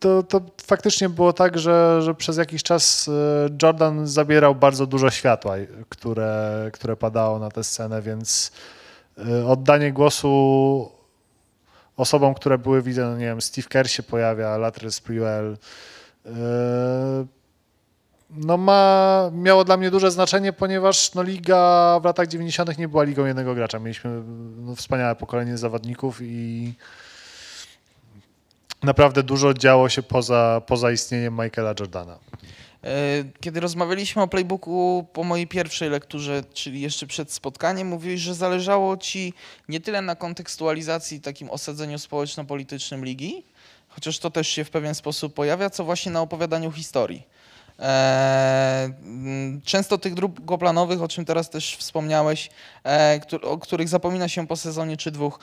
To, 0.00 0.22
to, 0.22 0.40
faktycznie 0.62 1.08
było 1.08 1.32
tak, 1.32 1.58
że, 1.58 2.02
że 2.02 2.14
przez 2.14 2.36
jakiś 2.36 2.62
czas 2.62 3.08
e, 3.08 3.48
Jordan 3.62 4.06
zabierał 4.06 4.54
bardzo 4.54 4.86
dużo 4.86 5.10
światła, 5.10 5.54
które, 5.88 6.70
które 6.72 6.96
padało 6.96 7.38
na 7.38 7.50
tę 7.50 7.64
scenę, 7.64 8.02
więc 8.02 8.52
e, 9.18 9.46
oddanie 9.46 9.92
głosu 9.92 10.90
osobom, 11.96 12.34
które 12.34 12.58
były, 12.58 12.82
widzę, 12.82 13.04
no 13.04 13.16
nie 13.16 13.24
wiem, 13.24 13.40
Steve 13.40 13.68
Kerr 13.68 13.88
się 13.88 14.02
pojawia, 14.02 14.56
Latrell 14.56 14.92
Sprewell, 14.92 15.56
e, 16.26 16.30
no 18.30 18.56
ma, 18.56 19.30
miało 19.34 19.64
dla 19.64 19.76
mnie 19.76 19.90
duże 19.90 20.10
znaczenie, 20.10 20.52
ponieważ 20.52 21.14
no, 21.14 21.22
liga 21.22 21.98
w 22.02 22.04
latach 22.04 22.26
90. 22.26 22.78
nie 22.78 22.88
była 22.88 23.02
ligą 23.02 23.26
jednego 23.26 23.54
gracza. 23.54 23.78
Mieliśmy 23.78 24.22
no, 24.56 24.74
wspaniałe 24.74 25.16
pokolenie 25.16 25.58
zawodników 25.58 26.18
i 26.22 26.74
naprawdę 28.82 29.22
dużo 29.22 29.54
działo 29.54 29.88
się 29.88 30.02
poza, 30.02 30.62
poza 30.66 30.90
istnieniem 30.92 31.34
Michaela 31.34 31.74
Jordana. 31.80 32.18
E, 32.84 32.88
Kiedy 33.40 33.60
rozmawialiśmy 33.60 34.22
o 34.22 34.28
playbooku 34.28 35.06
po 35.12 35.24
mojej 35.24 35.46
pierwszej 35.46 35.90
lekturze, 35.90 36.42
czyli 36.54 36.80
jeszcze 36.80 37.06
przed 37.06 37.32
spotkaniem, 37.32 37.88
mówiłeś, 37.88 38.20
że 38.20 38.34
zależało 38.34 38.96
ci 38.96 39.32
nie 39.68 39.80
tyle 39.80 40.02
na 40.02 40.14
kontekstualizacji, 40.16 41.20
takim 41.20 41.50
osadzeniu 41.50 41.98
społeczno-politycznym 41.98 43.04
ligi, 43.04 43.44
chociaż 43.88 44.18
to 44.18 44.30
też 44.30 44.48
się 44.48 44.64
w 44.64 44.70
pewien 44.70 44.94
sposób 44.94 45.34
pojawia, 45.34 45.70
co 45.70 45.84
właśnie 45.84 46.12
na 46.12 46.20
opowiadaniu 46.20 46.72
historii. 46.72 47.22
E, 47.78 48.90
Często 49.64 49.98
tych 49.98 50.14
drugoplanowych, 50.14 51.02
o 51.02 51.08
czym 51.08 51.24
teraz 51.24 51.50
też 51.50 51.76
wspomniałeś, 51.76 52.50
e, 52.86 53.20
o 53.42 53.58
których 53.58 53.88
zapomina 53.88 54.28
się 54.28 54.46
po 54.46 54.56
sezonie 54.56 54.96
czy 54.96 55.10
dwóch. 55.10 55.38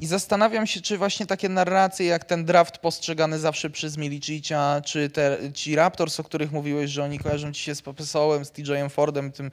I 0.00 0.06
zastanawiam 0.06 0.66
się, 0.66 0.80
czy 0.80 0.98
właśnie 0.98 1.26
takie 1.26 1.48
narracje 1.48 2.06
jak 2.06 2.24
ten 2.24 2.44
draft 2.44 2.78
postrzegany 2.78 3.38
zawsze 3.38 3.70
przez 3.70 3.96
Milicicia, 3.96 4.80
czy 4.84 5.10
te, 5.10 5.38
ci 5.54 5.76
Raptors, 5.76 6.20
o 6.20 6.24
których 6.24 6.52
mówiłeś, 6.52 6.90
że 6.90 7.04
oni 7.04 7.18
kojarzą 7.18 7.52
ci 7.52 7.62
się 7.62 7.74
z 7.74 7.82
Popesołem, 7.82 8.44
z 8.44 8.50
TJ 8.50 8.72
Fordem, 8.90 9.32
tym 9.32 9.50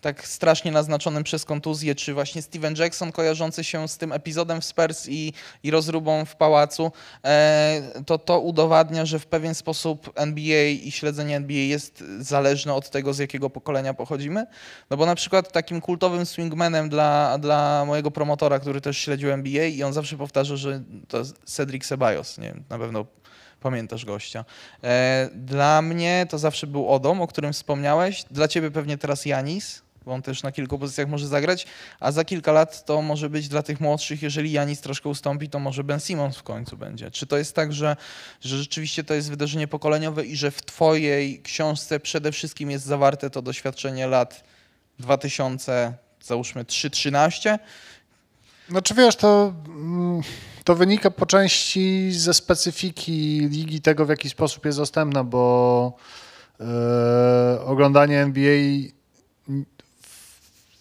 tak 0.00 0.28
strasznie 0.28 0.72
naznaczonym 0.72 1.24
przez 1.24 1.44
kontuzję, 1.44 1.94
czy 1.94 2.14
właśnie 2.14 2.42
Steven 2.42 2.74
Jackson 2.76 3.12
kojarzący 3.12 3.64
się 3.64 3.88
z 3.88 3.98
tym 3.98 4.12
epizodem 4.12 4.60
w 4.60 4.64
Spurs 4.64 5.08
i, 5.08 5.32
i 5.62 5.70
rozróbą 5.70 6.24
w 6.24 6.36
pałacu, 6.36 6.92
e, 7.24 7.82
to 8.06 8.18
to 8.18 8.40
udowadnia, 8.40 9.06
że 9.06 9.18
w 9.18 9.26
pewien 9.26 9.54
sposób 9.54 10.12
NBA 10.14 10.64
i 10.66 10.90
śledzenie 10.90 11.36
NBA 11.36 11.58
jest 11.58 12.04
zależne 12.18 12.74
od 12.74 12.90
tego, 12.90 13.14
z 13.14 13.18
jakiego 13.18 13.50
pokolenia 13.50 13.94
pochodzimy. 13.94 14.46
No 14.90 14.96
bo 14.96 15.06
na 15.06 15.14
przykład 15.14 15.52
takim 15.52 15.80
kultowym 15.80 16.26
swingmanem 16.26 16.88
dla, 16.88 17.38
dla 17.38 17.84
mojego 17.84 18.10
promotora, 18.10 18.58
który 18.58 18.80
też 18.80 18.98
śledził 18.98 19.30
NBA 19.30 19.64
i 19.64 19.82
on 19.82 19.92
zawsze 19.92 20.16
powtarza, 20.16 20.56
że 20.56 20.82
to 21.08 21.22
Cedric 21.44 21.86
Ceballos, 21.86 22.38
nie 22.38 22.54
na 22.70 22.78
pewno 22.78 23.06
pamiętasz 23.60 24.04
gościa. 24.04 24.44
E, 24.84 25.28
dla 25.34 25.82
mnie 25.82 26.26
to 26.30 26.38
zawsze 26.38 26.66
był 26.66 26.88
Odom, 26.88 27.20
o 27.20 27.26
którym 27.26 27.52
wspomniałeś, 27.52 28.24
dla 28.30 28.48
ciebie 28.48 28.70
pewnie 28.70 28.98
teraz 28.98 29.26
Janis, 29.26 29.82
bo 30.08 30.14
on 30.14 30.22
też 30.22 30.42
na 30.42 30.52
kilku 30.52 30.78
pozycjach 30.78 31.08
może 31.08 31.26
zagrać, 31.26 31.66
a 32.00 32.12
za 32.12 32.24
kilka 32.24 32.52
lat 32.52 32.84
to 32.84 33.02
może 33.02 33.30
być 33.30 33.48
dla 33.48 33.62
tych 33.62 33.80
młodszych, 33.80 34.22
jeżeli 34.22 34.52
Janis 34.52 34.80
troszkę 34.80 35.08
ustąpi, 35.08 35.48
to 35.48 35.58
może 35.58 35.84
Ben 35.84 36.00
Simmons 36.00 36.36
w 36.36 36.42
końcu 36.42 36.76
będzie. 36.76 37.10
Czy 37.10 37.26
to 37.26 37.36
jest 37.36 37.54
tak, 37.54 37.72
że, 37.72 37.96
że 38.40 38.58
rzeczywiście 38.58 39.04
to 39.04 39.14
jest 39.14 39.30
wydarzenie 39.30 39.68
pokoleniowe 39.68 40.24
i 40.24 40.36
że 40.36 40.50
w 40.50 40.64
twojej 40.64 41.42
książce 41.42 42.00
przede 42.00 42.32
wszystkim 42.32 42.70
jest 42.70 42.84
zawarte 42.84 43.30
to 43.30 43.42
doświadczenie 43.42 44.06
lat 44.06 44.44
2000, 44.98 45.94
załóżmy 46.22 46.64
3-13? 46.64 47.58
Znaczy 48.68 48.94
wiesz, 48.94 49.16
to, 49.16 49.52
mm, 49.66 50.22
to 50.64 50.74
wynika 50.74 51.10
po 51.10 51.26
części 51.26 52.12
ze 52.12 52.34
specyfiki 52.34 53.48
ligi, 53.50 53.80
tego 53.80 54.06
w 54.06 54.08
jaki 54.08 54.30
sposób 54.30 54.64
jest 54.66 54.78
dostępna, 54.78 55.24
bo 55.24 55.92
e, 56.60 57.60
oglądanie 57.64 58.20
NBA 58.20 58.97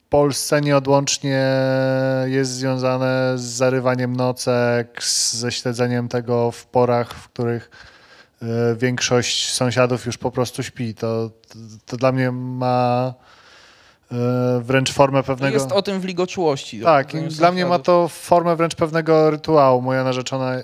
Polsce 0.10 0.62
nieodłącznie 0.62 1.45
jest 2.26 2.51
związane 2.51 3.34
z 3.36 3.41
zarywaniem 3.41 4.16
nocek, 4.16 5.03
ze 5.32 5.51
śledzeniem 5.51 6.08
tego 6.08 6.51
w 6.51 6.66
porach, 6.66 7.14
w 7.14 7.30
których 7.30 7.72
e, 8.41 8.45
większość 8.76 9.53
sąsiadów 9.53 10.05
już 10.05 10.18
po 10.18 10.32
prostu 10.32 10.64
śpi. 10.64 10.95
To, 10.95 11.30
to, 11.86 11.97
dla 11.97 12.12
mnie 12.12 12.32
ma 12.32 13.14
e, 14.12 14.16
wręcz 14.62 14.91
formę 14.91 15.24
pewnego... 15.24 15.53
jest 15.53 15.72
o 15.72 15.82
tym 15.82 16.01
w 16.01 16.05
ligoczułości. 16.05 16.82
Tak, 16.82 17.08
dla 17.30 17.51
mnie 17.51 17.66
ma 17.66 17.70
sąsiadów. 17.70 17.86
to 17.86 18.08
formę 18.08 18.55
wręcz 18.55 18.76
pewnego 18.76 19.32
rytuału. 19.32 19.82
Moja 19.82 20.03
narzeczona 20.03 20.55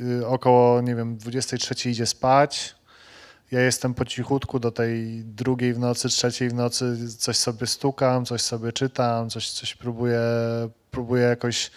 y, 0.00 0.26
około, 0.26 0.80
nie 0.80 0.94
wiem, 0.94 1.16
23 1.16 1.90
idzie 1.90 2.06
spać. 2.06 2.75
Ja 3.50 3.60
jestem 3.60 3.94
po 3.94 4.04
cichutku 4.04 4.58
do 4.58 4.70
tej 4.70 5.24
drugiej 5.24 5.74
w 5.74 5.78
nocy, 5.78 6.08
trzeciej 6.08 6.48
w 6.48 6.54
nocy, 6.54 7.08
coś 7.18 7.36
sobie 7.36 7.66
stukam, 7.66 8.24
coś 8.24 8.40
sobie 8.40 8.72
czytam, 8.72 9.30
coś, 9.30 9.50
coś 9.50 9.74
próbuję, 9.74 10.20
próbuję 10.90 11.22
jakoś 11.22 11.70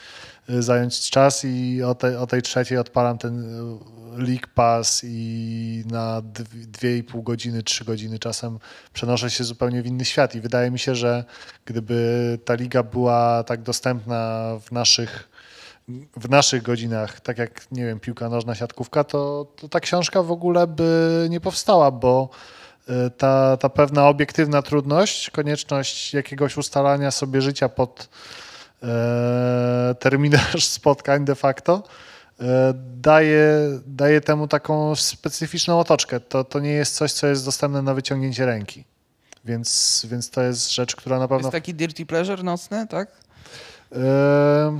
y, 0.49 0.63
zająć 0.63 1.09
czas 1.09 1.45
i 1.45 1.83
o, 1.83 1.95
tej 1.95 2.15
o 2.15 2.27
tej 2.27 2.41
trzeciej 2.41 2.77
odpalam 2.77 3.17
ten 3.17 3.43
y, 3.43 3.99
League 4.17 4.47
Pass 4.55 5.01
i 5.03 5.83
na 5.91 6.21
dw- 6.21 6.65
dwie 6.65 6.97
i 6.97 7.03
pół 7.03 7.23
godziny, 7.23 7.63
trzy 7.63 7.85
godziny 7.85 8.19
czasem 8.19 8.59
przenoszę 8.93 9.29
się 9.29 9.43
zupełnie 9.43 9.81
w 9.81 9.85
inny 9.85 10.05
świat. 10.05 10.35
I 10.35 10.41
wydaje 10.41 10.71
mi 10.71 10.79
się, 10.79 10.95
że 10.95 11.23
gdyby 11.65 12.39
ta 12.45 12.53
liga 12.53 12.83
była 12.83 13.43
tak 13.43 13.61
dostępna 13.61 14.51
w 14.61 14.71
naszych 14.71 15.29
w 16.17 16.29
naszych 16.29 16.61
godzinach, 16.61 17.21
tak 17.21 17.37
jak, 17.37 17.71
nie 17.71 17.85
wiem, 17.85 17.99
piłka 17.99 18.29
nożna, 18.29 18.55
siatkówka, 18.55 19.03
to, 19.03 19.47
to 19.55 19.69
ta 19.69 19.79
książka 19.79 20.23
w 20.23 20.31
ogóle 20.31 20.67
by 20.67 21.27
nie 21.29 21.39
powstała, 21.39 21.91
bo 21.91 22.29
y, 22.89 22.93
ta, 23.17 23.57
ta 23.57 23.69
pewna 23.69 24.07
obiektywna 24.07 24.61
trudność, 24.61 25.29
konieczność 25.29 26.13
jakiegoś 26.13 26.57
ustalania 26.57 27.11
sobie 27.11 27.41
życia 27.41 27.69
pod 27.69 28.09
e, 28.83 29.95
terminarz 29.99 30.65
spotkań 30.79 31.25
de 31.25 31.35
facto, 31.35 31.83
e, 32.39 32.73
daje, 32.95 33.79
daje 33.85 34.21
temu 34.21 34.47
taką 34.47 34.95
specyficzną 34.95 35.79
otoczkę. 35.79 36.19
To, 36.19 36.43
to 36.43 36.59
nie 36.59 36.71
jest 36.71 36.95
coś, 36.95 37.11
co 37.11 37.27
jest 37.27 37.45
dostępne 37.45 37.81
na 37.81 37.93
wyciągnięcie 37.93 38.45
ręki. 38.45 38.83
Więc, 39.45 40.05
więc 40.09 40.29
to 40.29 40.41
jest 40.41 40.73
rzecz, 40.73 40.95
która 40.95 41.19
na 41.19 41.27
pewno 41.27 41.47
jest 41.47 41.51
taki 41.51 41.73
dirty 41.73 42.05
pleasure 42.05 42.43
nocny, 42.43 42.87
tak? 42.87 43.11
Ehm, 43.91 44.79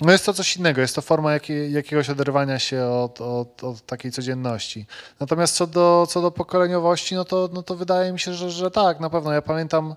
No 0.00 0.12
jest 0.12 0.26
to 0.26 0.34
coś 0.34 0.56
innego, 0.56 0.80
jest 0.80 0.94
to 0.94 1.02
forma 1.02 1.32
jakiegoś 1.70 2.10
oderwania 2.10 2.58
się 2.58 2.84
od, 2.84 3.20
od, 3.20 3.64
od 3.64 3.86
takiej 3.86 4.12
codzienności. 4.12 4.86
Natomiast 5.20 5.54
co 5.54 5.66
do, 5.66 6.06
co 6.10 6.22
do 6.22 6.30
pokoleniowości, 6.30 7.14
no 7.14 7.24
to, 7.24 7.48
no 7.52 7.62
to 7.62 7.76
wydaje 7.76 8.12
mi 8.12 8.20
się, 8.20 8.34
że, 8.34 8.50
że 8.50 8.70
tak, 8.70 9.00
na 9.00 9.10
pewno. 9.10 9.32
Ja 9.32 9.42
pamiętam, 9.42 9.94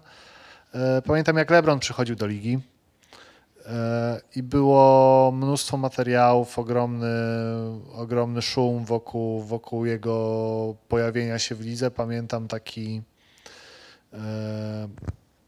e, 0.73 1.01
pamiętam 1.01 1.37
jak 1.37 1.51
LeBron 1.51 1.79
przychodził 1.79 2.15
do 2.15 2.27
ligi 2.27 2.59
e, 3.65 4.21
i 4.35 4.43
było 4.43 5.31
mnóstwo 5.35 5.77
materiałów, 5.77 6.59
ogromny, 6.59 7.13
ogromny 7.93 8.41
szum 8.41 8.85
wokół, 8.85 9.41
wokół 9.41 9.85
jego 9.85 10.75
pojawienia 10.87 11.39
się 11.39 11.55
w 11.55 11.61
lidze. 11.61 11.91
Pamiętam 11.91 12.47
taki 12.47 13.01
e, 14.13 14.17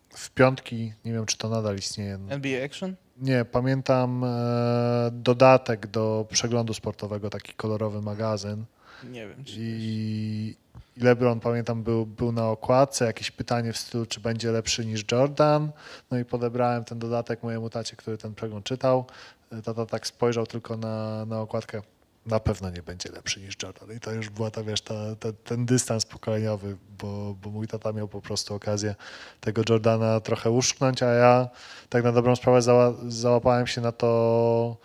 w 0.09 0.29
piątki, 0.29 0.93
nie 1.05 1.13
wiem 1.13 1.25
czy 1.25 1.37
to 1.37 1.49
nadal 1.49 1.75
istnieje, 1.75 2.19
NBA 2.29 2.65
Action? 2.65 2.95
Nie, 3.17 3.45
pamiętam 3.45 4.23
e, 4.23 5.09
dodatek 5.11 5.87
do 5.87 6.25
przeglądu 6.29 6.73
sportowego, 6.73 7.29
taki 7.29 7.53
kolorowy 7.53 8.01
magazyn. 8.01 8.65
Nie 9.03 9.27
wiem. 9.27 9.43
Czy... 9.43 9.53
I, 9.57 10.55
i 10.97 10.99
LeBron, 11.01 11.39
pamiętam, 11.39 11.83
był, 11.83 12.05
był 12.05 12.31
na 12.31 12.49
okładce, 12.49 13.05
jakieś 13.05 13.31
pytanie 13.31 13.73
w 13.73 13.77
stylu, 13.77 14.05
czy 14.05 14.19
będzie 14.19 14.51
lepszy 14.51 14.85
niż 14.85 15.05
Jordan. 15.11 15.71
No 16.11 16.19
i 16.19 16.25
podebrałem 16.25 16.83
ten 16.83 16.99
dodatek 16.99 17.43
mojemu 17.43 17.69
tacie, 17.69 17.95
który 17.95 18.17
ten 18.17 18.35
przegląd 18.35 18.65
czytał. 18.65 19.05
E, 19.51 19.61
Tata 19.61 19.85
tak 19.85 20.07
spojrzał 20.07 20.47
tylko 20.47 20.77
na, 20.77 21.25
na 21.25 21.41
okładkę. 21.41 21.81
Na 22.25 22.39
pewno 22.39 22.69
nie 22.69 22.83
będzie 22.83 23.11
lepszy 23.11 23.41
niż 23.41 23.55
Jordan. 23.63 23.97
I 23.97 23.99
to 23.99 24.11
już 24.11 24.29
była 24.29 24.51
ta, 24.51 24.63
wiesz, 24.63 24.81
ta, 24.81 25.15
ta, 25.19 25.33
ten 25.33 25.65
dystans 25.65 26.05
pokoleniowy, 26.05 26.77
bo, 26.97 27.35
bo 27.41 27.49
mój 27.49 27.67
tata 27.67 27.93
miał 27.93 28.07
po 28.07 28.21
prostu 28.21 28.55
okazję 28.55 28.95
tego 29.41 29.61
Jordana 29.69 30.19
trochę 30.19 30.51
uszknąć, 30.51 31.03
a 31.03 31.05
ja 31.05 31.49
tak 31.89 32.03
na 32.03 32.11
dobrą 32.11 32.35
sprawę 32.35 32.61
zała, 32.61 32.93
załapałem 33.07 33.67
się 33.67 33.81
na 33.81 33.91
to, 33.91 34.77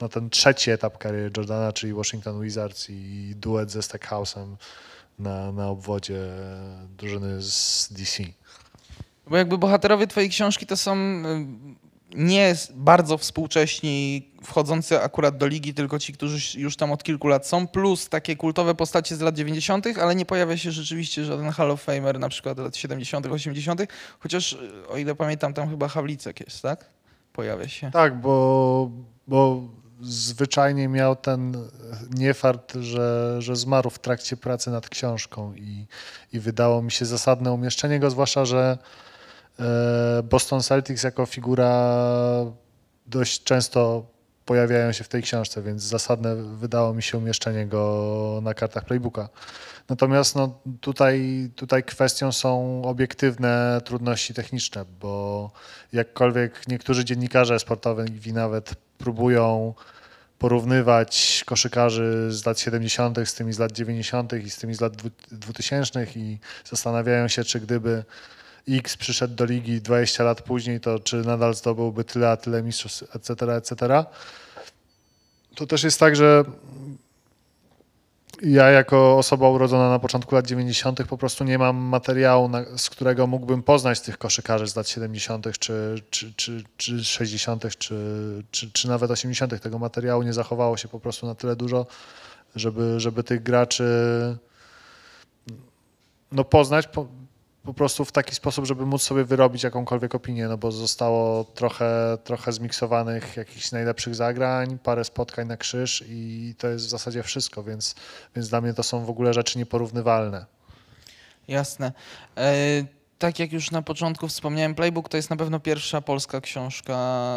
na 0.00 0.08
ten 0.08 0.30
trzeci 0.30 0.70
etap 0.70 0.98
kariery 0.98 1.30
Jordana, 1.36 1.72
czyli 1.72 1.92
Washington 1.92 2.40
Wizards 2.40 2.90
i 2.90 3.32
duet 3.36 3.70
ze 3.70 3.80
Stackhouse'em 3.80 4.56
na, 5.18 5.52
na 5.52 5.68
obwodzie 5.68 6.28
drużyny 6.98 7.42
z 7.42 7.88
DC. 7.92 8.22
Bo 9.26 9.36
jakby 9.36 9.58
bohaterowie 9.58 10.06
twojej 10.06 10.30
książki 10.30 10.66
to 10.66 10.76
są 10.76 10.96
y, 10.96 11.87
nie 12.14 12.56
bardzo 12.74 13.18
współcześni, 13.18 14.28
wchodzący 14.42 15.00
akurat 15.00 15.36
do 15.36 15.46
ligi, 15.46 15.74
tylko 15.74 15.98
ci, 15.98 16.12
którzy 16.12 16.60
już 16.60 16.76
tam 16.76 16.92
od 16.92 17.02
kilku 17.02 17.28
lat 17.28 17.46
są, 17.46 17.66
plus 17.66 18.08
takie 18.08 18.36
kultowe 18.36 18.74
postacie 18.74 19.16
z 19.16 19.20
lat 19.20 19.34
90., 19.34 19.86
ale 20.02 20.14
nie 20.14 20.26
pojawia 20.26 20.56
się 20.56 20.72
rzeczywiście 20.72 21.24
żaden 21.24 21.50
Hall 21.50 21.70
of 21.70 21.82
Famer 21.82 22.18
na 22.18 22.28
przykład 22.28 22.58
lat 22.58 22.76
70., 22.76 23.26
80., 23.26 23.80
chociaż 24.18 24.52
y, 24.52 24.88
o 24.88 24.96
ile 24.96 25.14
pamiętam, 25.14 25.54
tam 25.54 25.70
chyba 25.70 25.88
Hawlicek 25.88 26.40
jest, 26.40 26.62
tak? 26.62 26.84
Pojawia 27.32 27.68
się. 27.68 27.90
Tak, 27.90 28.20
bo, 28.20 28.90
bo 29.28 29.62
zwyczajnie 30.00 30.88
miał 30.88 31.16
ten 31.16 31.68
niefart, 32.10 32.74
że, 32.74 33.36
że 33.38 33.56
zmarł 33.56 33.90
w 33.90 33.98
trakcie 33.98 34.36
pracy 34.36 34.70
nad 34.70 34.88
książką 34.88 35.54
i, 35.54 35.86
i 36.32 36.40
wydało 36.40 36.82
mi 36.82 36.90
się 36.90 37.06
zasadne 37.06 37.52
umieszczenie 37.52 38.00
go, 38.00 38.10
zwłaszcza, 38.10 38.44
że 38.44 38.78
e, 38.78 38.78
Boston 40.24 40.60
Celtics 40.62 41.02
jako 41.02 41.26
figura 41.26 41.94
dość 43.06 43.42
często 43.42 44.06
pojawiają 44.44 44.92
się 44.92 45.04
w 45.04 45.08
tej 45.08 45.22
książce, 45.22 45.62
więc 45.62 45.82
zasadne 45.82 46.36
wydało 46.36 46.94
mi 46.94 47.02
się 47.02 47.18
umieszczenie 47.18 47.66
go 47.66 48.40
na 48.42 48.54
kartach 48.54 48.84
playbooka. 48.84 49.28
Natomiast 49.88 50.36
no, 50.36 50.58
tutaj, 50.80 51.48
tutaj 51.56 51.84
kwestią 51.84 52.32
są 52.32 52.82
obiektywne 52.84 53.80
trudności 53.84 54.34
techniczne, 54.34 54.84
bo 55.00 55.50
jakkolwiek 55.92 56.68
niektórzy 56.68 57.04
dziennikarze 57.04 57.58
sportowi 57.58 58.32
nawet 58.32 58.74
próbują 58.98 59.74
porównywać 60.38 61.42
koszykarzy 61.46 62.32
z 62.32 62.46
lat 62.46 62.60
70. 62.60 63.18
z 63.24 63.34
tymi 63.34 63.52
z 63.52 63.58
lat 63.58 63.72
90. 63.72 64.32
i 64.32 64.50
z 64.50 64.56
tymi 64.56 64.74
z 64.74 64.80
lat 64.80 64.96
dwu- 64.96 65.10
2000 65.32 66.06
i 66.16 66.38
zastanawiają 66.64 67.28
się, 67.28 67.44
czy 67.44 67.60
gdyby 67.60 68.04
X 68.68 68.96
przyszedł 68.96 69.34
do 69.34 69.44
ligi 69.44 69.80
20 69.80 70.24
lat 70.24 70.42
później, 70.42 70.80
to 70.80 70.98
czy 70.98 71.16
nadal 71.16 71.54
zdobyłby 71.54 72.04
tyle, 72.04 72.30
a 72.30 72.36
tyle 72.36 72.62
mistrzostw, 72.62 73.16
etc., 73.16 73.56
etc. 73.56 74.04
To 75.54 75.66
też 75.66 75.84
jest 75.84 76.00
tak, 76.00 76.16
że 76.16 76.44
ja 78.42 78.70
jako 78.70 79.18
osoba 79.18 79.48
urodzona 79.48 79.90
na 79.90 79.98
początku 79.98 80.34
lat 80.34 80.46
90. 80.46 81.06
po 81.08 81.18
prostu 81.18 81.44
nie 81.44 81.58
mam 81.58 81.76
materiału, 81.76 82.50
z 82.76 82.90
którego 82.90 83.26
mógłbym 83.26 83.62
poznać 83.62 84.00
tych 84.00 84.18
koszykarzy 84.18 84.66
z 84.66 84.76
lat 84.76 84.88
70. 84.88 85.46
czy, 85.58 86.02
czy, 86.10 86.32
czy, 86.36 86.64
czy 86.76 87.04
60. 87.04 87.76
Czy, 87.78 87.96
czy, 88.50 88.70
czy 88.72 88.88
nawet 88.88 89.10
80. 89.10 89.62
Tego 89.62 89.78
materiału 89.78 90.22
nie 90.22 90.32
zachowało 90.32 90.76
się 90.76 90.88
po 90.88 91.00
prostu 91.00 91.26
na 91.26 91.34
tyle 91.34 91.56
dużo, 91.56 91.86
żeby, 92.56 93.00
żeby 93.00 93.24
tych 93.24 93.42
graczy 93.42 93.84
no, 96.32 96.44
poznać 96.44 96.86
po, 96.86 97.06
po 97.68 97.74
prostu 97.74 98.04
w 98.04 98.12
taki 98.12 98.34
sposób, 98.34 98.66
żeby 98.66 98.86
móc 98.86 99.02
sobie 99.02 99.24
wyrobić 99.24 99.62
jakąkolwiek 99.62 100.14
opinię, 100.14 100.48
no 100.48 100.58
bo 100.58 100.72
zostało 100.72 101.44
trochę, 101.44 102.18
trochę 102.24 102.52
zmiksowanych 102.52 103.36
jakichś 103.36 103.72
najlepszych 103.72 104.14
zagrań, 104.14 104.78
parę 104.78 105.04
spotkań 105.04 105.46
na 105.46 105.56
krzyż 105.56 106.04
i 106.08 106.54
to 106.58 106.68
jest 106.68 106.86
w 106.86 106.88
zasadzie 106.88 107.22
wszystko, 107.22 107.62
więc, 107.62 107.94
więc 108.36 108.48
dla 108.48 108.60
mnie 108.60 108.74
to 108.74 108.82
są 108.82 109.04
w 109.04 109.10
ogóle 109.10 109.34
rzeczy 109.34 109.58
nieporównywalne. 109.58 110.46
Jasne. 111.48 111.92
E, 112.36 112.84
tak 113.18 113.38
jak 113.38 113.52
już 113.52 113.70
na 113.70 113.82
początku 113.82 114.28
wspomniałem, 114.28 114.74
Playbook 114.74 115.08
to 115.08 115.16
jest 115.16 115.30
na 115.30 115.36
pewno 115.36 115.60
pierwsza 115.60 116.00
polska 116.00 116.40
książka 116.40 116.94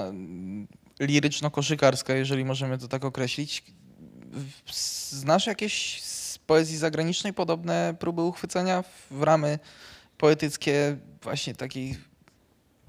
mm, 0.09 0.67
liryczno-koszykarska, 0.99 2.13
jeżeli 2.13 2.45
możemy 2.45 2.77
to 2.77 2.87
tak 2.87 3.05
określić. 3.05 3.63
Znasz 5.09 5.47
jakieś 5.47 6.01
z 6.01 6.37
poezji 6.37 6.77
zagranicznej 6.77 7.33
podobne 7.33 7.95
próby 7.99 8.21
uchwycenia 8.21 8.83
w 9.11 9.23
ramy 9.23 9.59
poetyckie, 10.21 10.97
właśnie 11.21 11.55
takiej 11.55 11.97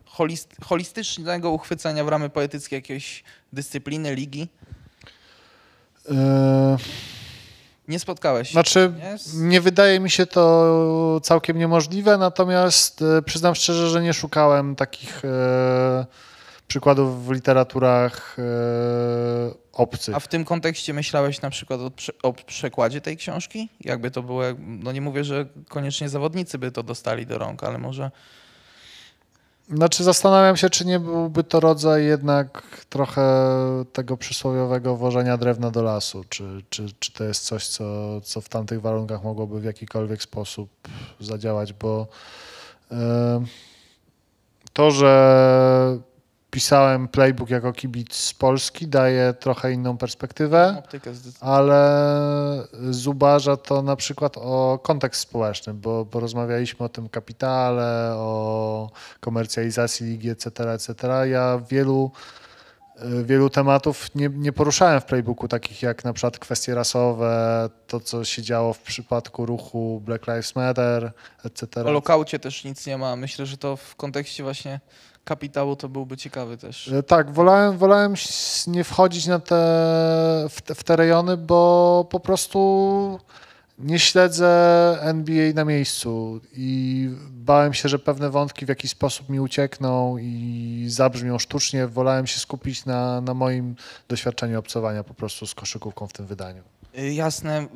holist, 0.05 0.57
holistycznego 0.65 1.51
uchwycenia 1.51 2.05
w 2.05 2.09
ramy 2.09 2.31
poetyckie 2.31 2.77
jakiejś 2.77 3.25
dyscypliny, 3.53 4.15
ligi? 4.15 4.49
Yy, 6.09 6.17
Nie 7.89 7.99
spotkałeś 7.99 8.49
się? 8.49 8.53
Znaczy, 8.53 8.93
nie? 8.99 9.49
Nie 9.49 9.61
wydaje 9.61 10.01
mi 10.01 10.11
się 10.11 10.27
to 10.27 11.21
całkiem 11.23 11.59
niemożliwe, 11.59 12.19
natomiast 12.19 13.03
e, 13.03 13.23
przyznam 13.23 13.55
szczerze, 13.55 13.89
że 13.89 14.03
nie 14.03 14.15
szukałem 14.15 14.77
takich 14.77 15.25
e, 15.25 16.07
przykładów 16.69 17.27
w 17.27 17.31
literaturach 17.31 18.37
e, 18.39 18.43
obcych. 19.73 20.15
A 20.15 20.21
w 20.21 20.29
tym 20.29 20.45
kontekście 20.45 20.93
myślałeś 20.93 21.43
na 21.43 21.51
przykład 21.51 21.81
o, 21.81 21.91
o 22.23 22.33
przekładzie 22.33 23.01
tej 23.01 23.17
książki? 23.17 23.69
Jakby 23.81 24.11
to 24.11 24.23
było, 24.23 24.43
no 24.59 24.93
nie 24.93 25.01
mówię, 25.01 25.25
że 25.25 25.47
koniecznie 25.69 26.09
zawodnicy 26.09 26.59
by 26.59 26.73
to 26.73 26.83
dostali 26.83 27.27
do 27.27 27.39
rąk, 27.39 27.65
ale 27.65 27.79
może 27.79 28.11
Znaczy 29.69 30.05
zastanawiam 30.05 30.57
się, 30.57 30.71
czy 30.71 30.85
nie 30.85 31.01
byłby 31.01 31.45
to 31.45 31.61
rodzaj 31.61 32.05
jednak 32.05 32.63
trochę 32.89 33.25
tego 33.93 34.17
przysłowiowego 34.17 34.97
wożenia 34.97 35.37
drewna 35.37 35.71
do 35.71 35.83
lasu. 35.83 36.25
Czy, 36.29 36.63
czy, 36.71 36.87
czy 36.99 37.13
to 37.13 37.25
jest 37.25 37.45
coś, 37.45 37.67
co, 37.67 38.21
co 38.21 38.41
w 38.41 38.49
tamtych 38.49 38.81
warunkach 38.81 39.25
mogłoby 39.25 39.61
w 39.61 39.65
jakikolwiek 39.65 40.23
sposób 40.23 40.71
zadziałać, 41.21 41.73
bo 41.73 42.07
e, 42.91 43.45
to, 44.73 44.91
że 44.91 45.99
pisałem 46.53 47.09
playbook 47.09 47.51
jako 47.51 47.73
kibic 47.73 48.15
z 48.15 48.35
Polski 48.35 48.89
daje 48.89 49.35
trochę 49.35 49.73
inną 49.73 49.99
perspektywę 49.99 50.83
ale 51.41 52.69
zubaża 52.91 53.57
to 53.57 53.83
na 53.83 53.97
przykład 53.97 54.37
o 54.37 54.79
kontekst 54.83 55.21
społeczny, 55.21 55.75
bo, 55.75 56.05
bo 56.05 56.21
rozmawialiśmy 56.21 56.87
o 56.87 56.89
tym 56.89 57.09
kapitale, 57.09 58.13
o 58.17 58.91
komercjalizacji 59.21 60.07
ligi, 60.07 60.31
etc., 60.31 60.73
etc. 60.73 61.09
Ja 61.29 61.61
wielu, 61.71 62.11
y, 63.21 63.25
wielu 63.25 63.51
tematów 63.51 64.15
nie, 64.15 64.29
nie 64.29 64.53
poruszałem 64.53 65.01
w 65.01 65.05
playbooku, 65.05 65.49
takich 65.49 65.83
jak 65.83 66.05
na 66.05 66.13
przykład 66.13 66.39
kwestie 66.39 66.75
rasowe, 66.75 67.71
to 67.87 68.01
co 68.01 68.25
się 68.25 68.43
działo 68.43 68.73
w 68.73 68.79
przypadku 68.79 69.47
ruchu 69.47 70.03
Black 70.05 70.27
Lives 70.27 70.57
Matter, 70.57 71.13
etc. 71.45 71.85
O 71.85 71.93
lokaucie 71.93 72.39
też 72.39 72.65
nic 72.65 72.87
nie 72.87 72.99
ma. 72.99 73.17
Myślę, 73.17 73.47
że 73.47 73.57
to 73.57 73.77
w 73.77 73.97
kontekście 73.97 74.43
właśnie 74.43 74.81
kapitału 75.25 75.77
to 75.77 75.89
byłby 75.89 76.17
ciekawy 76.17 76.57
też. 76.57 76.89
E, 76.89 77.03
Tak, 77.03 77.31
wolałem, 77.31 77.79
wolałem 77.79 78.15
nie 78.67 78.85
wchodzić 78.85 79.27
na 79.27 79.39
te, 79.39 79.57
w, 80.51 80.63
te, 80.65 80.75
w 80.75 80.85
te 80.85 80.97
rejony, 80.97 81.37
bo 81.37 82.07
po 82.11 82.21
prostu 82.21 83.19
nie 83.79 83.99
śledzę 83.99 84.99
NBA 85.01 85.53
na 85.55 85.65
miejscu 85.65 86.41
i 86.53 87.11
bałem 87.31 87.75
się, 87.75 87.89
że 87.89 87.99
pewne 87.99 88.31
wątki 88.31 88.67
w 88.67 88.69
jakiś 88.69 88.91
sposób 88.91 89.29
mi 89.29 89.41
uciekną 89.41 90.19
i 90.19 90.85
zabrzmią 90.89 91.39
sztucznie. 91.39 91.87
Wolałem 91.87 92.27
się 92.27 92.41
skupić 92.41 92.85
na, 92.85 93.21
na 93.21 93.35
moim 93.35 93.77
doświadczeniu 94.09 94.59
obcowania 94.59 95.05
po 95.05 95.15
prostu 95.15 95.47
z 95.47 95.55
koszykówką 95.55 96.07
w 96.07 96.13
tym 96.13 96.27
wydaniu. 96.27 96.63
Y, 96.99 97.15
Jasne. 97.15 97.67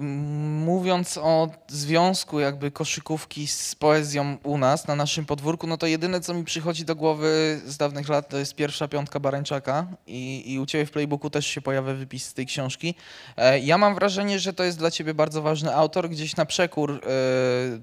Mówiąc 0.65 1.19
o 1.23 1.49
związku 1.69 2.41
jakby 2.41 2.71
koszykówki 2.71 3.47
z 3.47 3.75
poezją 3.75 4.37
u 4.43 4.59
nas, 4.59 4.87
na 4.87 4.97
naszym 4.97 5.27
podwórku, 5.27 5.67
no 5.67 5.77
to 5.79 5.87
jedyne, 5.87 6.21
co 6.21 6.35
mi 6.35 6.45
przychodzi 6.45 6.85
do 6.85 6.97
głowy 6.97 7.61
z 7.67 7.77
dawnych 7.77 8.09
lat, 8.09 8.29
to 8.29 8.39
jest 8.39 8.55
pierwsza 8.55 8.89
piątka 8.89 9.21
Barańczaka 9.21 9.87
i, 10.07 10.53
i 10.53 10.59
u 10.59 10.67
Ciebie 10.67 10.87
w 10.87 10.91
playbooku 10.91 11.31
też 11.31 11.47
się 11.47 11.61
pojawia 11.61 11.93
wypis 11.95 12.27
z 12.27 12.35
tej 12.35 12.47
książki. 12.47 12.95
E, 13.37 13.59
Ja 13.59 13.79
mam 13.79 13.95
wrażenie, 13.95 14.39
że 14.39 14.53
to 14.53 14.65
jest 14.65 14.79
dla 14.79 14.91
Ciebie 14.91 15.15
bardzo 15.15 15.43
ważny 15.43 15.75
autor, 15.75 16.09
gdzieś 16.09 16.37
na 16.37 16.47
przekór 16.47 16.91
e, 16.93 16.99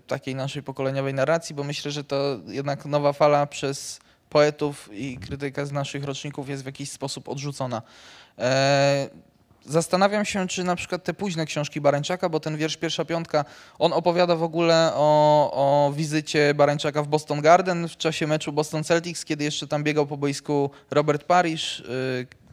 takiej 0.08 0.36
naszej 0.36 0.64
pokoleniowej 0.64 1.14
narracji, 1.14 1.56
bo 1.56 1.64
myślę, 1.64 1.92
że 1.92 2.04
to 2.04 2.40
jednak 2.48 2.86
nowa 2.86 3.14
fala 3.14 3.46
przez 3.46 4.00
poetów 4.30 4.90
i 4.94 5.18
krytykę 5.18 5.66
z 5.66 5.72
naszych 5.72 6.04
roczników 6.04 6.50
jest 6.50 6.64
w 6.64 6.66
jakiś 6.66 6.92
sposób 6.92 7.30
odrzucona. 7.30 7.82
Zastanawiam 9.66 10.26
się, 10.26 10.48
czy 10.48 10.64
na 10.64 10.76
przykład 10.76 11.04
te 11.04 11.14
późne 11.14 11.46
książki 11.46 11.82
Barańczaka, 11.82 12.30
bo 12.30 12.40
ten 12.40 12.58
wiersz 12.58 12.78
Pierwsza 12.78 13.06
Piątka, 13.06 13.46
on 13.80 13.94
opowiada 13.94 14.36
w 14.36 14.44
ogóle 14.44 14.92
o, 14.96 15.52
o 15.88 15.92
wizycie 15.94 16.54
Barańczaka 16.54 17.04
w 17.04 17.08
Boston 17.08 17.42
Garden 17.42 17.88
w 17.88 17.98
czasie 17.98 18.28
meczu 18.28 18.52
Boston 18.54 18.84
Celtics, 18.84 19.26
kiedy 19.26 19.44
jeszcze 19.44 19.68
tam 19.68 19.84
biegał 19.84 20.08
po 20.08 20.18
boisku 20.18 20.70
Robert 20.92 21.24
Parrish, 21.24 21.84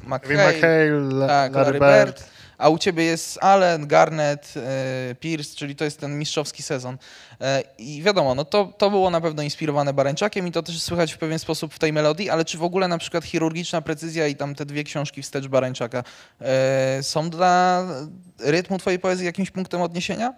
McHale, 0.02 0.52
McHale, 0.52 0.90
La- 0.90 1.26
tak, 1.28 1.54
Larry 1.54 1.78
Bird. 2.04 2.24
A 2.60 2.68
u 2.68 2.78
ciebie 2.78 3.04
jest 3.04 3.38
Allen, 3.42 3.86
Garnett, 3.86 4.54
yy, 4.56 5.14
Pierce, 5.14 5.56
czyli 5.56 5.76
to 5.76 5.84
jest 5.84 6.00
ten 6.00 6.18
mistrzowski 6.18 6.62
sezon. 6.62 6.98
E, 7.40 7.62
I 7.78 8.02
wiadomo, 8.02 8.34
no 8.34 8.44
to, 8.44 8.72
to 8.78 8.90
było 8.90 9.10
na 9.10 9.20
pewno 9.20 9.42
inspirowane 9.42 9.92
Barańczakiem 9.92 10.46
i 10.46 10.52
to 10.52 10.62
też 10.62 10.82
słychać 10.82 11.12
w 11.12 11.18
pewien 11.18 11.38
sposób 11.38 11.74
w 11.74 11.78
tej 11.78 11.92
melodii, 11.92 12.30
ale 12.30 12.44
czy 12.44 12.58
w 12.58 12.62
ogóle 12.62 12.88
na 12.88 12.98
przykład 12.98 13.24
chirurgiczna 13.24 13.82
precyzja 13.82 14.26
i 14.26 14.36
tam 14.36 14.54
te 14.54 14.66
dwie 14.66 14.84
książki 14.84 15.22
wstecz 15.22 15.46
Barańczaka 15.46 16.04
e, 16.40 17.02
są 17.02 17.30
dla 17.30 17.84
rytmu 18.38 18.78
twojej 18.78 18.98
poezji 18.98 19.26
jakimś 19.26 19.50
punktem 19.50 19.82
odniesienia? 19.82 20.34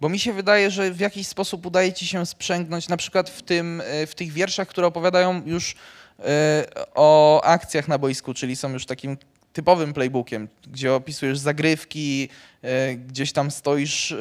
Bo 0.00 0.08
mi 0.08 0.18
się 0.18 0.32
wydaje, 0.32 0.70
że 0.70 0.90
w 0.90 1.00
jakiś 1.00 1.26
sposób 1.26 1.66
udaje 1.66 1.92
ci 1.92 2.06
się 2.06 2.26
sprzęgnąć, 2.26 2.88
na 2.88 2.96
przykład 2.96 3.30
w, 3.30 3.42
tym, 3.42 3.82
e, 3.86 4.06
w 4.06 4.14
tych 4.14 4.32
wierszach, 4.32 4.68
które 4.68 4.86
opowiadają 4.86 5.42
już 5.46 5.74
e, 6.18 6.64
o 6.94 7.40
akcjach 7.44 7.88
na 7.88 7.98
boisku, 7.98 8.34
czyli 8.34 8.56
są 8.56 8.72
już 8.72 8.86
takim 8.86 9.16
typowym 9.52 9.92
playbookiem, 9.92 10.48
gdzie 10.72 10.94
opisujesz 10.94 11.38
zagrywki, 11.38 12.28
e, 12.62 12.94
gdzieś 12.94 13.32
tam 13.32 13.50
stoisz 13.50 14.12
e, 14.12 14.16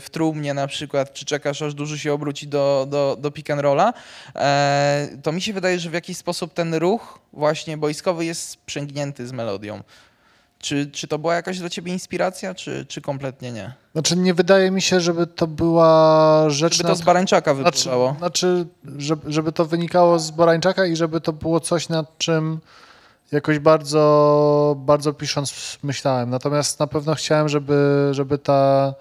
w 0.00 0.06
trumnie 0.10 0.54
na 0.54 0.66
przykład, 0.66 1.12
czy 1.12 1.24
czekasz 1.24 1.62
aż 1.62 1.74
duży 1.74 1.98
się 1.98 2.12
obróci 2.12 2.48
do, 2.48 2.86
do, 2.90 3.16
do 3.20 3.30
pick 3.30 3.50
and 3.50 3.60
rolla, 3.62 3.92
e, 4.36 5.08
to 5.22 5.32
mi 5.32 5.40
się 5.40 5.52
wydaje, 5.52 5.78
że 5.78 5.90
w 5.90 5.94
jakiś 5.94 6.16
sposób 6.16 6.54
ten 6.54 6.74
ruch 6.74 7.18
właśnie 7.32 7.76
boiskowy 7.76 8.24
jest 8.24 8.48
sprzęgnięty 8.48 9.26
z 9.26 9.32
melodią. 9.32 9.82
Czy, 10.58 10.90
czy 10.90 11.08
to 11.08 11.18
była 11.18 11.34
jakaś 11.34 11.58
dla 11.58 11.68
ciebie 11.68 11.92
inspiracja, 11.92 12.54
czy, 12.54 12.86
czy 12.88 13.00
kompletnie 13.00 13.52
nie? 13.52 13.72
Znaczy 13.92 14.16
nie 14.16 14.34
wydaje 14.34 14.70
mi 14.70 14.82
się, 14.82 15.00
żeby 15.00 15.26
to 15.26 15.46
była 15.46 16.44
rzecz... 16.50 16.76
Żeby 16.76 16.88
to 16.88 16.94
z 16.96 17.02
Barańczaka 17.02 17.54
Znaczy, 17.54 17.78
wypływało. 17.78 18.16
znaczy 18.18 18.66
żeby, 18.98 19.32
żeby 19.32 19.52
to 19.52 19.64
wynikało 19.64 20.18
z 20.18 20.30
Borańczaka 20.30 20.86
i 20.86 20.96
żeby 20.96 21.20
to 21.20 21.32
było 21.32 21.60
coś, 21.60 21.88
nad 21.88 22.18
czym 22.18 22.60
jakoś 23.32 23.58
bardzo, 23.58 24.76
bardzo 24.78 25.12
pisząc 25.12 25.78
myślałem. 25.82 26.30
Natomiast 26.30 26.80
na 26.80 26.86
pewno 26.86 27.14
chciałem, 27.14 27.48
żeby, 27.48 28.08
żeby 28.10 28.38
ta, 28.38 28.94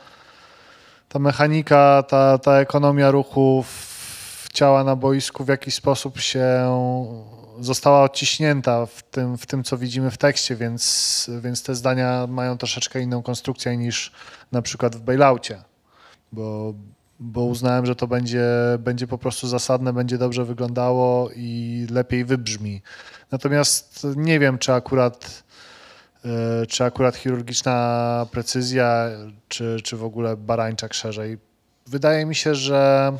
ta 1.09 1.19
mechanika, 1.19 2.03
ta, 2.07 2.37
ta 2.37 2.59
ekonomia 2.59 3.11
ruchów 3.11 3.93
ciała 4.53 4.83
na 4.83 4.95
boisku 4.95 5.45
w 5.45 5.47
jakiś 5.47 5.75
sposób 5.75 6.19
się 6.19 6.69
została 7.59 8.03
odciśnięta 8.03 8.85
w 8.85 9.03
tym, 9.03 9.37
w 9.37 9.45
tym 9.45 9.63
co 9.63 9.77
widzimy 9.77 10.11
w 10.11 10.17
tekście, 10.17 10.55
więc, 10.55 11.29
więc 11.41 11.63
te 11.63 11.75
zdania 11.75 12.27
mają 12.27 12.57
troszeczkę 12.57 13.01
inną 13.01 13.21
konstrukcję 13.21 13.77
niż 13.77 14.11
na 14.51 14.61
przykład 14.61 14.95
w 14.95 15.01
bailoutie, 15.01 15.61
bo, 16.31 16.73
bo 17.19 17.43
uznałem, 17.43 17.85
że 17.85 17.95
to 17.95 18.07
będzie, 18.07 18.45
będzie 18.79 19.07
po 19.07 19.17
prostu 19.17 19.47
zasadne, 19.47 19.93
będzie 19.93 20.17
dobrze 20.17 20.45
wyglądało 20.45 21.29
i 21.35 21.87
lepiej 21.91 22.25
wybrzmi. 22.25 22.81
Natomiast 23.33 24.07
nie 24.15 24.39
wiem, 24.39 24.57
czy 24.57 24.73
akurat, 24.73 25.43
e, 26.25 26.65
czy 26.65 26.83
akurat 26.83 27.15
chirurgiczna 27.15 28.25
precyzja, 28.31 29.09
czy, 29.47 29.77
czy 29.83 29.97
w 29.97 30.03
ogóle 30.03 30.37
barańczak 30.37 30.93
szerzej. 30.93 31.37
Wydaje 31.87 32.25
mi 32.25 32.35
się, 32.35 32.55
że 32.55 33.13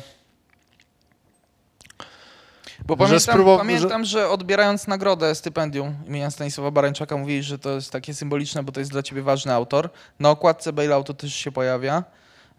Bo 2.86 2.94
że 2.94 2.98
pamiętam, 2.98 3.18
spróbow- 3.18 3.58
pamiętam 3.58 4.04
że... 4.04 4.28
odbierając 4.28 4.86
nagrodę 4.86 5.34
stypendium 5.34 5.94
imienia 6.06 6.30
Stanisława 6.30 6.70
Barańczaka 6.70 7.16
mówili, 7.16 7.42
że 7.42 7.58
to 7.58 7.70
jest 7.70 7.90
takie 7.90 8.14
symboliczne, 8.14 8.62
bo 8.62 8.72
to 8.72 8.80
jest 8.80 8.90
dla 8.92 9.02
ciebie 9.02 9.22
ważny 9.22 9.52
autor. 9.52 9.90
Na 10.20 10.30
okładce 10.30 10.72
bailoutu 10.72 11.14
też 11.14 11.34
się 11.34 11.52
pojawia, 11.52 12.04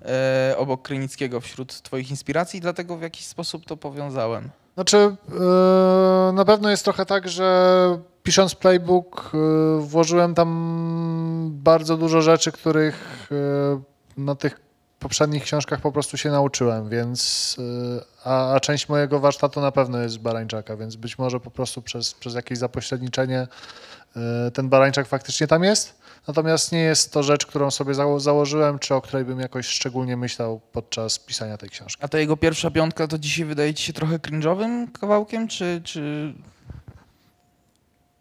e, 0.05 0.55
obok 0.57 0.81
Krynickiego 0.81 1.41
wśród 1.41 1.81
twoich 1.81 2.09
inspiracji, 2.11 2.61
dlatego 2.61 2.97
w 2.97 3.01
jakiś 3.01 3.25
sposób 3.25 3.65
to 3.65 3.77
powiązałem. 3.77 4.49
Znaczy, 4.75 4.97
yy, 4.97 6.33
na 6.33 6.45
pewno 6.45 6.69
jest 6.69 6.83
trochę 6.83 7.05
tak, 7.05 7.29
że 7.29 7.99
pisząc 8.23 8.55
playbook 8.55 9.31
yy, 9.33 9.81
włożyłem 9.81 10.35
tam 10.35 11.49
bardzo 11.51 11.97
dużo 11.97 12.21
rzeczy, 12.21 12.51
których 12.51 13.27
yy, 13.31 14.23
na 14.23 14.35
tych 14.35 14.65
poprzednich 14.99 15.43
książkach 15.43 15.81
po 15.81 15.91
prostu 15.91 16.17
się 16.17 16.31
nauczyłem, 16.31 16.89
więc 16.89 17.57
a, 18.23 18.53
a 18.53 18.59
część 18.59 18.89
mojego 18.89 19.19
warsztatu 19.19 19.61
na 19.61 19.71
pewno 19.71 19.99
jest 19.99 20.15
z 20.15 20.17
Barańczaka, 20.17 20.77
więc 20.77 20.95
być 20.95 21.17
może 21.17 21.39
po 21.39 21.51
prostu 21.51 21.81
przez, 21.81 22.13
przez 22.13 22.35
jakieś 22.35 22.57
zapośredniczenie 22.57 23.47
ten 24.53 24.69
Barańczak 24.69 25.07
faktycznie 25.07 25.47
tam 25.47 25.63
jest. 25.63 25.99
Natomiast 26.27 26.71
nie 26.71 26.79
jest 26.79 27.13
to 27.13 27.23
rzecz, 27.23 27.45
którą 27.45 27.71
sobie 27.71 27.93
zało- 27.93 28.19
założyłem, 28.19 28.79
czy 28.79 28.95
o 28.95 29.01
której 29.01 29.25
bym 29.25 29.39
jakoś 29.39 29.67
szczególnie 29.67 30.17
myślał 30.17 30.61
podczas 30.71 31.19
pisania 31.19 31.57
tej 31.57 31.69
książki. 31.69 32.03
A 32.03 32.07
ta 32.07 32.19
jego 32.19 32.37
pierwsza 32.37 32.71
piątka 32.71 33.07
to 33.07 33.17
dzisiaj 33.17 33.45
wydaje 33.45 33.73
ci 33.73 33.83
się 33.83 33.93
trochę 33.93 34.17
cringe'owym 34.19 34.91
kawałkiem, 34.99 35.47
czy, 35.47 35.81
czy... 35.83 36.33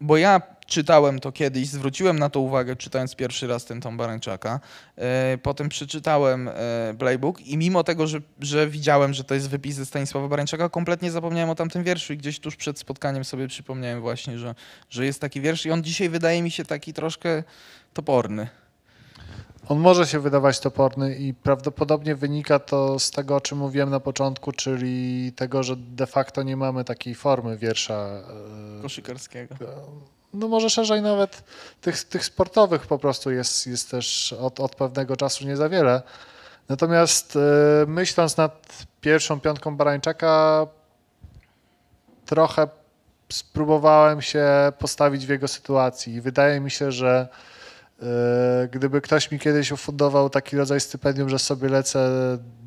Bo 0.01 0.17
ja 0.17 0.41
czytałem 0.67 1.19
to 1.19 1.31
kiedyś, 1.31 1.67
zwróciłem 1.67 2.19
na 2.19 2.29
to 2.29 2.39
uwagę, 2.39 2.75
czytając 2.75 3.15
pierwszy 3.15 3.47
raz 3.47 3.65
ten 3.65 3.81
tom 3.81 3.97
Barańczaka. 3.97 4.59
E, 4.95 5.37
potem 5.37 5.69
przeczytałem 5.69 6.47
e, 6.47 6.53
playbook 6.99 7.41
i 7.41 7.57
mimo 7.57 7.83
tego, 7.83 8.07
że, 8.07 8.21
że 8.39 8.67
widziałem, 8.67 9.13
że 9.13 9.23
to 9.23 9.33
jest 9.33 9.49
wypis 9.49 9.75
ze 9.75 9.85
Stanisława 9.85 10.27
Barańczaka, 10.27 10.69
kompletnie 10.69 11.11
zapomniałem 11.11 11.49
o 11.49 11.55
tamtym 11.55 11.83
wierszu 11.83 12.13
i 12.13 12.17
gdzieś 12.17 12.39
tuż 12.39 12.55
przed 12.55 12.79
spotkaniem 12.79 13.25
sobie 13.25 13.47
przypomniałem 13.47 14.01
właśnie, 14.01 14.39
że, 14.39 14.55
że 14.89 15.05
jest 15.05 15.21
taki 15.21 15.41
wiersz 15.41 15.65
i 15.65 15.71
on 15.71 15.83
dzisiaj 15.83 16.09
wydaje 16.09 16.41
mi 16.41 16.51
się 16.51 16.65
taki 16.65 16.93
troszkę 16.93 17.43
toporny. 17.93 18.47
On 19.67 19.79
może 19.79 20.07
się 20.07 20.19
wydawać 20.19 20.59
toporny 20.59 21.15
i 21.15 21.33
prawdopodobnie 21.33 22.15
wynika 22.15 22.59
to 22.59 22.99
z 22.99 23.11
tego, 23.11 23.35
o 23.35 23.41
czym 23.41 23.57
mówiłem 23.57 23.89
na 23.89 23.99
początku, 23.99 24.51
czyli 24.51 25.31
tego, 25.35 25.63
że 25.63 25.75
de 25.75 26.07
facto 26.07 26.43
nie 26.43 26.57
mamy 26.57 26.83
takiej 26.83 27.15
formy 27.15 27.57
wiersza. 27.57 28.23
e, 28.79 28.81
Koszykarskiego. 28.81 29.55
No 30.35 30.47
może 30.47 30.69
szerzej 30.69 31.01
nawet 31.01 31.43
tych, 31.81 32.03
tych 32.03 32.25
sportowych 32.25 32.87
po 32.87 32.99
prostu 32.99 33.31
jest, 33.31 33.67
jest 33.67 33.91
też 33.91 34.33
od, 34.33 34.59
od 34.59 34.75
pewnego 34.75 35.15
czasu 35.15 35.45
nie 35.45 35.57
za 35.57 35.69
wiele. 35.69 36.01
Natomiast 36.69 37.35
e, 37.35 37.39
myśląc 37.87 38.37
nad 38.37 38.85
pierwszą 39.01 39.39
piątką 39.39 39.77
Barańczaka, 39.77 40.67
trochę 42.25 42.67
spróbowałem 43.29 44.21
się 44.21 44.47
postawić 44.79 45.25
w 45.25 45.29
jego 45.29 45.47
sytuacji 45.47 46.21
wydaje 46.21 46.59
mi 46.59 46.71
się, 46.71 46.91
że 46.91 47.27
gdyby 48.71 49.01
ktoś 49.01 49.31
mi 49.31 49.39
kiedyś 49.39 49.71
ufundował 49.71 50.29
taki 50.29 50.57
rodzaj 50.57 50.81
stypendium, 50.81 51.29
że 51.29 51.39
sobie 51.39 51.69
lecę 51.69 52.09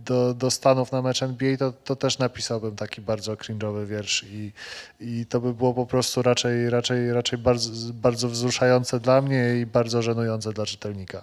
do, 0.08 0.34
do 0.34 0.50
Stanów 0.50 0.92
na 0.92 1.02
mecz 1.02 1.22
NBA, 1.22 1.56
to, 1.56 1.72
to 1.72 1.96
też 1.96 2.18
napisałbym 2.18 2.76
taki 2.76 3.00
bardzo 3.00 3.34
cringe'owy 3.34 3.86
wiersz 3.86 4.24
i, 4.30 4.52
i 5.00 5.26
to 5.26 5.40
by 5.40 5.54
było 5.54 5.74
po 5.74 5.86
prostu 5.86 6.22
raczej, 6.22 6.70
raczej, 6.70 7.12
raczej 7.12 7.38
bardzo, 7.38 7.92
bardzo 7.92 8.28
wzruszające 8.28 9.00
dla 9.00 9.22
mnie 9.22 9.56
i 9.60 9.66
bardzo 9.66 10.02
żenujące 10.02 10.52
dla 10.52 10.66
czytelnika. 10.66 11.22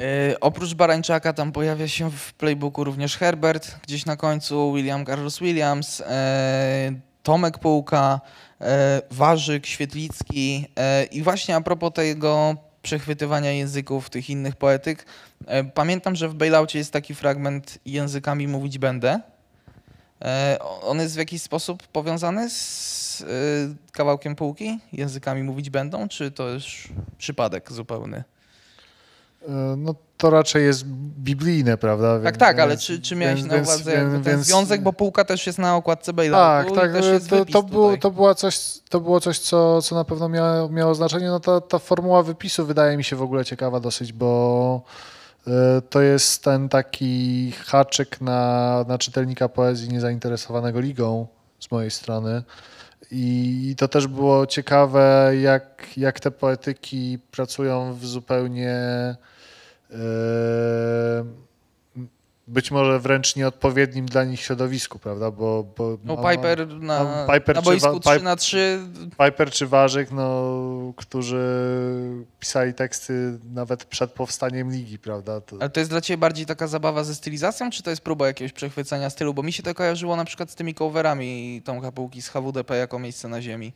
E, 0.00 0.40
oprócz 0.40 0.74
Barańczaka 0.74 1.32
tam 1.32 1.52
pojawia 1.52 1.88
się 1.88 2.10
w 2.10 2.34
playbooku 2.34 2.84
również 2.84 3.16
Herbert, 3.16 3.76
gdzieś 3.82 4.06
na 4.06 4.16
końcu 4.16 4.72
William 4.72 5.06
Carlos 5.06 5.38
Williams, 5.38 6.00
e, 6.00 6.92
Tomek 7.22 7.58
Półka, 7.58 8.20
e, 8.60 9.02
Warzyk, 9.10 9.66
Świetlicki 9.66 10.66
e, 10.76 11.04
i 11.04 11.22
właśnie 11.22 11.56
a 11.56 11.60
propos 11.60 11.92
tego 11.92 12.56
przechwytywania 12.82 13.52
języków 13.52 14.10
tych 14.10 14.30
innych 14.30 14.56
poetyk, 14.56 15.06
e, 15.46 15.64
pamiętam, 15.64 16.16
że 16.16 16.28
w 16.28 16.34
bailoutie 16.34 16.78
jest 16.78 16.92
taki 16.92 17.14
fragment 17.14 17.78
językami 17.86 18.48
mówić 18.48 18.78
będę. 18.78 19.20
E, 20.22 20.58
on 20.82 21.00
jest 21.00 21.14
w 21.14 21.18
jakiś 21.18 21.42
sposób 21.42 21.86
powiązany 21.86 22.50
z 22.50 23.22
e, 23.22 23.26
kawałkiem 23.92 24.36
półki? 24.36 24.78
Językami 24.92 25.42
mówić 25.42 25.70
będą, 25.70 26.08
czy 26.08 26.30
to 26.30 26.48
już 26.48 26.88
przypadek 27.18 27.72
zupełny? 27.72 28.24
E, 29.48 29.76
No 29.76 29.94
to 30.16 30.30
raczej 30.30 30.64
jest 30.64 30.84
biblijne, 31.18 31.76
prawda? 31.76 32.14
Tak, 32.14 32.22
Więc- 32.24 32.38
tak, 32.38 32.58
ale 32.58 32.76
czy, 32.76 33.00
czy 33.00 33.16
miałeś 33.16 33.42
więc- 33.42 33.52
na 33.52 33.56
uwadze 33.60 33.92
więc- 34.12 34.24
ten 34.24 34.42
związek, 34.44 34.82
bo 34.82 34.92
półka 34.92 35.24
też 35.24 35.46
jest 35.46 35.58
na 35.58 35.76
okładce 35.76 36.06
Tak, 36.06 36.14
bailoutu 36.16 36.74
tak, 36.74 36.94
jest 36.94 37.30
to, 37.30 37.44
to, 37.44 37.62
było, 37.62 37.96
to, 37.96 38.10
była 38.10 38.34
coś, 38.34 38.58
to 38.88 39.00
było 39.00 39.20
coś, 39.20 39.38
co, 39.38 39.82
co 39.82 39.94
na 39.94 40.04
pewno 40.04 40.28
miało, 40.28 40.68
miało 40.68 40.94
znaczenie. 40.94 41.26
No 41.28 41.40
ta, 41.40 41.60
ta 41.60 41.78
formuła 41.78 42.22
wypisu 42.22 42.66
wydaje 42.66 42.96
mi 42.96 43.04
się 43.04 43.16
w 43.16 43.22
ogóle 43.22 43.44
ciekawa 43.44 43.80
dosyć, 43.80 44.12
bo 44.12 44.82
y, 45.46 45.50
to 45.90 46.00
jest 46.00 46.44
ten 46.44 46.68
taki 46.68 47.52
haczyk 47.66 48.20
na, 48.20 48.84
na 48.88 48.98
czytelnika 48.98 49.48
poezji 49.48 49.88
niezainteresowanego 49.88 50.80
ligą 50.80 51.26
z 51.60 51.70
mojej 51.70 51.90
strony. 51.90 52.42
I 53.10 53.74
to 53.78 53.88
też 53.88 54.06
było 54.06 54.46
ciekawe, 54.46 55.32
jak, 55.40 55.86
jak 55.96 56.20
te 56.20 56.30
poetyki 56.30 57.18
pracują 57.30 57.94
w 57.94 58.06
zupełnie 58.06 58.76
być 62.48 62.70
może 62.70 62.98
wręcz 63.00 63.36
nieodpowiednim 63.36 64.06
dla 64.06 64.24
nich 64.24 64.40
środowisku, 64.40 64.98
prawda? 64.98 65.30
Bo, 65.30 65.64
bo 65.78 65.98
No 66.04 66.16
no, 66.16 66.30
Piper 66.30 66.68
na, 66.68 67.04
no, 67.04 67.32
Piper 67.34 67.56
na 67.56 67.62
czy 67.62 67.68
boisku 67.68 67.92
Wa- 67.92 68.00
3 68.00 68.10
Pipe- 68.10 68.22
na 68.22 68.36
3 68.36 68.78
Piper 69.24 69.50
czy 69.50 69.66
Warzyk, 69.66 70.10
no, 70.10 70.52
którzy 70.96 71.42
pisali 72.40 72.74
teksty 72.74 73.38
nawet 73.54 73.84
przed 73.84 74.12
powstaniem 74.12 74.70
ligi, 74.70 74.98
prawda? 74.98 75.40
To, 75.40 75.56
Ale 75.60 75.70
to 75.70 75.80
jest 75.80 75.90
dla 75.90 76.00
ciebie 76.00 76.18
bardziej 76.18 76.46
taka 76.46 76.66
zabawa 76.66 77.04
ze 77.04 77.14
stylizacją, 77.14 77.70
czy 77.70 77.82
to 77.82 77.90
jest 77.90 78.02
próba 78.02 78.26
jakiegoś 78.26 78.52
przechwycenia 78.52 79.10
stylu? 79.10 79.34
Bo 79.34 79.42
mi 79.42 79.52
się 79.52 79.62
to 79.62 79.74
kojarzyło 79.74 80.16
na 80.16 80.24
przykład 80.24 80.50
z 80.50 80.54
tymi 80.54 80.74
coverami 80.74 81.62
Tomka 81.64 81.92
Półki 81.92 82.22
z 82.22 82.28
HWDP 82.28 82.76
jako 82.76 82.98
miejsce 82.98 83.28
na 83.28 83.42
ziemi. 83.42 83.72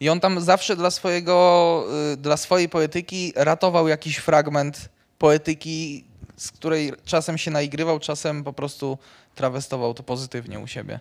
I 0.00 0.08
on 0.08 0.20
tam 0.20 0.40
zawsze 0.40 0.76
dla 0.76 0.90
swojego, 0.90 1.84
y, 2.12 2.16
dla 2.16 2.36
swojej 2.36 2.68
poetyki 2.68 3.32
ratował 3.36 3.88
jakiś 3.88 4.16
fragment 4.16 4.88
poetyki, 5.18 6.04
z 6.36 6.50
której 6.50 6.92
czasem 7.04 7.38
się 7.38 7.50
naigrywał, 7.50 7.98
czasem 7.98 8.44
po 8.44 8.52
prostu 8.52 8.98
trawestował 9.34 9.94
to 9.94 10.02
pozytywnie 10.02 10.60
u 10.60 10.66
siebie. 10.66 11.00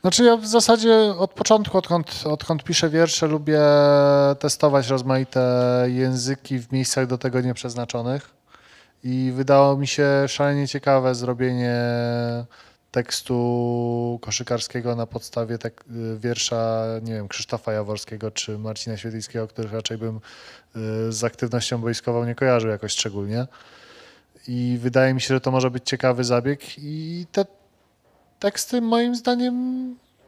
Znaczy 0.00 0.24
ja 0.24 0.36
w 0.36 0.46
zasadzie 0.46 0.94
od 1.18 1.30
początku, 1.30 1.78
odkąd, 1.78 2.22
odkąd 2.24 2.64
piszę 2.64 2.90
wiersze, 2.90 3.26
lubię 3.26 3.60
testować 4.38 4.88
rozmaite 4.88 5.40
języki 5.86 6.58
w 6.58 6.72
miejscach 6.72 7.06
do 7.06 7.18
tego 7.18 7.40
nieprzeznaczonych 7.40 8.30
i 9.04 9.32
wydało 9.34 9.76
mi 9.76 9.86
się 9.86 10.08
szalenie 10.26 10.68
ciekawe 10.68 11.14
zrobienie 11.14 11.74
tekstu 12.96 14.18
koszykarskiego 14.22 14.96
na 14.96 15.06
podstawie 15.06 15.58
tek- 15.58 15.84
wiersza, 16.18 16.84
nie 17.02 17.12
wiem, 17.12 17.28
Krzysztofa 17.28 17.72
Jaworskiego 17.72 18.30
czy 18.30 18.58
Marcina 18.58 18.96
Świetlickiego, 18.96 19.48
których 19.48 19.72
raczej 19.72 19.98
bym 19.98 20.16
y, 20.16 21.12
z 21.12 21.24
aktywnością 21.24 21.78
boiskową 21.78 22.24
nie 22.24 22.34
kojarzył 22.34 22.70
jakoś 22.70 22.92
szczególnie. 22.92 23.46
I 24.48 24.78
wydaje 24.80 25.14
mi 25.14 25.20
się, 25.20 25.34
że 25.34 25.40
to 25.40 25.50
może 25.50 25.70
być 25.70 25.84
ciekawy 25.84 26.24
zabieg 26.24 26.60
i 26.78 27.26
te 27.32 27.44
teksty 28.38 28.80
moim 28.80 29.16
zdaniem 29.16 29.54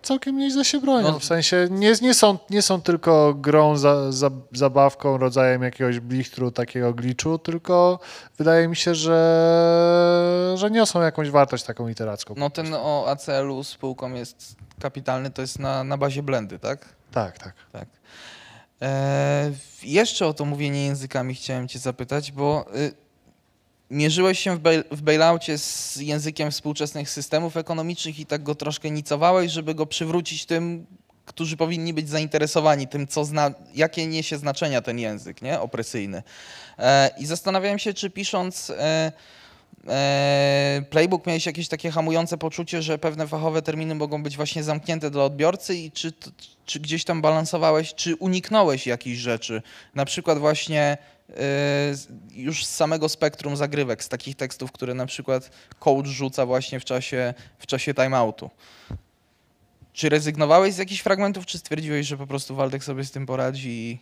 całkiem 0.03 0.39
nieźle 0.39 0.65
się 0.65 0.81
bronią. 0.81 1.13
No. 1.13 1.19
W 1.19 1.25
sensie 1.25 1.69
nie, 1.71 1.93
nie, 2.03 2.15
są, 2.15 2.39
nie 2.51 2.63
są 2.63 2.83
tylko 2.83 3.35
grą, 3.35 3.77
za, 3.77 4.13
za, 4.13 4.31
zabawką, 4.53 5.19
rodzajem 5.19 5.63
jakiegoś 5.63 6.01
blichtru, 6.01 6.51
takiego 6.51 6.95
glitchu, 6.95 7.39
tylko 7.39 7.99
wydaje 8.39 8.69
mi 8.69 8.77
się, 8.77 8.95
że, 8.95 10.55
że 10.55 10.71
niosą 10.71 11.03
jakąś 11.03 11.31
wartość 11.31 11.65
taką 11.65 11.89
literacką. 11.89 12.35
No 12.37 12.51
ten 12.51 12.75
o 12.75 13.07
ACL-u 13.09 13.65
z 13.65 13.77
półką 13.77 14.15
jest 14.15 14.57
kapitalny, 14.81 15.31
to 15.31 15.43
jest 15.43 15.59
na, 15.59 15.85
na 15.85 15.97
bazie 15.97 16.23
blendy, 16.23 16.59
tak? 16.59 16.95
Tak, 17.13 17.39
tak. 17.39 17.55
Tak. 17.73 17.89
E, 18.83 19.51
jeszcze 19.83 20.27
o 20.27 20.35
to 20.35 20.45
mówienie 20.45 20.85
językami 20.85 21.35
chciałem 21.35 21.69
cię 21.69 21.79
zapytać, 21.79 22.33
bo 22.33 22.67
y, 22.77 23.08
mierzyłeś 23.91 24.39
się 24.39 24.57
w, 24.57 24.59
bail, 24.59 24.85
w 24.91 25.03
bailoutie 25.03 25.59
z 25.59 25.97
językiem 25.97 26.51
współczesnych 26.51 27.11
systemów 27.11 27.57
ekonomicznych 27.57 28.21
i 28.21 28.27
tak 28.27 28.43
go 28.43 28.55
troszkę 28.55 28.91
nicowałeś, 28.91 29.53
żeby 29.53 29.75
go 29.75 29.87
przywrócić 29.87 30.47
tym, 30.47 30.87
którzy 31.25 31.57
powinni 31.57 31.93
być 31.95 32.09
zainteresowani 32.09 32.89
tym, 32.89 33.07
co 33.07 33.25
zna, 33.25 33.51
jakie 33.75 34.07
niesie 34.07 34.39
znaczenia 34.39 34.83
ten 34.83 34.99
język, 34.99 35.43
nie? 35.43 35.61
Opresyjny. 35.61 36.23
E, 36.79 37.11
I 37.19 37.27
zastanawiałem 37.27 37.79
się, 37.79 37.95
czy 37.95 38.11
pisząc 38.11 38.71
e, 38.71 39.13
playbook 40.91 41.27
miałeś 41.27 41.47
jakieś 41.47 41.69
takie 41.69 41.91
hamujące 41.91 42.39
poczucie, 42.39 42.83
że 42.83 42.99
pewne 42.99 43.27
fachowe 43.27 43.63
terminy 43.63 43.95
mogą 43.95 44.23
być 44.23 44.37
właśnie 44.37 44.63
zamknięte 44.63 45.11
dla 45.11 45.25
odbiorcy 45.25 45.75
i 45.75 45.91
czy, 45.91 46.13
czy 46.67 46.81
gdzieś 46.81 47.05
tam 47.05 47.23
balansowałeś, 47.23 47.95
czy 47.95 48.17
uniknąłeś 48.17 48.87
jakichś 48.87 49.19
rzeczy, 49.19 49.63
na 49.95 50.05
przykład 50.05 50.39
właśnie 50.39 50.99
e, 51.31 51.35
już 52.35 52.67
z 52.67 52.75
samego 52.75 53.09
spektrum 53.09 53.57
zagrywek, 53.57 54.05
z 54.05 54.09
takich 54.09 54.37
tekstów, 54.37 54.73
które 54.73 54.95
na 54.95 55.07
przykład 55.07 55.51
coach 55.79 56.07
rzuca 56.07 56.47
właśnie 56.47 56.81
w 56.81 56.85
czasie, 56.85 57.35
w 57.59 57.67
czasie 57.67 57.95
timeoutu. 57.95 58.51
Czy 59.93 60.09
rezygnowałeś 60.09 60.75
z 60.75 60.79
jakichś 60.79 61.01
fragmentów, 61.01 61.47
czy 61.47 61.59
stwierdziłeś, 61.59 62.07
że 62.07 62.17
po 62.17 62.27
prostu 62.27 62.55
Waldek 62.55 62.85
sobie 62.85 63.05
z 63.05 63.11
tym 63.11 63.27
poradzi 63.27 63.69
i, 63.69 63.99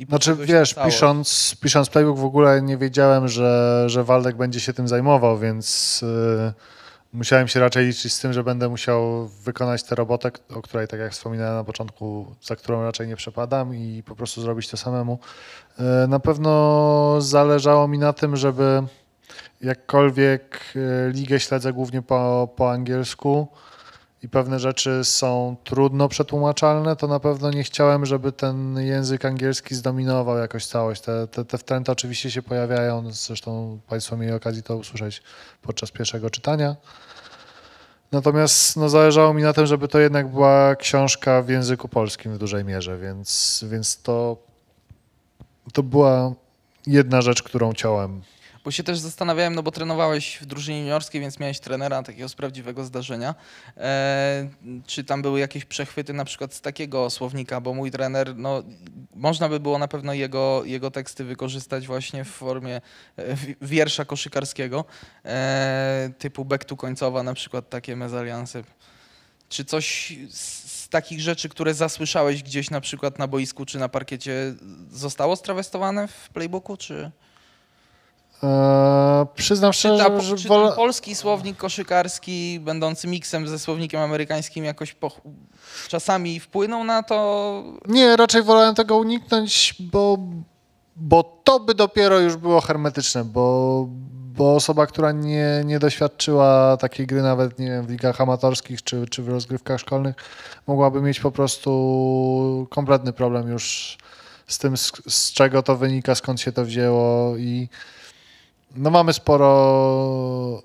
i 0.00 0.06
Znaczy 0.06 0.36
wiesz, 0.36 0.74
pisząc, 0.84 1.56
pisząc 1.62 1.90
playbook 1.90 2.18
w 2.18 2.24
ogóle 2.24 2.62
nie 2.62 2.76
wiedziałem, 2.76 3.28
że, 3.28 3.84
że 3.86 4.04
Waldek 4.04 4.36
będzie 4.36 4.60
się 4.60 4.72
tym 4.72 4.88
zajmował, 4.88 5.38
więc 5.38 6.00
y, 6.02 6.52
musiałem 7.12 7.48
się 7.48 7.60
raczej 7.60 7.86
liczyć 7.86 8.12
z 8.12 8.20
tym, 8.20 8.32
że 8.32 8.44
będę 8.44 8.68
musiał 8.68 9.28
wykonać 9.28 9.82
tę 9.82 9.94
robotę, 9.94 10.30
o 10.54 10.62
której, 10.62 10.88
tak 10.88 11.00
jak 11.00 11.12
wspominałem 11.12 11.54
na 11.54 11.64
początku, 11.64 12.26
za 12.42 12.56
którą 12.56 12.82
raczej 12.82 13.08
nie 13.08 13.16
przepadam 13.16 13.74
i 13.74 14.02
po 14.06 14.16
prostu 14.16 14.42
zrobić 14.42 14.68
to 14.68 14.76
samemu. 14.76 15.18
Y, 16.04 16.08
na 16.08 16.20
pewno 16.20 17.16
zależało 17.20 17.88
mi 17.88 17.98
na 17.98 18.12
tym, 18.12 18.36
żeby 18.36 18.82
jakkolwiek 19.60 20.60
y, 20.76 21.12
ligę 21.12 21.40
śledzę 21.40 21.72
głównie 21.72 22.02
po, 22.02 22.48
po 22.56 22.70
angielsku, 22.70 23.48
i 24.22 24.28
pewne 24.28 24.60
rzeczy 24.60 25.04
są 25.04 25.56
trudno 25.64 26.08
przetłumaczalne, 26.08 26.96
to 26.96 27.06
na 27.06 27.20
pewno 27.20 27.50
nie 27.50 27.62
chciałem, 27.62 28.06
żeby 28.06 28.32
ten 28.32 28.78
język 28.78 29.24
angielski 29.24 29.74
zdominował 29.74 30.38
jakoś 30.38 30.66
całość. 30.66 31.00
Te, 31.00 31.26
te, 31.26 31.44
te 31.44 31.58
wtręty 31.58 31.92
oczywiście 31.92 32.30
się 32.30 32.42
pojawiają, 32.42 33.12
zresztą 33.12 33.78
Państwo 33.88 34.16
mieli 34.16 34.32
okazję 34.32 34.62
to 34.62 34.76
usłyszeć 34.76 35.22
podczas 35.62 35.90
pierwszego 35.90 36.30
czytania. 36.30 36.76
Natomiast 38.12 38.76
no, 38.76 38.88
zależało 38.88 39.34
mi 39.34 39.42
na 39.42 39.52
tym, 39.52 39.66
żeby 39.66 39.88
to 39.88 39.98
jednak 39.98 40.28
była 40.28 40.76
książka 40.76 41.42
w 41.42 41.48
języku 41.48 41.88
polskim 41.88 42.34
w 42.34 42.38
dużej 42.38 42.64
mierze, 42.64 42.98
więc, 42.98 43.64
więc 43.68 44.02
to, 44.02 44.36
to 45.72 45.82
była 45.82 46.32
jedna 46.86 47.22
rzecz, 47.22 47.42
którą 47.42 47.72
ciąłem. 47.72 48.22
Bo 48.64 48.70
się 48.70 48.82
też 48.82 48.98
zastanawiałem, 48.98 49.54
no 49.54 49.62
bo 49.62 49.70
trenowałeś 49.70 50.38
w 50.40 50.46
drużynie 50.46 50.80
juniorskiej, 50.80 51.20
więc 51.20 51.38
miałeś 51.38 51.60
trenera 51.60 52.02
takiego 52.02 52.28
z 52.28 52.34
prawdziwego 52.34 52.84
zdarzenia. 52.84 53.34
E, 53.76 54.48
czy 54.86 55.04
tam 55.04 55.22
były 55.22 55.40
jakieś 55.40 55.64
przechwyty 55.64 56.12
na 56.12 56.24
przykład 56.24 56.54
z 56.54 56.60
takiego 56.60 57.10
słownika, 57.10 57.60
bo 57.60 57.74
mój 57.74 57.90
trener, 57.90 58.36
no 58.36 58.62
można 59.14 59.48
by 59.48 59.60
było 59.60 59.78
na 59.78 59.88
pewno 59.88 60.12
jego, 60.12 60.62
jego 60.64 60.90
teksty 60.90 61.24
wykorzystać 61.24 61.86
właśnie 61.86 62.24
w 62.24 62.28
formie 62.28 62.80
e, 63.16 63.34
wi- 63.34 63.56
wiersza 63.62 64.04
koszykarskiego, 64.04 64.84
e, 65.24 66.10
typu 66.18 66.44
back 66.44 66.64
to 66.64 66.76
końcowa, 66.76 67.22
na 67.22 67.34
przykład 67.34 67.68
takie 67.68 67.96
mezalianse. 67.96 68.62
Czy 69.48 69.64
coś 69.64 70.16
z 70.30 70.88
takich 70.88 71.20
rzeczy, 71.20 71.48
które 71.48 71.74
zasłyszałeś 71.74 72.42
gdzieś 72.42 72.70
na 72.70 72.80
przykład 72.80 73.18
na 73.18 73.26
boisku 73.26 73.66
czy 73.66 73.78
na 73.78 73.88
parkiecie, 73.88 74.54
zostało 74.90 75.36
strawestowane 75.36 76.08
w 76.08 76.28
playbooku, 76.28 76.76
czy... 76.76 77.10
Eee, 78.42 79.26
przyznam 79.34 79.72
szczerze, 79.72 80.20
że 80.20 80.36
czy 80.36 80.48
ten 80.48 80.72
polski 80.76 81.14
słownik 81.14 81.56
koszykarski, 81.56 82.60
będący 82.60 83.08
miksem 83.08 83.48
ze 83.48 83.58
słownikiem 83.58 84.00
amerykańskim, 84.00 84.64
jakoś 84.64 84.94
po, 84.94 85.12
czasami 85.88 86.40
wpłynął 86.40 86.84
na 86.84 87.02
to? 87.02 87.62
Nie, 87.88 88.16
raczej 88.16 88.42
wolałem 88.42 88.74
tego 88.74 88.96
uniknąć, 88.96 89.74
bo, 89.80 90.18
bo 90.96 91.40
to 91.44 91.60
by 91.60 91.74
dopiero 91.74 92.18
już 92.18 92.36
było 92.36 92.60
hermetyczne, 92.60 93.24
bo, 93.24 93.86
bo 94.36 94.54
osoba, 94.54 94.86
która 94.86 95.12
nie, 95.12 95.62
nie 95.64 95.78
doświadczyła 95.78 96.76
takiej 96.76 97.06
gry 97.06 97.22
nawet 97.22 97.58
nie 97.58 97.66
wiem, 97.66 97.86
w 97.86 97.90
ligach 97.90 98.20
amatorskich 98.20 98.82
czy, 98.82 99.06
czy 99.10 99.22
w 99.22 99.28
rozgrywkach 99.28 99.80
szkolnych, 99.80 100.16
mogłaby 100.66 101.02
mieć 101.02 101.20
po 101.20 101.30
prostu 101.30 102.66
kompletny 102.70 103.12
problem 103.12 103.48
już 103.48 103.98
z 104.46 104.58
tym, 104.58 104.76
z, 104.76 104.92
z 105.08 105.32
czego 105.32 105.62
to 105.62 105.76
wynika, 105.76 106.14
skąd 106.14 106.40
się 106.40 106.52
to 106.52 106.64
wzięło 106.64 107.36
i 107.36 107.68
no 108.76 108.90
mamy 108.90 109.12
sporo 109.12 110.62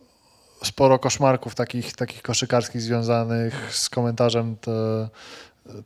sporo 0.64 1.00
koszmarków 1.00 1.56
takich, 1.56 1.94
takich 1.94 2.22
koszykarskich 2.22 2.82
związanych 2.82 3.68
z 3.72 3.90
komentarzem 3.90 4.56
te, 4.62 5.10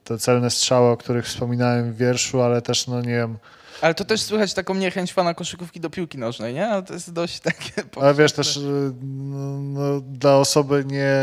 te 0.04 0.18
celne 0.18 0.50
strzały, 0.50 0.90
o 0.90 0.98
których 0.98 1.26
wspominałem 1.26 1.94
w 1.94 1.98
wierszu, 1.98 2.42
ale 2.42 2.62
też, 2.62 2.88
no 2.88 3.02
nie 3.02 3.08
wiem, 3.08 3.38
Ale 3.82 3.94
to 3.94 4.06
też 4.06 4.22
słychać 4.22 4.54
taką 4.54 4.74
niechęć 4.74 5.14
fana 5.14 5.34
koszykówki 5.34 5.80
do 5.80 5.90
piłki 5.90 6.18
nożnej, 6.18 6.54
nie? 6.54 6.68
Ale 6.68 6.84
to 6.84 6.94
jest 6.94 7.14
dość 7.14 7.40
takie... 7.40 7.72
ale 8.02 8.14
wiesz 8.14 8.34
też 8.34 8.60
no, 9.02 9.60
no, 9.62 10.02
dla 10.02 10.38
osoby 10.38 10.86
nie, 10.88 11.16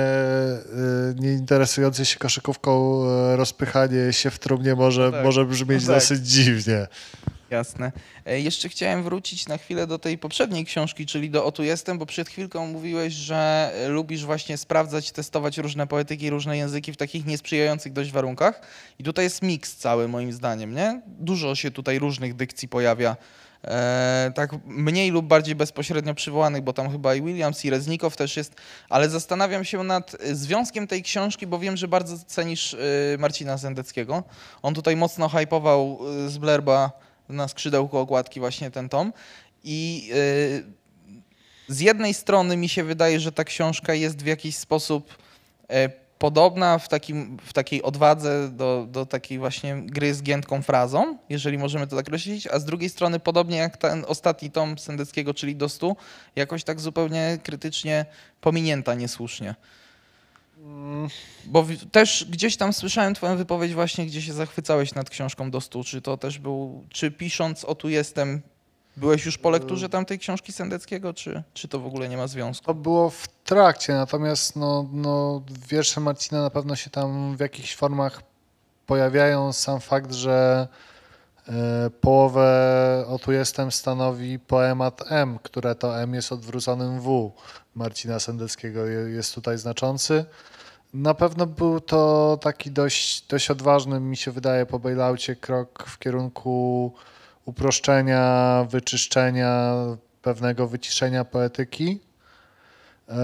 y, 1.10 1.14
nie 1.20 1.32
interesującej 1.32 2.06
się 2.06 2.18
koszykówką 2.18 3.02
y, 3.32 3.36
rozpychanie 3.36 4.12
się 4.12 4.30
w 4.30 4.38
trumnie 4.38 4.74
może, 4.74 5.12
tak. 5.12 5.24
może 5.24 5.44
brzmieć 5.44 5.80
No 5.82 5.86
tak. 5.86 5.96
dosyć 5.96 6.28
dziwnie. 6.28 6.86
Jasne. 7.50 7.92
E, 8.26 8.40
Jeszcze 8.40 8.68
chciałem 8.68 9.02
wrócić 9.02 9.48
na 9.48 9.58
chwilę 9.58 9.86
do 9.86 9.98
tej 9.98 10.18
poprzedniej 10.18 10.64
książki, 10.64 11.06
czyli 11.06 11.30
do 11.30 11.44
O 11.44 11.52
tu 11.52 11.62
jestem, 11.62 11.98
bo 11.98 12.06
przed 12.06 12.28
chwilką 12.28 12.66
mówiłeś, 12.66 13.12
że 13.12 13.70
e, 13.74 13.88
lubisz 13.88 14.24
właśnie 14.24 14.56
sprawdzać, 14.56 15.12
testować 15.12 15.58
różne 15.58 15.86
poetyki, 15.86 16.30
różne 16.30 16.56
języki 16.56 16.92
w 16.92 16.96
takich 16.96 17.26
niesprzyjających 17.26 17.92
dość 17.92 18.12
warunkach. 18.12 18.60
I 18.98 19.04
tutaj 19.04 19.24
jest 19.24 19.42
miks 19.42 19.76
cały 19.76 20.08
moim 20.08 20.32
zdaniem, 20.32 20.74
nie? 20.74 21.00
Dużo 21.06 21.54
się 21.54 21.70
tutaj 21.70 21.98
różnych 21.98 22.34
dykcji 22.34 22.68
pojawia. 22.68 23.16
E, 23.64 24.32
tak 24.34 24.50
mniej 24.64 25.10
lub 25.10 25.26
bardziej 25.26 25.54
bezpośrednio 25.54 26.14
przywołanych, 26.14 26.62
bo 26.62 26.72
tam 26.72 26.90
chyba 26.90 27.14
i 27.14 27.22
Williams 27.22 27.64
i 27.64 27.70
Reznikow 27.70 28.16
też 28.16 28.36
jest, 28.36 28.54
ale 28.88 29.08
zastanawiam 29.08 29.64
się 29.64 29.84
nad 29.84 30.14
e, 30.14 30.34
związkiem 30.34 30.86
tej 30.86 31.02
książki, 31.02 31.46
bo 31.46 31.58
wiem, 31.58 31.76
że 31.76 31.88
bardzo 31.88 32.18
cenisz 32.18 32.76
Marcina 33.18 33.58
Sendeckiego. 33.58 34.22
On 34.62 34.74
tutaj 34.74 34.96
mocno 34.96 35.28
hypował 35.28 35.98
z 36.26 36.38
Blerba 36.38 37.05
na 37.28 37.48
skrzydełku 37.48 37.98
okładki 37.98 38.40
właśnie 38.40 38.70
ten 38.70 38.88
tom. 38.88 39.12
I 39.64 40.10
y, 40.14 40.64
z 41.68 41.80
jednej 41.80 42.14
strony 42.14 42.56
mi 42.56 42.68
się 42.68 42.84
wydaje, 42.84 43.20
że 43.20 43.32
ta 43.32 43.44
książka 43.44 43.94
jest 43.94 44.22
w 44.22 44.26
jakiś 44.26 44.56
sposób 44.56 45.16
e, 45.70 45.88
podobna 46.18 46.78
w, 46.78 46.88
takim, 46.88 47.36
w 47.44 47.52
takiej 47.52 47.82
odwadze 47.82 48.48
do, 48.48 48.86
do 48.90 49.06
takiej 49.06 49.38
właśnie 49.38 49.82
gry 49.82 50.14
z 50.14 50.22
giętką 50.22 50.62
frazą, 50.62 51.18
jeżeli 51.28 51.58
możemy 51.58 51.86
to 51.86 51.96
tak 51.96 52.06
określić, 52.06 52.46
a 52.46 52.58
z 52.58 52.64
drugiej 52.64 52.90
strony 52.90 53.20
podobnie 53.20 53.56
jak 53.56 53.76
ten 53.76 54.04
ostatni 54.08 54.50
tom 54.50 54.78
Sendeckiego, 54.78 55.34
czyli 55.34 55.56
do 55.56 55.68
stu, 55.68 55.96
jakoś 56.36 56.64
tak 56.64 56.80
zupełnie 56.80 57.38
krytycznie 57.42 58.06
pominięta 58.40 58.94
niesłusznie. 58.94 59.54
Bo 61.44 61.62
w, 61.62 61.76
też 61.92 62.26
gdzieś 62.30 62.56
tam 62.56 62.72
słyszałem 62.72 63.14
twoją 63.14 63.36
wypowiedź 63.36 63.74
właśnie, 63.74 64.06
gdzie 64.06 64.22
się 64.22 64.32
zachwycałeś 64.32 64.94
nad 64.94 65.10
książką 65.10 65.50
do 65.50 65.60
stu. 65.60 65.84
Czy 65.84 66.02
to 66.02 66.16
też 66.16 66.38
był, 66.38 66.84
czy 66.90 67.10
pisząc 67.10 67.64
o 67.64 67.74
tu 67.74 67.88
jestem, 67.88 68.42
byłeś 68.96 69.26
już 69.26 69.38
po 69.38 69.50
lekturze 69.50 69.88
tamtej 69.88 70.18
książki 70.18 70.52
Sendeckiego, 70.52 71.14
czy, 71.14 71.42
czy 71.54 71.68
to 71.68 71.80
w 71.80 71.86
ogóle 71.86 72.08
nie 72.08 72.16
ma 72.16 72.26
związku? 72.26 72.66
To 72.66 72.74
było 72.74 73.10
w 73.10 73.28
trakcie, 73.44 73.92
natomiast 73.92 74.56
no, 74.56 74.88
no, 74.92 75.42
wiersze 75.68 76.00
Marcina 76.00 76.42
na 76.42 76.50
pewno 76.50 76.76
się 76.76 76.90
tam 76.90 77.36
w 77.36 77.40
jakichś 77.40 77.76
formach 77.76 78.22
pojawiają. 78.86 79.52
Sam 79.52 79.80
fakt, 79.80 80.12
że 80.12 80.68
e, 81.48 81.90
połowę 82.00 83.04
o 83.08 83.18
tu 83.18 83.32
jestem 83.32 83.72
stanowi 83.72 84.38
poemat 84.38 85.02
M, 85.08 85.38
które 85.42 85.74
to 85.74 86.00
M 86.00 86.14
jest 86.14 86.32
odwróconym 86.32 87.00
W 87.00 87.32
Marcina 87.74 88.20
Sendeckiego, 88.20 88.86
je- 88.86 89.10
jest 89.10 89.34
tutaj 89.34 89.58
znaczący. 89.58 90.24
Na 90.96 91.14
pewno 91.14 91.46
był 91.46 91.80
to 91.80 92.38
taki 92.42 92.70
dość, 92.70 93.26
dość 93.26 93.50
odważny, 93.50 94.00
mi 94.00 94.16
się 94.16 94.30
wydaje, 94.30 94.66
po 94.66 94.78
bailoutie 94.78 95.36
krok 95.36 95.84
w 95.88 95.98
kierunku 95.98 96.92
uproszczenia, 97.44 98.66
wyczyszczenia, 98.70 99.74
pewnego 100.22 100.68
wyciszenia 100.68 101.24
poetyki. 101.24 102.00
Eee, 103.08 103.16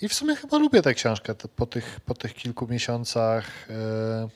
I 0.00 0.08
w 0.08 0.14
sumie 0.14 0.36
chyba 0.36 0.58
lubię 0.58 0.82
tę 0.82 0.94
książkę 0.94 1.34
po 1.56 1.66
tych, 1.66 2.00
po 2.00 2.14
tych 2.14 2.34
kilku 2.34 2.66
miesiącach, 2.66 3.44
eee, 3.70 4.28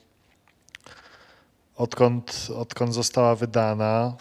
odkąd, 1.77 2.49
odkąd 2.57 2.95
została 2.95 3.35
wydana. 3.35 4.17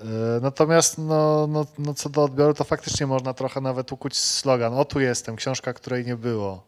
Eee, 0.00 0.06
Natomiast 0.42 0.98
no, 0.98 1.46
no, 1.46 1.66
no 1.78 1.94
co 1.94 2.08
do 2.08 2.24
odbioru, 2.24 2.54
to 2.54 2.64
faktycznie 2.64 3.06
można 3.06 3.34
trochę 3.34 3.60
nawet 3.60 3.92
ukuć 3.92 4.16
slogan. 4.16 4.74
O 4.74 4.84
tu 4.84 5.00
jestem, 5.00 5.36
książka, 5.36 5.72
której 5.72 6.04
nie 6.06 6.16
było. 6.16 6.62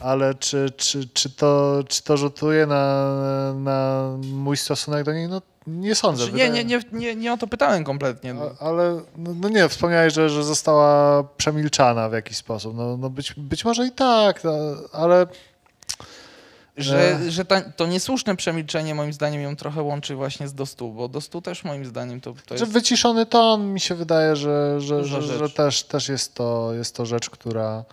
Ale 0.00 0.34
czy, 0.34 0.70
czy, 0.76 1.08
czy, 1.08 1.30
to, 1.30 1.80
czy 1.88 2.02
to 2.02 2.16
rzutuje 2.16 2.66
na, 2.66 3.14
na 3.54 4.08
mój 4.32 4.56
stosunek 4.56 5.04
do 5.04 5.12
niej? 5.12 5.28
No 5.28 5.42
nie 5.66 5.94
sądzę. 5.94 6.22
Znaczy, 6.24 6.36
nie, 6.38 6.50
nie, 6.50 6.64
nie, 6.64 6.80
nie, 6.92 7.14
nie 7.16 7.32
o 7.32 7.36
to 7.36 7.46
pytałem 7.46 7.84
kompletnie. 7.84 8.34
a- 8.60 8.64
Ale 8.64 9.00
no, 9.16 9.34
no 9.40 9.48
nie, 9.48 9.68
wspomniałeś, 9.68 10.12
że, 10.14 10.30
że 10.30 10.44
została 10.44 11.24
przemilczana 11.36 12.08
w 12.08 12.12
jakiś 12.12 12.36
sposób. 12.36 12.76
No, 12.76 12.96
no 12.96 13.10
być, 13.10 13.34
być 13.36 13.64
może 13.64 13.86
i 13.86 13.92
tak, 13.92 14.44
no, 14.44 14.52
ale 14.92 15.26
Że, 16.78 17.18
że 17.28 17.44
ta, 17.44 17.60
to 17.60 17.86
niesłuszne 17.86 18.36
przemilczenie 18.36 18.94
moim 18.94 19.12
zdaniem 19.12 19.42
ją 19.42 19.56
trochę 19.56 19.82
łączy 19.82 20.14
właśnie 20.14 20.48
z 20.48 20.54
Dostu, 20.54 20.92
bo 20.92 21.08
Dostu 21.08 21.42
też 21.42 21.64
moim 21.64 21.86
zdaniem 21.86 22.20
to, 22.20 22.34
to 22.46 22.58
że 22.58 22.64
jest... 22.64 22.72
wyciszony 22.72 23.26
ton 23.26 23.72
mi 23.72 23.80
się 23.80 23.94
wydaje, 23.94 24.36
że, 24.36 24.80
że, 24.80 25.04
że, 25.04 25.22
że 25.22 25.50
też, 25.50 25.82
też 25.82 26.08
jest, 26.08 26.34
to, 26.34 26.74
jest 26.74 26.94
to 26.94 27.06
rzecz, 27.06 27.30
która, 27.30 27.84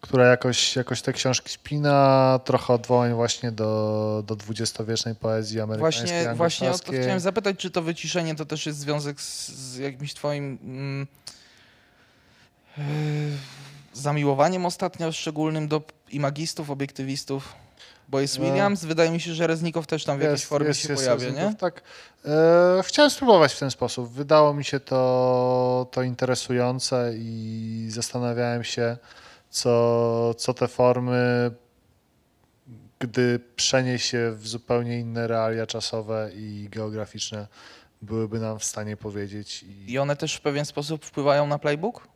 która 0.00 0.26
jakoś, 0.26 0.76
jakoś 0.76 1.02
te 1.02 1.12
książki 1.12 1.50
spina. 1.50 2.40
Trochę 2.44 2.72
odwołań 2.72 3.14
właśnie 3.14 3.52
do, 3.52 4.22
do 4.26 4.36
dwudziestowiecznej 4.36 5.14
poezji 5.14 5.60
amerykańskiej, 5.60 6.06
Właśnie, 6.06 6.34
właśnie 6.34 6.70
o 6.70 6.78
to 6.78 6.92
chciałem 6.92 7.20
zapytać, 7.20 7.56
czy 7.56 7.70
to 7.70 7.82
wyciszenie 7.82 8.34
to 8.34 8.44
też 8.44 8.66
jest 8.66 8.78
związek 8.78 9.20
z, 9.20 9.48
z 9.48 9.76
jakimś 9.76 10.14
twoim 10.14 10.58
mm, 10.62 11.06
yy, 12.78 12.84
zamiłowaniem 13.92 14.66
ostatnio 14.66 15.12
szczególnym 15.12 15.68
do 15.68 15.82
imagistów, 16.10 16.70
obiektywistów? 16.70 17.63
Bo 18.08 18.20
jest 18.20 18.38
No. 18.38 18.44
Williams, 18.44 18.84
wydaje 18.84 19.10
mi 19.10 19.20
się, 19.20 19.34
że 19.34 19.46
Reznikow 19.46 19.86
też 19.86 20.04
tam 20.04 20.18
w 20.18 20.22
jakiejś 20.22 20.44
formie 20.44 20.74
się 20.74 20.94
pojawia, 20.94 21.24
nie? 21.28 21.34
Reznikow, 21.34 21.60
Tak. 21.60 21.82
E, 22.24 22.82
chciałem 22.82 23.10
spróbować 23.10 23.52
w 23.52 23.58
ten 23.58 23.70
sposób. 23.70 24.12
Wydało 24.12 24.54
mi 24.54 24.64
się 24.64 24.80
to, 24.80 25.86
to 25.90 26.02
interesujące 26.02 27.12
i 27.16 27.86
zastanawiałem 27.90 28.64
się, 28.64 28.96
co, 29.50 30.34
co 30.34 30.54
te 30.54 30.68
formy, 30.68 31.50
gdy 32.98 33.40
przenieść 33.56 34.08
się 34.08 34.32
w 34.36 34.48
zupełnie 34.48 35.00
inne 35.00 35.26
realia 35.26 35.66
czasowe 35.66 36.30
i 36.34 36.68
geograficzne, 36.70 37.46
byłyby 38.02 38.38
nam 38.40 38.58
w 38.58 38.64
stanie 38.64 38.96
powiedzieć. 38.96 39.62
I, 39.62 39.92
I 39.92 39.98
one 39.98 40.16
też 40.16 40.34
w 40.34 40.40
pewien 40.40 40.64
sposób 40.64 41.04
wpływają 41.04 41.46
na 41.46 41.58
playbook? 41.58 42.08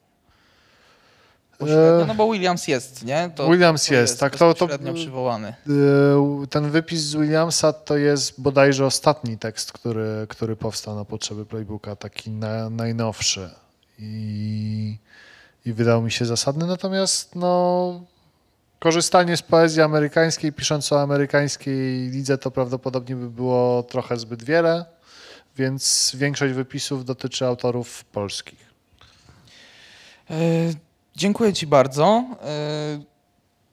E, 1.59 1.64
Pośrednio, 1.64 2.06
no 2.06 2.14
bo 2.14 2.32
Williams 2.32 2.68
jest, 2.68 3.04
nie? 3.04 3.30
Williams 3.50 3.86
to 3.86 3.94
jest, 3.94 4.20
tak, 4.20 4.36
to- 4.36 4.54
to- 4.54 4.68
przywołany. 4.94 5.48
E, 5.48 6.46
Ten 6.50 6.70
wypis 6.70 7.00
z 7.00 7.14
Williamsa 7.14 7.72
to 7.72 7.96
jest 7.96 8.40
bodajże 8.40 8.86
ostatni 8.86 9.38
tekst, 9.38 9.72
który, 9.72 10.26
który 10.28 10.56
powstał 10.56 10.94
na 10.96 11.04
potrzeby 11.04 11.46
playbooka, 11.46 11.96
taki 11.96 12.30
na, 12.30 12.70
najnowszy. 12.70 13.50
I, 13.98 14.98
I 15.66 15.72
wydał 15.72 16.02
mi 16.02 16.11
się 16.12 16.24
zasadny. 16.26 16.66
Natomiast 16.66 17.34
no, 17.34 18.00
korzystanie 18.78 19.36
z 19.36 19.42
poezji 19.42 19.82
amerykańskiej, 19.82 20.52
pisząc 20.52 20.92
o 20.92 21.00
amerykańskiej 21.02 22.09
lidze, 22.11 22.38
to 22.38 22.50
prawdopodobnie 22.50 23.16
by 23.16 23.30
było 23.30 23.82
trochę 23.82 24.16
zbyt 24.16 24.42
wiele, 24.42 24.84
więc 25.56 26.12
większość 26.14 26.54
wypisów 26.54 27.04
dotyczy 27.04 27.46
autorów 27.46 28.04
polskich. 28.04 28.68
E, 30.30 30.34
dziękuję 31.18 31.52
Ci 31.52 31.66
bardzo. 31.66 32.24
E, 32.44 33.00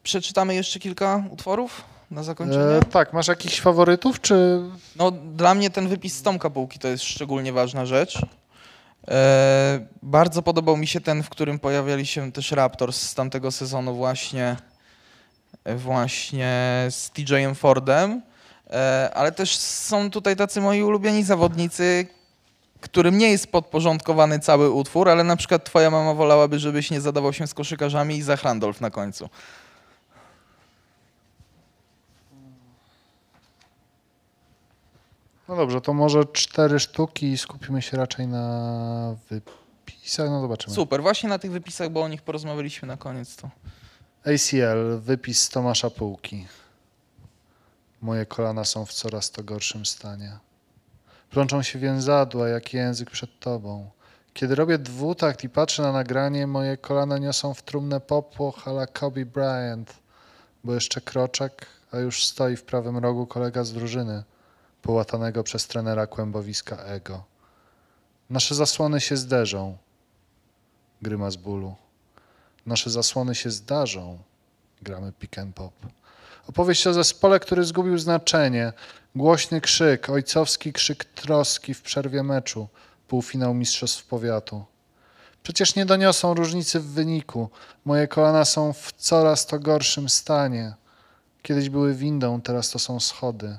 przeczytamy 0.03 0.55
jeszcze 0.55 0.79
kilka 0.79 1.23
utworów 1.31 1.83
na 2.11 2.23
zakończenie. 2.23 2.77
E, 2.77 2.81
tak, 2.81 3.13
masz 3.13 3.27
jakichś 3.27 3.59
faworytów, 3.59 4.21
czy 4.21 4.61
No, 4.95 5.11
dla 5.11 5.55
mnie 5.55 5.69
ten 5.69 5.87
wypis 5.87 6.15
z 6.15 6.21
Tomka 6.21 6.49
Bułki 6.49 6.79
to 6.79 6.87
jest 6.87 7.03
szczególnie 7.03 7.53
ważna 7.53 7.85
rzecz. 7.85 8.21
E, 9.07 9.87
bardzo 10.03 10.41
podobał 10.41 10.77
mi 10.77 10.87
się 10.87 11.01
ten, 11.01 11.23
w 11.23 11.29
którym 11.29 11.59
pojawiali 11.59 12.05
się 12.05 12.31
też 12.31 12.51
Raptors 12.51 13.01
z 13.01 13.13
tamtego 13.13 13.51
sezonu 13.51 13.95
właśnie, 13.95 14.55
właśnie 15.65 16.87
z 16.89 17.09
TJ 17.09 17.33
Fordem. 17.55 18.21
E, 18.69 19.11
ale 19.13 19.31
też 19.31 19.57
są 19.57 20.09
tutaj 20.11 20.35
tacy 20.35 20.61
moi 20.61 20.83
ulubieni 20.83 21.23
zawodnicy, 21.23 22.07
którym 22.79 23.17
nie 23.17 23.31
jest 23.31 23.47
podporządkowany 23.47 24.39
cały 24.39 24.71
utwór, 24.71 25.09
ale 25.09 25.23
na 25.23 25.35
przykład 25.35 25.63
twoja 25.63 25.91
mama 25.91 26.13
wolałaby, 26.13 26.59
żebyś 26.59 26.91
nie 26.91 27.01
zadawał 27.01 27.33
się 27.33 27.47
z 27.47 27.53
koszykarzami 27.53 28.15
i 28.15 28.21
Zach 28.21 28.43
Randolph 28.43 28.81
na 28.81 28.89
końcu. 28.89 29.29
No 35.47 35.55
dobrze, 35.55 35.81
to 35.81 35.93
może 35.93 36.25
cztery 36.25 36.79
sztuki 36.79 37.31
i 37.31 37.37
skupimy 37.37 37.81
się 37.81 37.97
raczej 37.97 38.27
na 38.27 39.15
wypisach. 39.29 40.29
No 40.29 40.41
zobaczymy. 40.41 40.75
Super, 40.75 41.01
właśnie 41.01 41.29
na 41.29 41.39
tych 41.39 41.51
wypisach, 41.51 41.89
bo 41.89 42.01
o 42.01 42.07
nich 42.07 42.21
porozmawialiśmy 42.21 42.87
na 42.87 42.97
koniec. 42.97 43.35
To. 43.35 43.49
ACL, 44.25 44.99
wypis 44.99 45.49
Tomasza 45.49 45.89
Półki. 45.89 46.47
Moje 48.01 48.25
kolana 48.25 48.65
są 48.65 48.85
w 48.85 48.93
coraz 48.93 49.31
to 49.31 49.43
gorszym 49.43 49.85
stanie. 49.85 50.37
Plączą 51.35 51.63
się 51.63 51.79
więzadła, 51.79 52.49
jak 52.49 52.73
język 52.73 53.11
przed 53.11 53.39
tobą. 53.39 53.89
Kiedy 54.33 54.55
robię 54.55 54.77
dwutakt 54.77 55.43
i 55.43 55.49
patrzę 55.49 55.83
na 55.83 55.91
nagranie, 55.91 56.47
moje 56.47 56.77
kolana 56.77 57.17
niosą 57.17 57.53
w 57.53 57.61
trumnę 57.61 57.99
popłoch 57.99 58.67
a 58.67 58.71
la 58.71 58.87
Kobe 58.87 59.25
Bryant, 59.25 59.93
bo 60.63 60.73
jeszcze 60.73 61.01
kroczek, 61.01 61.65
a 61.91 61.97
już 61.97 62.25
stoi 62.25 62.55
w 62.55 62.63
prawym 62.63 62.97
rogu 62.97 63.27
kolega 63.27 63.63
z 63.63 63.73
drużyny, 63.73 64.23
połatanego 64.81 65.43
przez 65.43 65.67
trenera 65.67 66.07
kłębowiska 66.07 66.75
Ego. 66.77 67.23
Nasze 68.29 68.55
zasłony 68.55 69.01
się 69.01 69.17
zderzą. 69.17 69.77
Grymas 71.01 71.35
bólu. 71.35 71.75
Nasze 72.65 72.89
zasłony 72.89 73.35
się 73.35 73.51
zdarzą. 73.51 74.17
Gramy 74.81 75.11
pick 75.19 75.37
and 75.37 75.55
pop. 75.55 75.73
Opowieść 76.49 76.87
o 76.87 76.93
zespole, 76.93 77.39
który 77.39 77.63
zgubił 77.63 77.97
znaczenie. 77.97 78.73
Głośny 79.15 79.61
krzyk, 79.61 80.09
ojcowski 80.09 80.73
krzyk 80.73 81.05
troski 81.05 81.73
w 81.73 81.81
przerwie 81.81 82.23
meczu. 82.23 82.67
Półfinał 83.07 83.53
Mistrzostw 83.53 84.05
Powiatu. 84.07 84.65
Przecież 85.43 85.75
nie 85.75 85.85
doniosą 85.85 86.33
różnicy 86.33 86.79
w 86.79 86.85
wyniku. 86.85 87.49
Moje 87.85 88.07
kolana 88.07 88.45
są 88.45 88.73
w 88.73 88.91
coraz 88.91 89.45
to 89.45 89.59
gorszym 89.59 90.09
stanie. 90.09 90.73
Kiedyś 91.41 91.69
były 91.69 91.93
windą, 91.93 92.41
teraz 92.41 92.69
to 92.69 92.79
są 92.79 92.99
schody. 92.99 93.57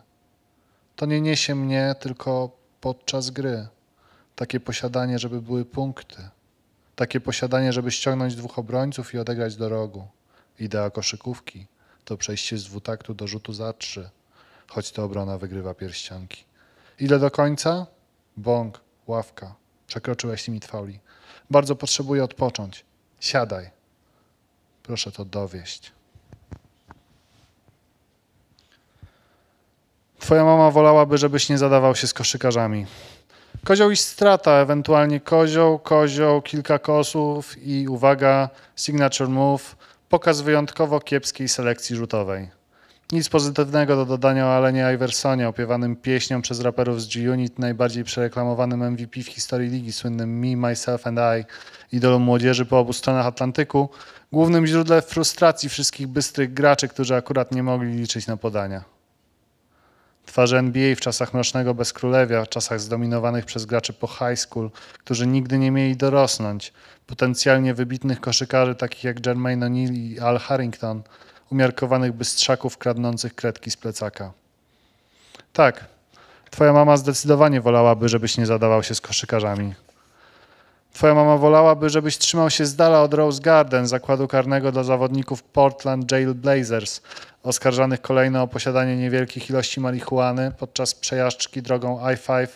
To 0.97 1.07
nie 1.07 1.21
niesie 1.21 1.55
mnie 1.55 1.95
tylko 2.01 2.51
podczas 2.81 3.31
gry. 3.31 3.67
Takie 4.37 4.61
posiadanie, 4.61 5.19
żeby 5.19 5.43
były 5.43 5.65
punkty. 5.65 6.29
Takie 6.97 7.21
posiadanie, 7.21 7.73
żeby 7.73 7.91
ściągnąć 7.91 8.35
dwóch 8.35 8.59
obrońców 8.59 9.15
i 9.15 9.19
odegrać 9.19 9.57
do 9.57 9.69
rogu. 9.69 10.09
Idea 10.59 10.91
koszykówki 10.91 11.67
to 12.07 12.17
przejście 12.17 12.59
z 12.59 12.65
dwutaktu 12.65 13.15
do 13.15 13.27
rzutu 13.27 13.53
za 13.53 13.73
trzy, 13.73 14.11
choć 14.69 14.93
to 14.93 15.05
obrona 15.05 15.39
wygrywa 15.39 15.75
pierścionki. 15.75 16.45
Ile 17.01 17.19
do 17.19 17.31
końca? 17.31 17.87
Bąk, 18.37 18.81
ławka. 19.07 19.55
Przekroczyłeś 19.87 20.47
limit 20.47 20.65
fauli. 20.65 21.01
Bardzo 21.51 21.77
potrzebuję 21.77 22.25
odpocząć. 22.25 22.85
Siadaj. 23.21 23.71
Proszę 24.83 25.13
to 25.13 25.25
dowieść. 25.25 25.93
Twoja 30.19 30.45
mama 30.45 30.71
wolałaby, 30.71 31.19
żebyś 31.19 31.49
nie 31.49 31.59
zadawał 31.59 31.95
się 31.95 32.07
z 32.07 32.15
koszykarzami. 32.15 32.87
Kozioł 33.65 33.91
i 33.91 33.97
strata, 33.97 34.53
ewentualnie 34.53 35.21
kozioł, 35.21 35.79
kozioł, 35.79 36.43
kilka 36.43 36.79
kosów 36.79 37.59
i 37.63 37.89
uwaga, 37.89 38.49
signature 38.77 39.29
move, 39.29 39.77
pokaz 40.09 40.41
wyjątkowo 40.41 41.01
kiepskiej 41.01 41.49
selekcji 41.49 41.97
rzutowej. 41.97 42.49
Nic 43.13 43.29
pozytywnego 43.29 43.97
do 43.97 44.07
dodania 44.07 44.47
o 44.47 44.57
Alenie 44.57 44.93
Iversonie, 44.95 45.49
opiewanym 45.49 45.97
pieśnią 45.97 46.43
przez 46.43 46.61
raperów 46.61 47.03
z 47.03 47.09
G-Unit, 47.09 47.59
najbardziej 47.59 48.05
przereklamowanym 48.05 48.91
MVP 48.91 49.21
w 49.21 49.27
historii 49.27 49.71
ligi, 49.71 49.93
słynnym 49.93 50.39
Me, 50.39 50.57
Myself 50.57 51.07
and 51.07 51.19
I, 51.19 51.45
idolą 51.97 52.19
młodzieży 52.19 52.67
po 52.67 52.79
obu 52.79 52.93
stronach 52.93 53.27
Atlantyku, 53.27 53.89
głównym 54.33 54.67
źródłem 54.67 55.03
frustracji 55.03 55.69
wszystkich 55.69 56.07
bystrych 56.07 56.53
graczy, 56.53 56.89
którzy 56.89 57.15
akurat 57.17 57.53
nie 57.53 57.63
mogli 57.63 57.93
liczyć 57.93 58.27
na 58.27 58.37
podania. 58.37 58.96
Twarze 60.27 60.59
NBA 60.59 60.95
w 60.95 61.01
czasach 61.01 61.35
mrocznego 61.35 61.75
bezkrólewia, 61.75 62.45
w 62.45 62.49
czasach 62.49 62.81
zdominowanych 62.81 63.45
przez 63.45 63.65
graczy 63.65 63.93
po 63.93 64.07
high 64.07 64.39
school, 64.39 64.71
którzy 64.99 65.27
nigdy 65.27 65.59
nie 65.59 65.71
mieli 65.71 65.97
dorosnąć, 65.97 66.73
potencjalnie 67.07 67.75
wybitnych 67.75 68.21
koszykarzy 68.21 68.75
takich 68.75 69.05
jak 69.05 69.27
Jermaine 69.27 69.67
O'Neal 69.67 69.95
i 69.95 70.21
Al 70.21 70.39
Harrington, 70.39 71.03
umiarkowanych 71.51 72.13
bystrzaków 72.13 72.79
kradnących 72.79 73.35
kredki 73.35 73.71
z 73.71 73.77
plecaka. 73.77 74.33
Tak, 75.53 75.85
twoja 76.51 76.73
mama 76.73 76.97
zdecydowanie 76.97 77.61
wolałaby, 77.61 78.09
żebyś 78.09 78.37
nie 78.37 78.47
zadawał 78.47 78.83
się 78.83 78.95
z 78.95 79.01
koszykarzami. 79.01 79.75
Twoja 80.97 81.15
mama 81.15 81.37
wolałaby, 81.37 81.91
żebyś 81.91 82.19
trzymał 82.19 82.51
się 82.51 82.67
z 82.67 82.77
dala 82.77 83.03
od 83.03 83.15
Rose 83.15 83.43
Garden, 83.43 83.87
zakładu 83.87 84.29
karnego 84.29 84.73
dla 84.73 84.83
zawodników 84.83 85.43
Portland 85.43 86.13
Jail 86.13 86.35
Blazers, 86.35 87.01
oskarżanych 87.43 88.01
kolejno 88.01 88.43
o 88.43 88.49
posiadanie 88.49 88.97
niewielkich 88.97 89.51
ilości 89.51 89.81
marihuany 89.81 90.53
podczas 90.59 90.95
przejażdżki 90.95 91.63
drogą 91.63 92.11
I-5 92.11 92.47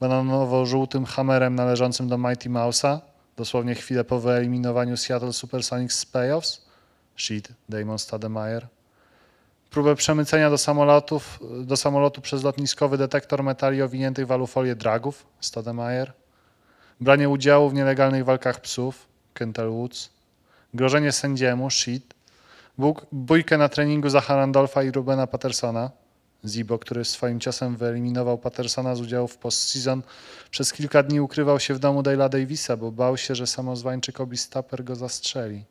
bananowo-żółtym 0.00 1.06
hamerem 1.06 1.54
należącym 1.54 2.08
do 2.08 2.18
Mighty 2.18 2.50
Mouse'a, 2.50 2.98
dosłownie 3.36 3.74
chwilę 3.74 4.04
po 4.04 4.20
wyeliminowaniu 4.20 4.96
Seattle 4.96 5.32
Supersonics 5.32 5.98
z 5.98 6.06
playoffs. 6.06 6.66
Shit, 7.16 7.48
Damon 7.68 7.98
Stademeyer. 7.98 8.66
Próbę 9.70 9.94
przemycenia 9.94 10.50
do, 10.50 10.58
samolotów, 10.58 11.40
do 11.64 11.76
samolotu 11.76 12.20
przez 12.20 12.42
lotniskowy 12.42 12.98
detektor 12.98 13.42
metali 13.42 13.82
owiniętych 13.82 14.26
w 14.26 14.32
alufolię 14.32 14.74
dragów. 14.74 15.26
Stademeyer. 15.40 16.25
Branie 17.00 17.28
udziału 17.28 17.70
w 17.70 17.74
nielegalnych 17.74 18.24
walkach 18.24 18.60
psów. 18.60 19.08
Kentel 19.34 19.70
Woods. 19.70 20.10
Grożenie 20.74 21.12
sędziemu. 21.12 21.70
Shit. 21.70 22.14
Bójkę 23.12 23.58
na 23.58 23.68
treningu 23.68 24.08
Zacha 24.08 24.36
Randolfa 24.36 24.82
i 24.82 24.90
Rubena 24.90 25.26
Pattersona. 25.26 25.90
Zibo, 26.44 26.78
który 26.78 27.04
swoim 27.04 27.40
ciosem 27.40 27.76
wyeliminował 27.76 28.38
Pattersona 28.38 28.94
z 28.94 29.00
udziału 29.00 29.28
w 29.28 29.36
postseason, 29.36 30.02
przez 30.50 30.72
kilka 30.72 31.02
dni 31.02 31.20
ukrywał 31.20 31.60
się 31.60 31.74
w 31.74 31.78
domu 31.78 32.02
Dale'a 32.02 32.28
Davisa, 32.28 32.76
bo 32.76 32.92
bał 32.92 33.16
się, 33.16 33.34
że 33.34 33.46
samozwańczyk 33.46 34.20
Obi 34.20 34.36
Stapper 34.36 34.84
go 34.84 34.96
zastrzeli. 34.96 35.64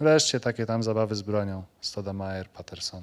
Wreszcie 0.00 0.40
takie 0.40 0.66
tam 0.66 0.82
zabawy 0.82 1.14
z 1.14 1.22
bronią. 1.22 1.62
Stoudemire, 1.80 2.44
Patterson. 2.54 3.02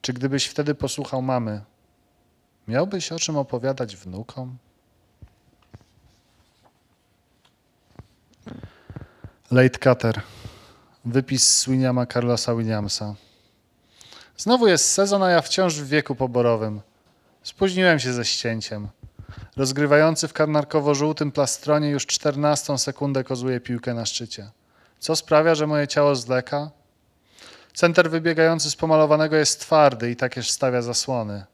Czy 0.00 0.12
gdybyś 0.12 0.46
wtedy 0.46 0.74
posłuchał 0.74 1.22
mamy, 1.22 1.60
miałbyś 2.68 3.12
o 3.12 3.18
czym 3.18 3.36
opowiadać 3.36 3.96
wnukom? 3.96 4.56
Late 9.50 9.78
Cutter. 9.78 10.22
Wypis 11.04 11.58
z 11.58 11.68
Williama 11.68 12.06
Carlosa 12.06 12.54
Williamsa. 12.54 13.14
Znowu 14.36 14.66
jest 14.66 14.92
sezon, 14.92 15.22
a 15.22 15.30
ja 15.30 15.42
wciąż 15.42 15.74
w 15.74 15.88
wieku 15.88 16.14
poborowym. 16.14 16.80
Spóźniłem 17.42 17.98
się 17.98 18.12
ze 18.12 18.24
ścięciem. 18.24 18.88
Rozgrywający 19.56 20.28
w 20.28 20.32
karnarkowo-żółtym 20.32 21.32
plastronie 21.32 21.90
już 21.90 22.06
14 22.06 22.78
sekundę 22.78 23.24
kozuje 23.24 23.60
piłkę 23.60 23.94
na 23.94 24.06
szczycie. 24.06 24.50
Co 24.98 25.16
sprawia, 25.16 25.54
że 25.54 25.66
moje 25.66 25.88
ciało 25.88 26.16
zleka? 26.16 26.70
Center 27.74 28.10
wybiegający 28.10 28.70
z 28.70 28.76
pomalowanego 28.76 29.36
jest 29.36 29.60
twardy 29.60 30.10
i 30.10 30.16
takież 30.16 30.50
stawia 30.50 30.82
zasłony. 30.82 31.44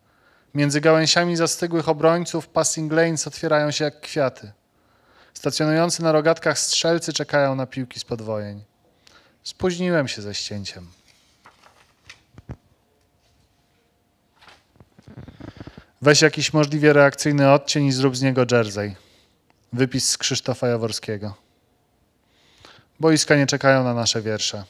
Między 0.55 0.81
gałęziami 0.81 1.37
zastygłych 1.37 1.89
obrońców 1.89 2.49
passing 2.49 2.93
lanes 2.93 3.27
otwierają 3.27 3.71
się 3.71 3.85
jak 3.85 4.01
kwiaty. 4.01 4.53
Stacjonujący 5.35 6.03
na 6.03 6.13
rogatkach 6.13 6.59
strzelcy 6.59 7.13
czekają 7.13 7.55
na 7.55 7.67
piłki 7.67 8.01
z 8.01 8.05
podwojeń. 8.05 8.65
Spóźniłem 9.43 10.09
się 10.09 10.23
ze 10.23 10.35
ścięciem. 10.35 10.89
Weź 16.03 16.23
jakiś 16.23 16.53
możliwie 16.53 16.93
reakcyjny 16.93 17.53
odcień 17.53 17.87
i 17.87 17.93
zrób 17.93 18.17
z 18.17 18.23
niego 18.23 18.45
jersey. 18.53 18.97
Wypis 19.73 20.11
z 20.11 20.19
Krzysztofa 20.19 20.69
Jaworskiego. 20.69 21.35
Boiska 23.01 23.37
nie 23.37 23.47
czekają 23.47 23.85
na 23.85 23.95
nasze 23.95 24.23
wiersze. 24.23 24.65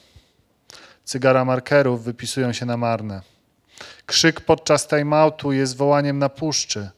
Cygara 1.03 1.45
markerów 1.45 2.03
wypisują 2.03 2.53
się 2.53 2.65
na 2.65 2.77
marne. 2.77 3.21
Krzyk 4.05 4.41
podczas 4.41 4.87
timeoutu 4.87 5.51
jest 5.51 5.77
wołaniem 5.77 6.19
na 6.19 6.29
puszczy. 6.29 6.89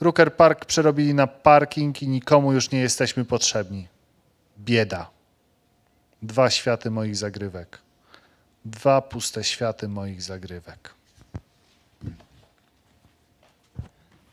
Rooker 0.00 0.36
Park 0.36 0.64
przerobili 0.64 1.14
na 1.14 1.26
parking 1.26 2.02
i 2.02 2.08
nikomu 2.08 2.52
już 2.52 2.70
nie 2.70 2.80
jesteśmy 2.80 3.24
potrzebni. 3.24 3.88
Bieda. 4.58 5.10
Dwa 6.22 6.50
światy 6.50 6.90
moich 6.90 7.16
zagrywek. 7.16 7.78
Dwa 8.64 9.02
puste 9.02 9.44
światy 9.44 9.88
moich 9.88 10.22
zagrywek. 10.22 10.94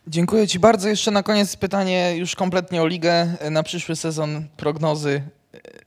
Dziękuję 0.08 0.48
Ci 0.48 0.60
bardzo. 0.60 0.90
Jeszcze 0.90 1.12
na 1.12 1.24
koniec 1.24 1.56
pytanie 1.56 2.14
już 2.18 2.36
kompletnie 2.36 2.82
o 2.82 2.88
ligę. 2.88 3.38
Na 3.52 3.64
przyszły 3.64 3.96
sezon 3.96 4.48
prognozy. 4.58 5.22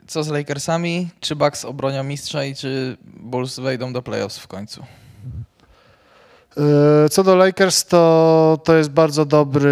Co 0.07 0.23
z 0.23 0.29
Lakersami? 0.29 1.09
Czy 1.21 1.37
Bucks 1.37 1.65
obronią 1.65 2.05
mistrza 2.05 2.45
i 2.45 2.55
czy 2.55 2.97
Bulls 3.03 3.59
wejdą 3.59 3.93
do 3.93 4.03
playoffs 4.03 4.39
w 4.39 4.47
końcu? 4.47 4.85
E, 7.05 7.09
Co 7.09 7.25
do 7.25 7.37
Lakers, 7.37 7.85
to, 7.85 8.59
to 8.65 8.75
jest 8.75 8.91
bardzo 8.91 9.25
dobry 9.25 9.71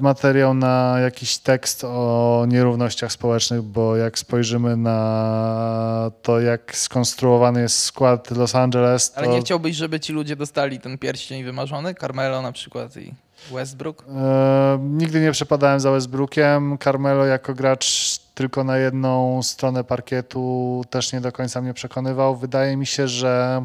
materiał 0.00 0.54
na 0.54 0.96
jakiś 1.02 1.38
tekst 1.38 1.84
o 1.84 2.44
nierównościach 2.48 3.12
społecznych, 3.12 3.62
bo 3.62 3.96
jak 3.96 4.18
spojrzymy 4.18 4.76
na 4.76 6.10
to, 6.22 6.40
jak 6.40 6.76
skonstruowany 6.76 7.60
jest 7.60 7.78
skład 7.78 8.30
Los 8.30 8.54
Angeles, 8.54 9.12
to 9.12 9.18
Ale 9.18 9.28
nie 9.28 9.40
chciałbyś, 9.40 9.76
żeby 9.76 10.00
ci 10.00 10.12
ludzie 10.12 10.36
dostali 10.36 10.80
ten 10.80 10.98
pierścień 10.98 11.44
wymarzony? 11.44 11.94
Carmelo 11.94 12.42
na 12.42 12.52
przykład 12.52 12.96
i 12.96 13.14
Westbrook? 13.52 14.04
e, 14.16 14.78
nigdy 14.80 15.20
nie 15.20 15.32
przepadałem 15.32 15.80
za 15.80 15.90
Westbrookiem. 15.90 16.78
Carmelo 16.84 17.24
jako 17.24 17.54
gracz 17.54 18.18
tylko 18.34 18.64
na 18.64 18.78
jedną 18.78 19.42
stronę 19.42 19.84
parkietu 19.84 20.84
też 20.90 21.12
nie 21.12 21.20
do 21.20 21.32
końca 21.32 21.60
mnie 21.60 21.74
przekonywał. 21.74 22.36
Wydaje 22.36 22.76
mi 22.76 22.86
się, 22.86 23.08
że 23.08 23.62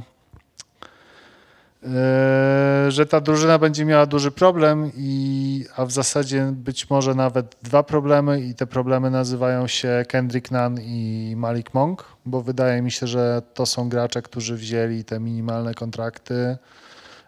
że 2.89 3.05
ta 3.09 3.21
drużyna 3.21 3.59
będzie 3.59 3.85
miała 3.85 4.05
duży 4.05 4.31
problem, 4.31 4.91
i, 4.97 5.65
a 5.75 5.85
w 5.85 5.91
zasadzie 5.91 6.51
być 6.51 6.89
może 6.89 7.15
nawet 7.15 7.55
dwa 7.63 7.83
problemy 7.83 8.41
i 8.41 8.55
te 8.55 8.67
problemy 8.67 9.09
nazywają 9.09 9.67
się 9.67 10.05
Kendrick 10.07 10.51
Nunn 10.51 10.81
i 10.81 11.33
Malik 11.37 11.73
Monk, 11.73 12.05
bo 12.25 12.41
wydaje 12.41 12.81
mi 12.81 12.91
się, 12.91 13.07
że 13.07 13.41
to 13.53 13.65
są 13.65 13.89
gracze, 13.89 14.21
którzy 14.21 14.55
wzięli 14.55 15.03
te 15.03 15.19
minimalne 15.19 15.73
kontrakty, 15.73 16.57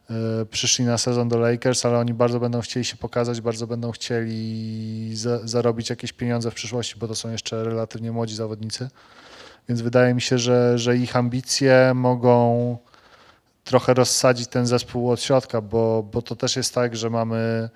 yy, 0.10 0.46
przyszli 0.52 0.86
na 0.86 0.98
sezon 0.98 1.30
do 1.30 1.38
Lakers, 1.38 1.86
ale 1.86 1.98
oni 1.98 2.14
bardzo 2.14 2.40
będą 2.40 2.62
chcieli 2.62 2.86
się 2.86 2.98
pokazać, 2.98 3.42
bardzo 3.42 3.68
będą 3.68 3.92
chcieli 3.92 5.16
za, 5.16 5.48
zarobić 5.48 5.90
jakieś 5.90 6.14
pieniądze 6.14 6.52
w 6.52 6.54
przyszłości, 6.54 6.96
bo 7.00 7.08
to 7.08 7.16
są 7.16 7.32
jeszcze 7.32 7.64
relatywnie 7.64 8.12
młodzi 8.12 8.36
zawodnicy. 8.36 8.90
Więc 9.70 9.82
wydaje 9.82 10.14
mi 10.14 10.22
się, 10.22 10.38
że, 10.38 10.78
że 10.78 10.98
ich 10.98 11.16
ambicje 11.16 11.92
mogą 11.96 12.78
trochę 13.64 13.94
rozsadzić 13.94 14.48
ten 14.48 14.66
zespół 14.66 15.12
od 15.12 15.22
środka, 15.22 15.62
bo, 15.62 16.04
bo 16.12 16.22
to 16.22 16.36
też 16.36 16.56
jest 16.56 16.74
tak, 16.74 16.96
że 16.96 17.10
mamy 17.10 17.70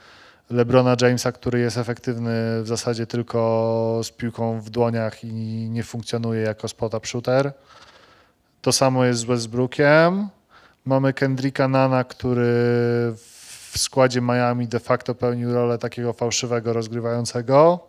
LeBrona 0.49 0.95
Jamesa, 1.01 1.31
który 1.31 1.59
jest 1.59 1.77
efektywny 1.77 2.63
w 2.63 2.67
zasadzie 2.67 3.07
tylko 3.07 4.01
z 4.03 4.11
piłką 4.11 4.61
w 4.61 4.69
dłoniach 4.69 5.23
i 5.23 5.33
nie 5.69 5.83
funkcjonuje 5.83 6.41
jako 6.41 6.67
spot-up 6.67 7.07
shooter. 7.07 7.53
To 8.61 8.71
samo 8.71 9.05
jest 9.05 9.19
z 9.19 9.23
Westbrookiem. 9.23 10.27
Mamy 10.85 11.13
Kendricka 11.13 11.67
Nana, 11.67 12.03
który 12.03 12.53
w 13.15 13.73
składzie 13.75 14.21
Miami 14.21 14.67
de 14.67 14.79
facto 14.79 15.15
pełnił 15.15 15.53
rolę 15.53 15.77
takiego 15.77 16.13
fałszywego 16.13 16.73
rozgrywającego. 16.73 17.79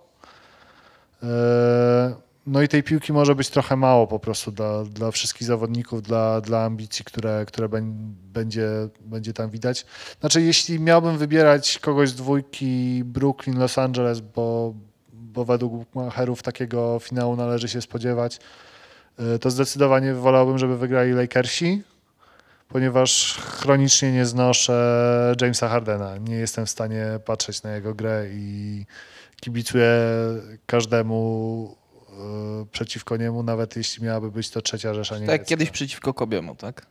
Eee, 1.23 1.29
no 2.49 2.63
i 2.63 2.69
tej 2.69 2.83
piłki 2.83 3.13
może 3.13 3.35
być 3.35 3.51
trochę 3.51 3.77
mało 3.77 4.07
po 4.07 4.19
prostu 4.19 4.53
dla, 4.53 4.85
dla 4.85 5.11
wszystkich 5.11 5.47
zawodników, 5.47 6.03
dla, 6.03 6.41
dla 6.41 6.65
ambicji, 6.65 7.05
które, 7.05 7.45
które 7.47 7.69
będzie, 8.33 8.69
będzie 9.01 9.33
tam 9.33 9.51
widać. 9.51 9.87
Znaczy, 10.21 10.43
jeśli 10.43 10.81
miałbym 10.81 11.19
wybierać 11.19 11.79
kogoś 11.79 12.09
z 12.09 12.15
dwójki 12.15 13.03
Brooklyn, 13.05 13.59
Los 13.59 13.79
Angeles, 13.79 14.21
bo, 14.21 14.75
bo 15.13 15.45
według 15.45 15.73
bookmacherów 15.73 16.43
takiego 16.43 16.99
finału 16.99 17.37
należy 17.37 17.69
się 17.69 17.81
spodziewać, 17.81 18.39
y, 19.35 19.39
to 19.39 19.51
zdecydowanie 19.51 20.15
wolałbym, 20.15 20.59
żeby 20.59 20.79
wygrali 20.79 21.13
Lakersi, 21.13 21.83
ponieważ 22.69 23.35
chronicznie 23.35 24.13
nie 24.13 24.27
znoszę 24.27 25.35
Jamesa 25.41 25.69
Hardena. 25.69 26.17
Nie 26.17 26.35
jestem 26.35 26.67
w 26.67 26.71
stanie 26.71 27.05
patrzeć 27.25 27.63
na 27.63 27.75
jego 27.75 27.95
grę 27.95 28.27
i 28.31 28.87
kibicuję 29.41 29.91
każdemu 30.67 31.77
przeciwko 32.73 33.17
niemu, 33.17 33.43
nawet 33.43 33.77
jeśli 33.77 34.05
miałaby 34.05 34.31
być 34.31 34.51
to 34.51 34.63
trzecia 34.63 34.95
Rzesza 34.95 35.15
Tak 35.15 35.21
Niemiecka. 35.21 35.33
jak 35.43 35.49
kiedyś 35.49 35.71
przeciwko 35.71 36.15
Kobiemu, 36.15 36.55
tak? 36.55 36.87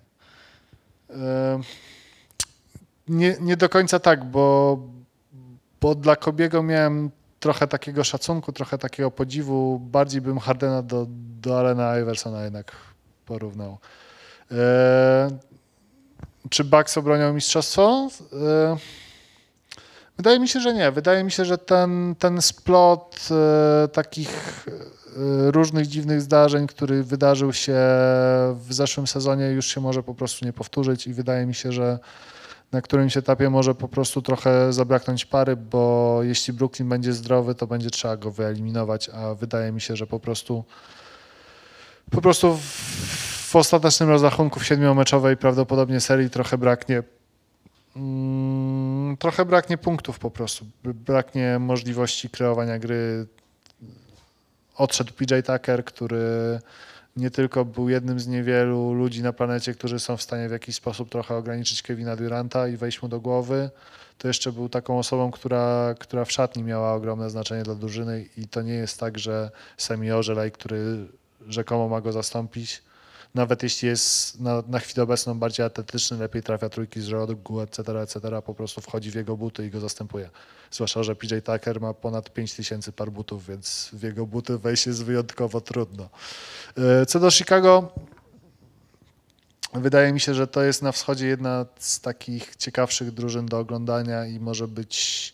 E, 1.10 1.60
Nie, 3.08 3.36
nie 3.42 3.58
do 3.58 3.70
końca 3.70 4.00
tak, 4.00 4.26
bo, 4.26 4.78
bo 5.82 5.96
dla 5.96 6.16
Kobiego 6.16 6.64
miałem 6.64 7.12
trochę 7.40 7.68
takiego 7.68 8.04
szacunku, 8.04 8.52
trochę 8.54 8.78
takiego 8.78 9.12
podziwu. 9.12 9.80
Bardziej 9.80 10.22
bym 10.22 10.40
Hardena 10.40 10.82
do, 10.82 11.06
do 11.42 11.60
Alena 11.60 12.00
Iversona 12.00 12.44
jednak 12.44 12.72
porównał. 13.26 13.78
E, 14.52 15.28
Czy 16.50 16.64
Bucks 16.64 16.98
obronią 16.98 17.34
mistrzostwo? 17.34 18.10
Wydaje 20.18 20.40
mi 20.40 20.48
się, 20.48 20.60
że 20.60 20.74
nie. 20.74 20.92
Wydaje 20.92 21.24
mi 21.24 21.32
się, 21.32 21.46
że 21.46 21.58
ten, 21.58 22.16
ten 22.20 22.42
splot 22.42 23.28
takich 23.94 24.66
różnych 25.52 25.88
dziwnych 25.88 26.22
zdarzeń, 26.22 26.68
który 26.68 27.04
wydarzył 27.04 27.54
się 27.54 27.74
w 28.56 28.68
zeszłym 28.70 29.08
sezonie, 29.08 29.46
już 29.46 29.66
się 29.68 29.82
może 29.82 30.04
po 30.04 30.16
prostu 30.16 30.46
nie 30.46 30.54
powtórzyć 30.54 31.08
i 31.08 31.14
wydaje 31.14 31.46
mi 31.46 31.56
się, 31.56 31.72
że 31.72 32.00
na 32.72 32.82
którymś 32.82 33.18
etapie 33.18 33.50
może 33.50 33.76
po 33.76 33.88
prostu 33.88 34.22
trochę 34.22 34.74
zabraknąć 34.74 35.26
pary, 35.26 35.56
bo 35.56 36.20
jeśli 36.24 36.54
Brooklyn 36.54 36.90
będzie 36.90 37.14
zdrowy, 37.14 37.56
to 37.56 37.68
będzie 37.68 37.90
trzeba 37.90 38.18
go 38.18 38.32
wyeliminować, 38.32 39.10
a 39.10 39.36
wydaje 39.36 39.72
mi 39.72 39.82
się, 39.82 39.96
że 39.96 40.08
po 40.08 40.20
prostu 40.20 40.64
po 42.12 42.22
prostu 42.22 42.58
w, 42.58 42.62
w 43.52 43.56
ostatecznym 43.56 44.10
rozrachunku 44.10 44.60
w 44.60 44.66
siedmiomeczowej 44.66 45.38
prawdopodobnie 45.38 46.00
serii 46.00 46.30
trochę 46.30 46.58
braknie 46.58 47.04
Mm, 47.98 49.18
trochę 49.18 49.46
braknie 49.46 49.78
punktów 49.78 50.20
po 50.20 50.32
prostu. 50.32 50.66
Braknie 50.84 51.60
możliwości 51.60 52.30
kreowania 52.30 52.80
gry. 52.80 53.28
Odszedł 54.78 55.14
PJ 55.14 55.34
Tucker, 55.46 55.86
który 55.86 56.60
nie 57.18 57.32
tylko 57.32 57.66
był 57.66 57.90
jednym 57.90 58.20
z 58.20 58.28
niewielu 58.28 58.94
ludzi 58.94 59.24
na 59.24 59.34
planecie, 59.34 59.74
którzy 59.74 60.00
są 60.00 60.18
w 60.18 60.22
stanie 60.22 60.50
w 60.50 60.52
jakiś 60.52 60.76
sposób 60.76 61.10
trochę 61.10 61.36
ograniczyć 61.36 61.82
Kevina 61.82 62.16
Duranta 62.16 62.68
i 62.68 62.78
wejść 62.78 63.02
mu 63.02 63.08
do 63.08 63.20
głowy, 63.20 63.70
to 64.18 64.28
jeszcze 64.28 64.52
był 64.52 64.70
taką 64.70 65.00
osobą, 65.00 65.32
która, 65.32 65.96
która 66.00 66.26
w 66.26 66.32
szatni 66.32 66.64
miała 66.64 66.94
ogromne 66.94 67.30
znaczenie 67.30 67.64
dla 67.64 67.76
drużyny 67.76 68.26
i 68.38 68.48
to 68.48 68.62
nie 68.62 68.74
jest 68.74 69.00
tak, 69.00 69.20
że 69.20 69.52
Ożelaj, 70.16 70.52
który 70.52 71.08
rzekomo 71.48 71.88
ma 71.88 72.02
go 72.02 72.12
zastąpić, 72.12 72.82
nawet 73.38 73.64
jeśli 73.64 73.88
jest 73.88 74.40
na, 74.40 74.64
na 74.68 74.80
chwilę 74.80 75.04
obecną 75.04 75.40
bardziej 75.40 75.66
atletyczny, 75.66 76.18
lepiej 76.18 76.44
trafia 76.44 76.70
trójki 76.70 77.02
z 77.02 77.08
rogu, 77.08 77.62
etc., 77.62 78.02
etc., 78.02 78.20
po 78.46 78.54
prostu 78.54 78.82
wchodzi 78.82 79.12
w 79.12 79.16
jego 79.16 79.38
buty 79.38 79.66
i 79.66 79.70
go 79.70 79.80
zastępuje. 79.80 80.30
Zwłaszcza, 80.72 81.04
że 81.04 81.16
PJ 81.16 81.36
Tucker 81.44 81.82
ma 81.82 81.94
ponad 81.94 82.34
5000 82.34 82.92
par 82.92 83.12
butów, 83.12 83.48
więc 83.48 83.90
w 83.94 84.04
jego 84.04 84.26
buty 84.26 84.58
wejść 84.58 84.88
jest 84.88 85.04
wyjątkowo 85.04 85.62
trudno. 85.62 86.10
E, 86.78 87.06
Co 87.06 87.20
do 87.20 87.32
Chicago, 87.32 87.94
wydaje 89.74 90.14
mi 90.14 90.20
się, 90.20 90.34
że 90.34 90.48
to 90.48 90.64
jest 90.64 90.82
na 90.82 90.92
wschodzie 90.92 91.28
jedna 91.28 91.66
z 91.80 92.00
takich 92.00 92.56
ciekawszych 92.56 93.12
drużyn 93.12 93.46
do 93.46 93.60
oglądania 93.60 94.26
i 94.26 94.40
może 94.40 94.68
być, 94.68 95.34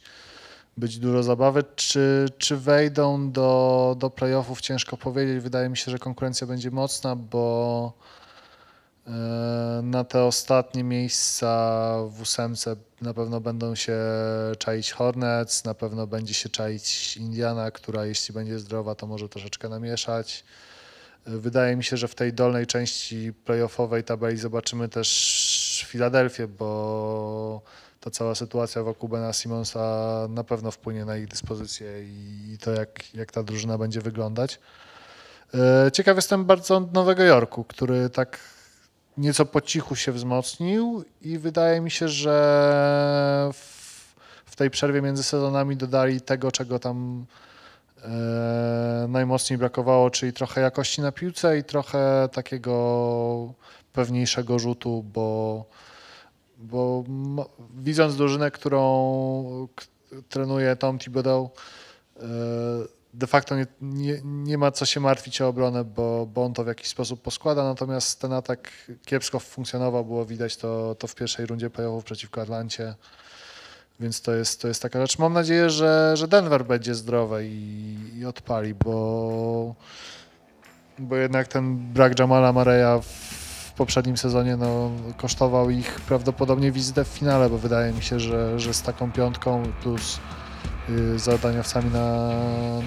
być 0.77 0.99
dużo 0.99 1.23
zabawy. 1.23 1.63
Czy, 1.75 2.25
czy 2.37 2.57
wejdą 2.57 3.31
do, 3.31 3.95
do 3.99 4.09
playoffów, 4.09 4.61
ciężko 4.61 4.97
powiedzieć. 4.97 5.43
Wydaje 5.43 5.69
mi 5.69 5.77
się, 5.77 5.91
że 5.91 5.99
konkurencja 5.99 6.47
będzie 6.47 6.71
mocna, 6.71 7.15
bo 7.15 7.93
e, 9.07 9.11
na 9.83 10.03
te 10.03 10.23
ostatnie 10.23 10.83
miejsca 10.83 11.93
w 12.09 12.21
ósemce 12.21 12.75
na 13.01 13.13
pewno 13.13 13.41
będą 13.41 13.75
się 13.75 13.97
czaić 14.57 14.91
Hornets, 14.91 15.63
na 15.63 15.73
pewno 15.73 16.07
będzie 16.07 16.33
się 16.33 16.49
czaić 16.49 17.17
Indiana, 17.17 17.71
która 17.71 18.05
jeśli 18.05 18.33
będzie 18.33 18.59
zdrowa, 18.59 18.95
to 18.95 19.07
może 19.07 19.29
troszeczkę 19.29 19.69
namieszać. 19.69 20.43
Wydaje 21.25 21.75
mi 21.75 21.83
się, 21.83 21.97
że 21.97 22.07
w 22.07 22.15
tej 22.15 22.33
dolnej 22.33 22.67
części 22.67 23.33
playoffowej 23.45 24.03
tabeli 24.03 24.37
zobaczymy 24.37 24.89
też 24.89 25.85
Filadelfię, 25.87 26.47
bo 26.47 27.61
ta 28.03 28.11
cała 28.11 28.35
sytuacja 28.35 28.83
wokół 28.83 29.09
Bena 29.09 29.33
Simonsa 29.33 30.27
na 30.29 30.43
pewno 30.43 30.71
wpłynie 30.71 31.05
na 31.05 31.17
ich 31.17 31.27
dyspozycję 31.27 32.03
i 32.03 32.57
to, 32.61 32.71
jak, 32.71 33.13
jak 33.13 33.31
ta 33.31 33.43
drużyna 33.43 33.77
będzie 33.77 34.01
wyglądać. 34.01 34.59
E, 35.53 35.91
Ciekaw 35.91 36.15
jestem 36.15 36.45
bardzo 36.45 36.79
Nowego 36.79 37.23
Jorku, 37.23 37.63
który 37.63 38.09
tak 38.09 38.39
nieco 39.17 39.45
po 39.45 39.61
cichu 39.61 39.95
się 39.95 40.11
wzmocnił 40.11 41.03
i 41.21 41.37
wydaje 41.37 41.81
mi 41.81 41.91
się, 41.91 42.07
że 42.07 43.49
w, 43.53 44.15
w 44.45 44.55
tej 44.55 44.69
przerwie 44.69 45.01
między 45.01 45.23
sezonami 45.23 45.77
dodali 45.77 46.21
tego, 46.21 46.51
czego 46.51 46.79
tam 46.79 47.25
e, 48.03 49.05
najmocniej 49.09 49.59
brakowało, 49.59 50.09
czyli 50.09 50.33
trochę 50.33 50.61
jakości 50.61 51.01
na 51.01 51.11
piłce 51.11 51.57
i 51.57 51.63
trochę 51.63 52.29
takiego 52.31 53.53
pewniejszego 53.93 54.59
rzutu, 54.59 55.03
bo, 55.13 55.65
bo 56.63 57.03
widząc 57.75 58.15
drużynę, 58.15 58.51
którą 58.51 59.67
trenuje 60.29 60.75
Tom 60.75 60.99
Thibodeau, 60.99 61.49
e, 62.17 62.23
de 63.13 63.27
facto 63.27 63.55
nie, 63.55 63.65
nie, 63.81 64.21
nie 64.23 64.57
ma 64.57 64.71
co 64.71 64.85
się 64.85 64.99
martwić 64.99 65.41
o 65.41 65.47
obronę, 65.47 65.83
bo, 65.83 66.25
bo 66.25 66.45
on 66.45 66.53
to 66.53 66.63
w 66.63 66.67
jakiś 66.67 66.87
sposób 66.87 67.21
poskłada, 67.21 67.63
natomiast 67.63 68.21
ten 68.21 68.33
atak 68.33 68.71
kiepsko 69.05 69.39
funkcjonował, 69.39 70.05
było 70.05 70.25
widać 70.25 70.57
to, 70.57 70.95
to 70.95 71.07
w 71.07 71.15
pierwszej 71.15 71.45
rundzie 71.45 71.69
playoffów 71.69 72.03
przeciwko 72.03 72.41
Atlancie. 72.41 72.95
Więc 73.99 74.21
to 74.21 74.33
jest, 74.33 74.61
to 74.61 74.67
jest 74.67 74.81
taka 74.81 75.01
rzecz. 75.01 75.19
Mam 75.19 75.33
nadzieję, 75.33 75.69
że, 75.69 76.17
że 76.17 76.27
Denver 76.27 76.65
będzie 76.65 76.95
zdrowe 76.95 77.45
i, 77.45 77.97
i 78.15 78.25
odpali, 78.25 78.73
bo, 78.73 79.75
bo 80.99 81.15
jednak 81.15 81.47
ten 81.47 81.93
brak 81.93 82.19
Jamala 82.19 82.53
Mareya 82.53 83.01
w 83.01 83.42
poprzednim 83.75 84.17
sezonie 84.17 84.57
no, 84.57 84.91
kosztował 85.17 85.69
ich 85.69 86.01
prawdopodobnie 86.01 86.71
wizytę 86.71 87.05
w 87.05 87.07
finale, 87.07 87.49
bo 87.49 87.57
wydaje 87.57 87.93
mi 87.93 88.03
się, 88.03 88.19
że, 88.19 88.59
że 88.59 88.73
z 88.73 88.81
taką 88.81 89.11
piątką 89.11 89.63
plus 89.81 90.19
y, 90.89 91.19
zadaniowcami 91.19 91.89
na, 91.91 92.29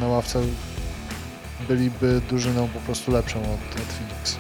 na 0.01 0.07
ławce 0.07 0.41
byliby 1.69 2.21
drużyną 2.29 2.69
po 2.69 2.81
prostu 2.81 3.13
lepszą 3.13 3.39
od, 3.39 3.81
od 3.81 3.93
Phoenix. 3.93 4.37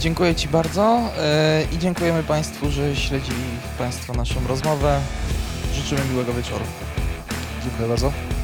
Dziękuję 0.00 0.34
Ci 0.34 0.48
bardzo 0.48 1.00
e, 1.18 1.62
i 1.72 1.78
dziękujemy 1.78 2.22
Państwu, 2.22 2.70
że 2.70 2.96
śledzili 2.96 3.44
Państwo 3.78 4.12
naszą 4.14 4.46
rozmowę. 4.48 5.00
Życzymy 5.74 6.00
miłego 6.12 6.32
wieczoru. 6.32 6.64
Dziękuję 7.64 7.88
bardzo. 7.88 8.35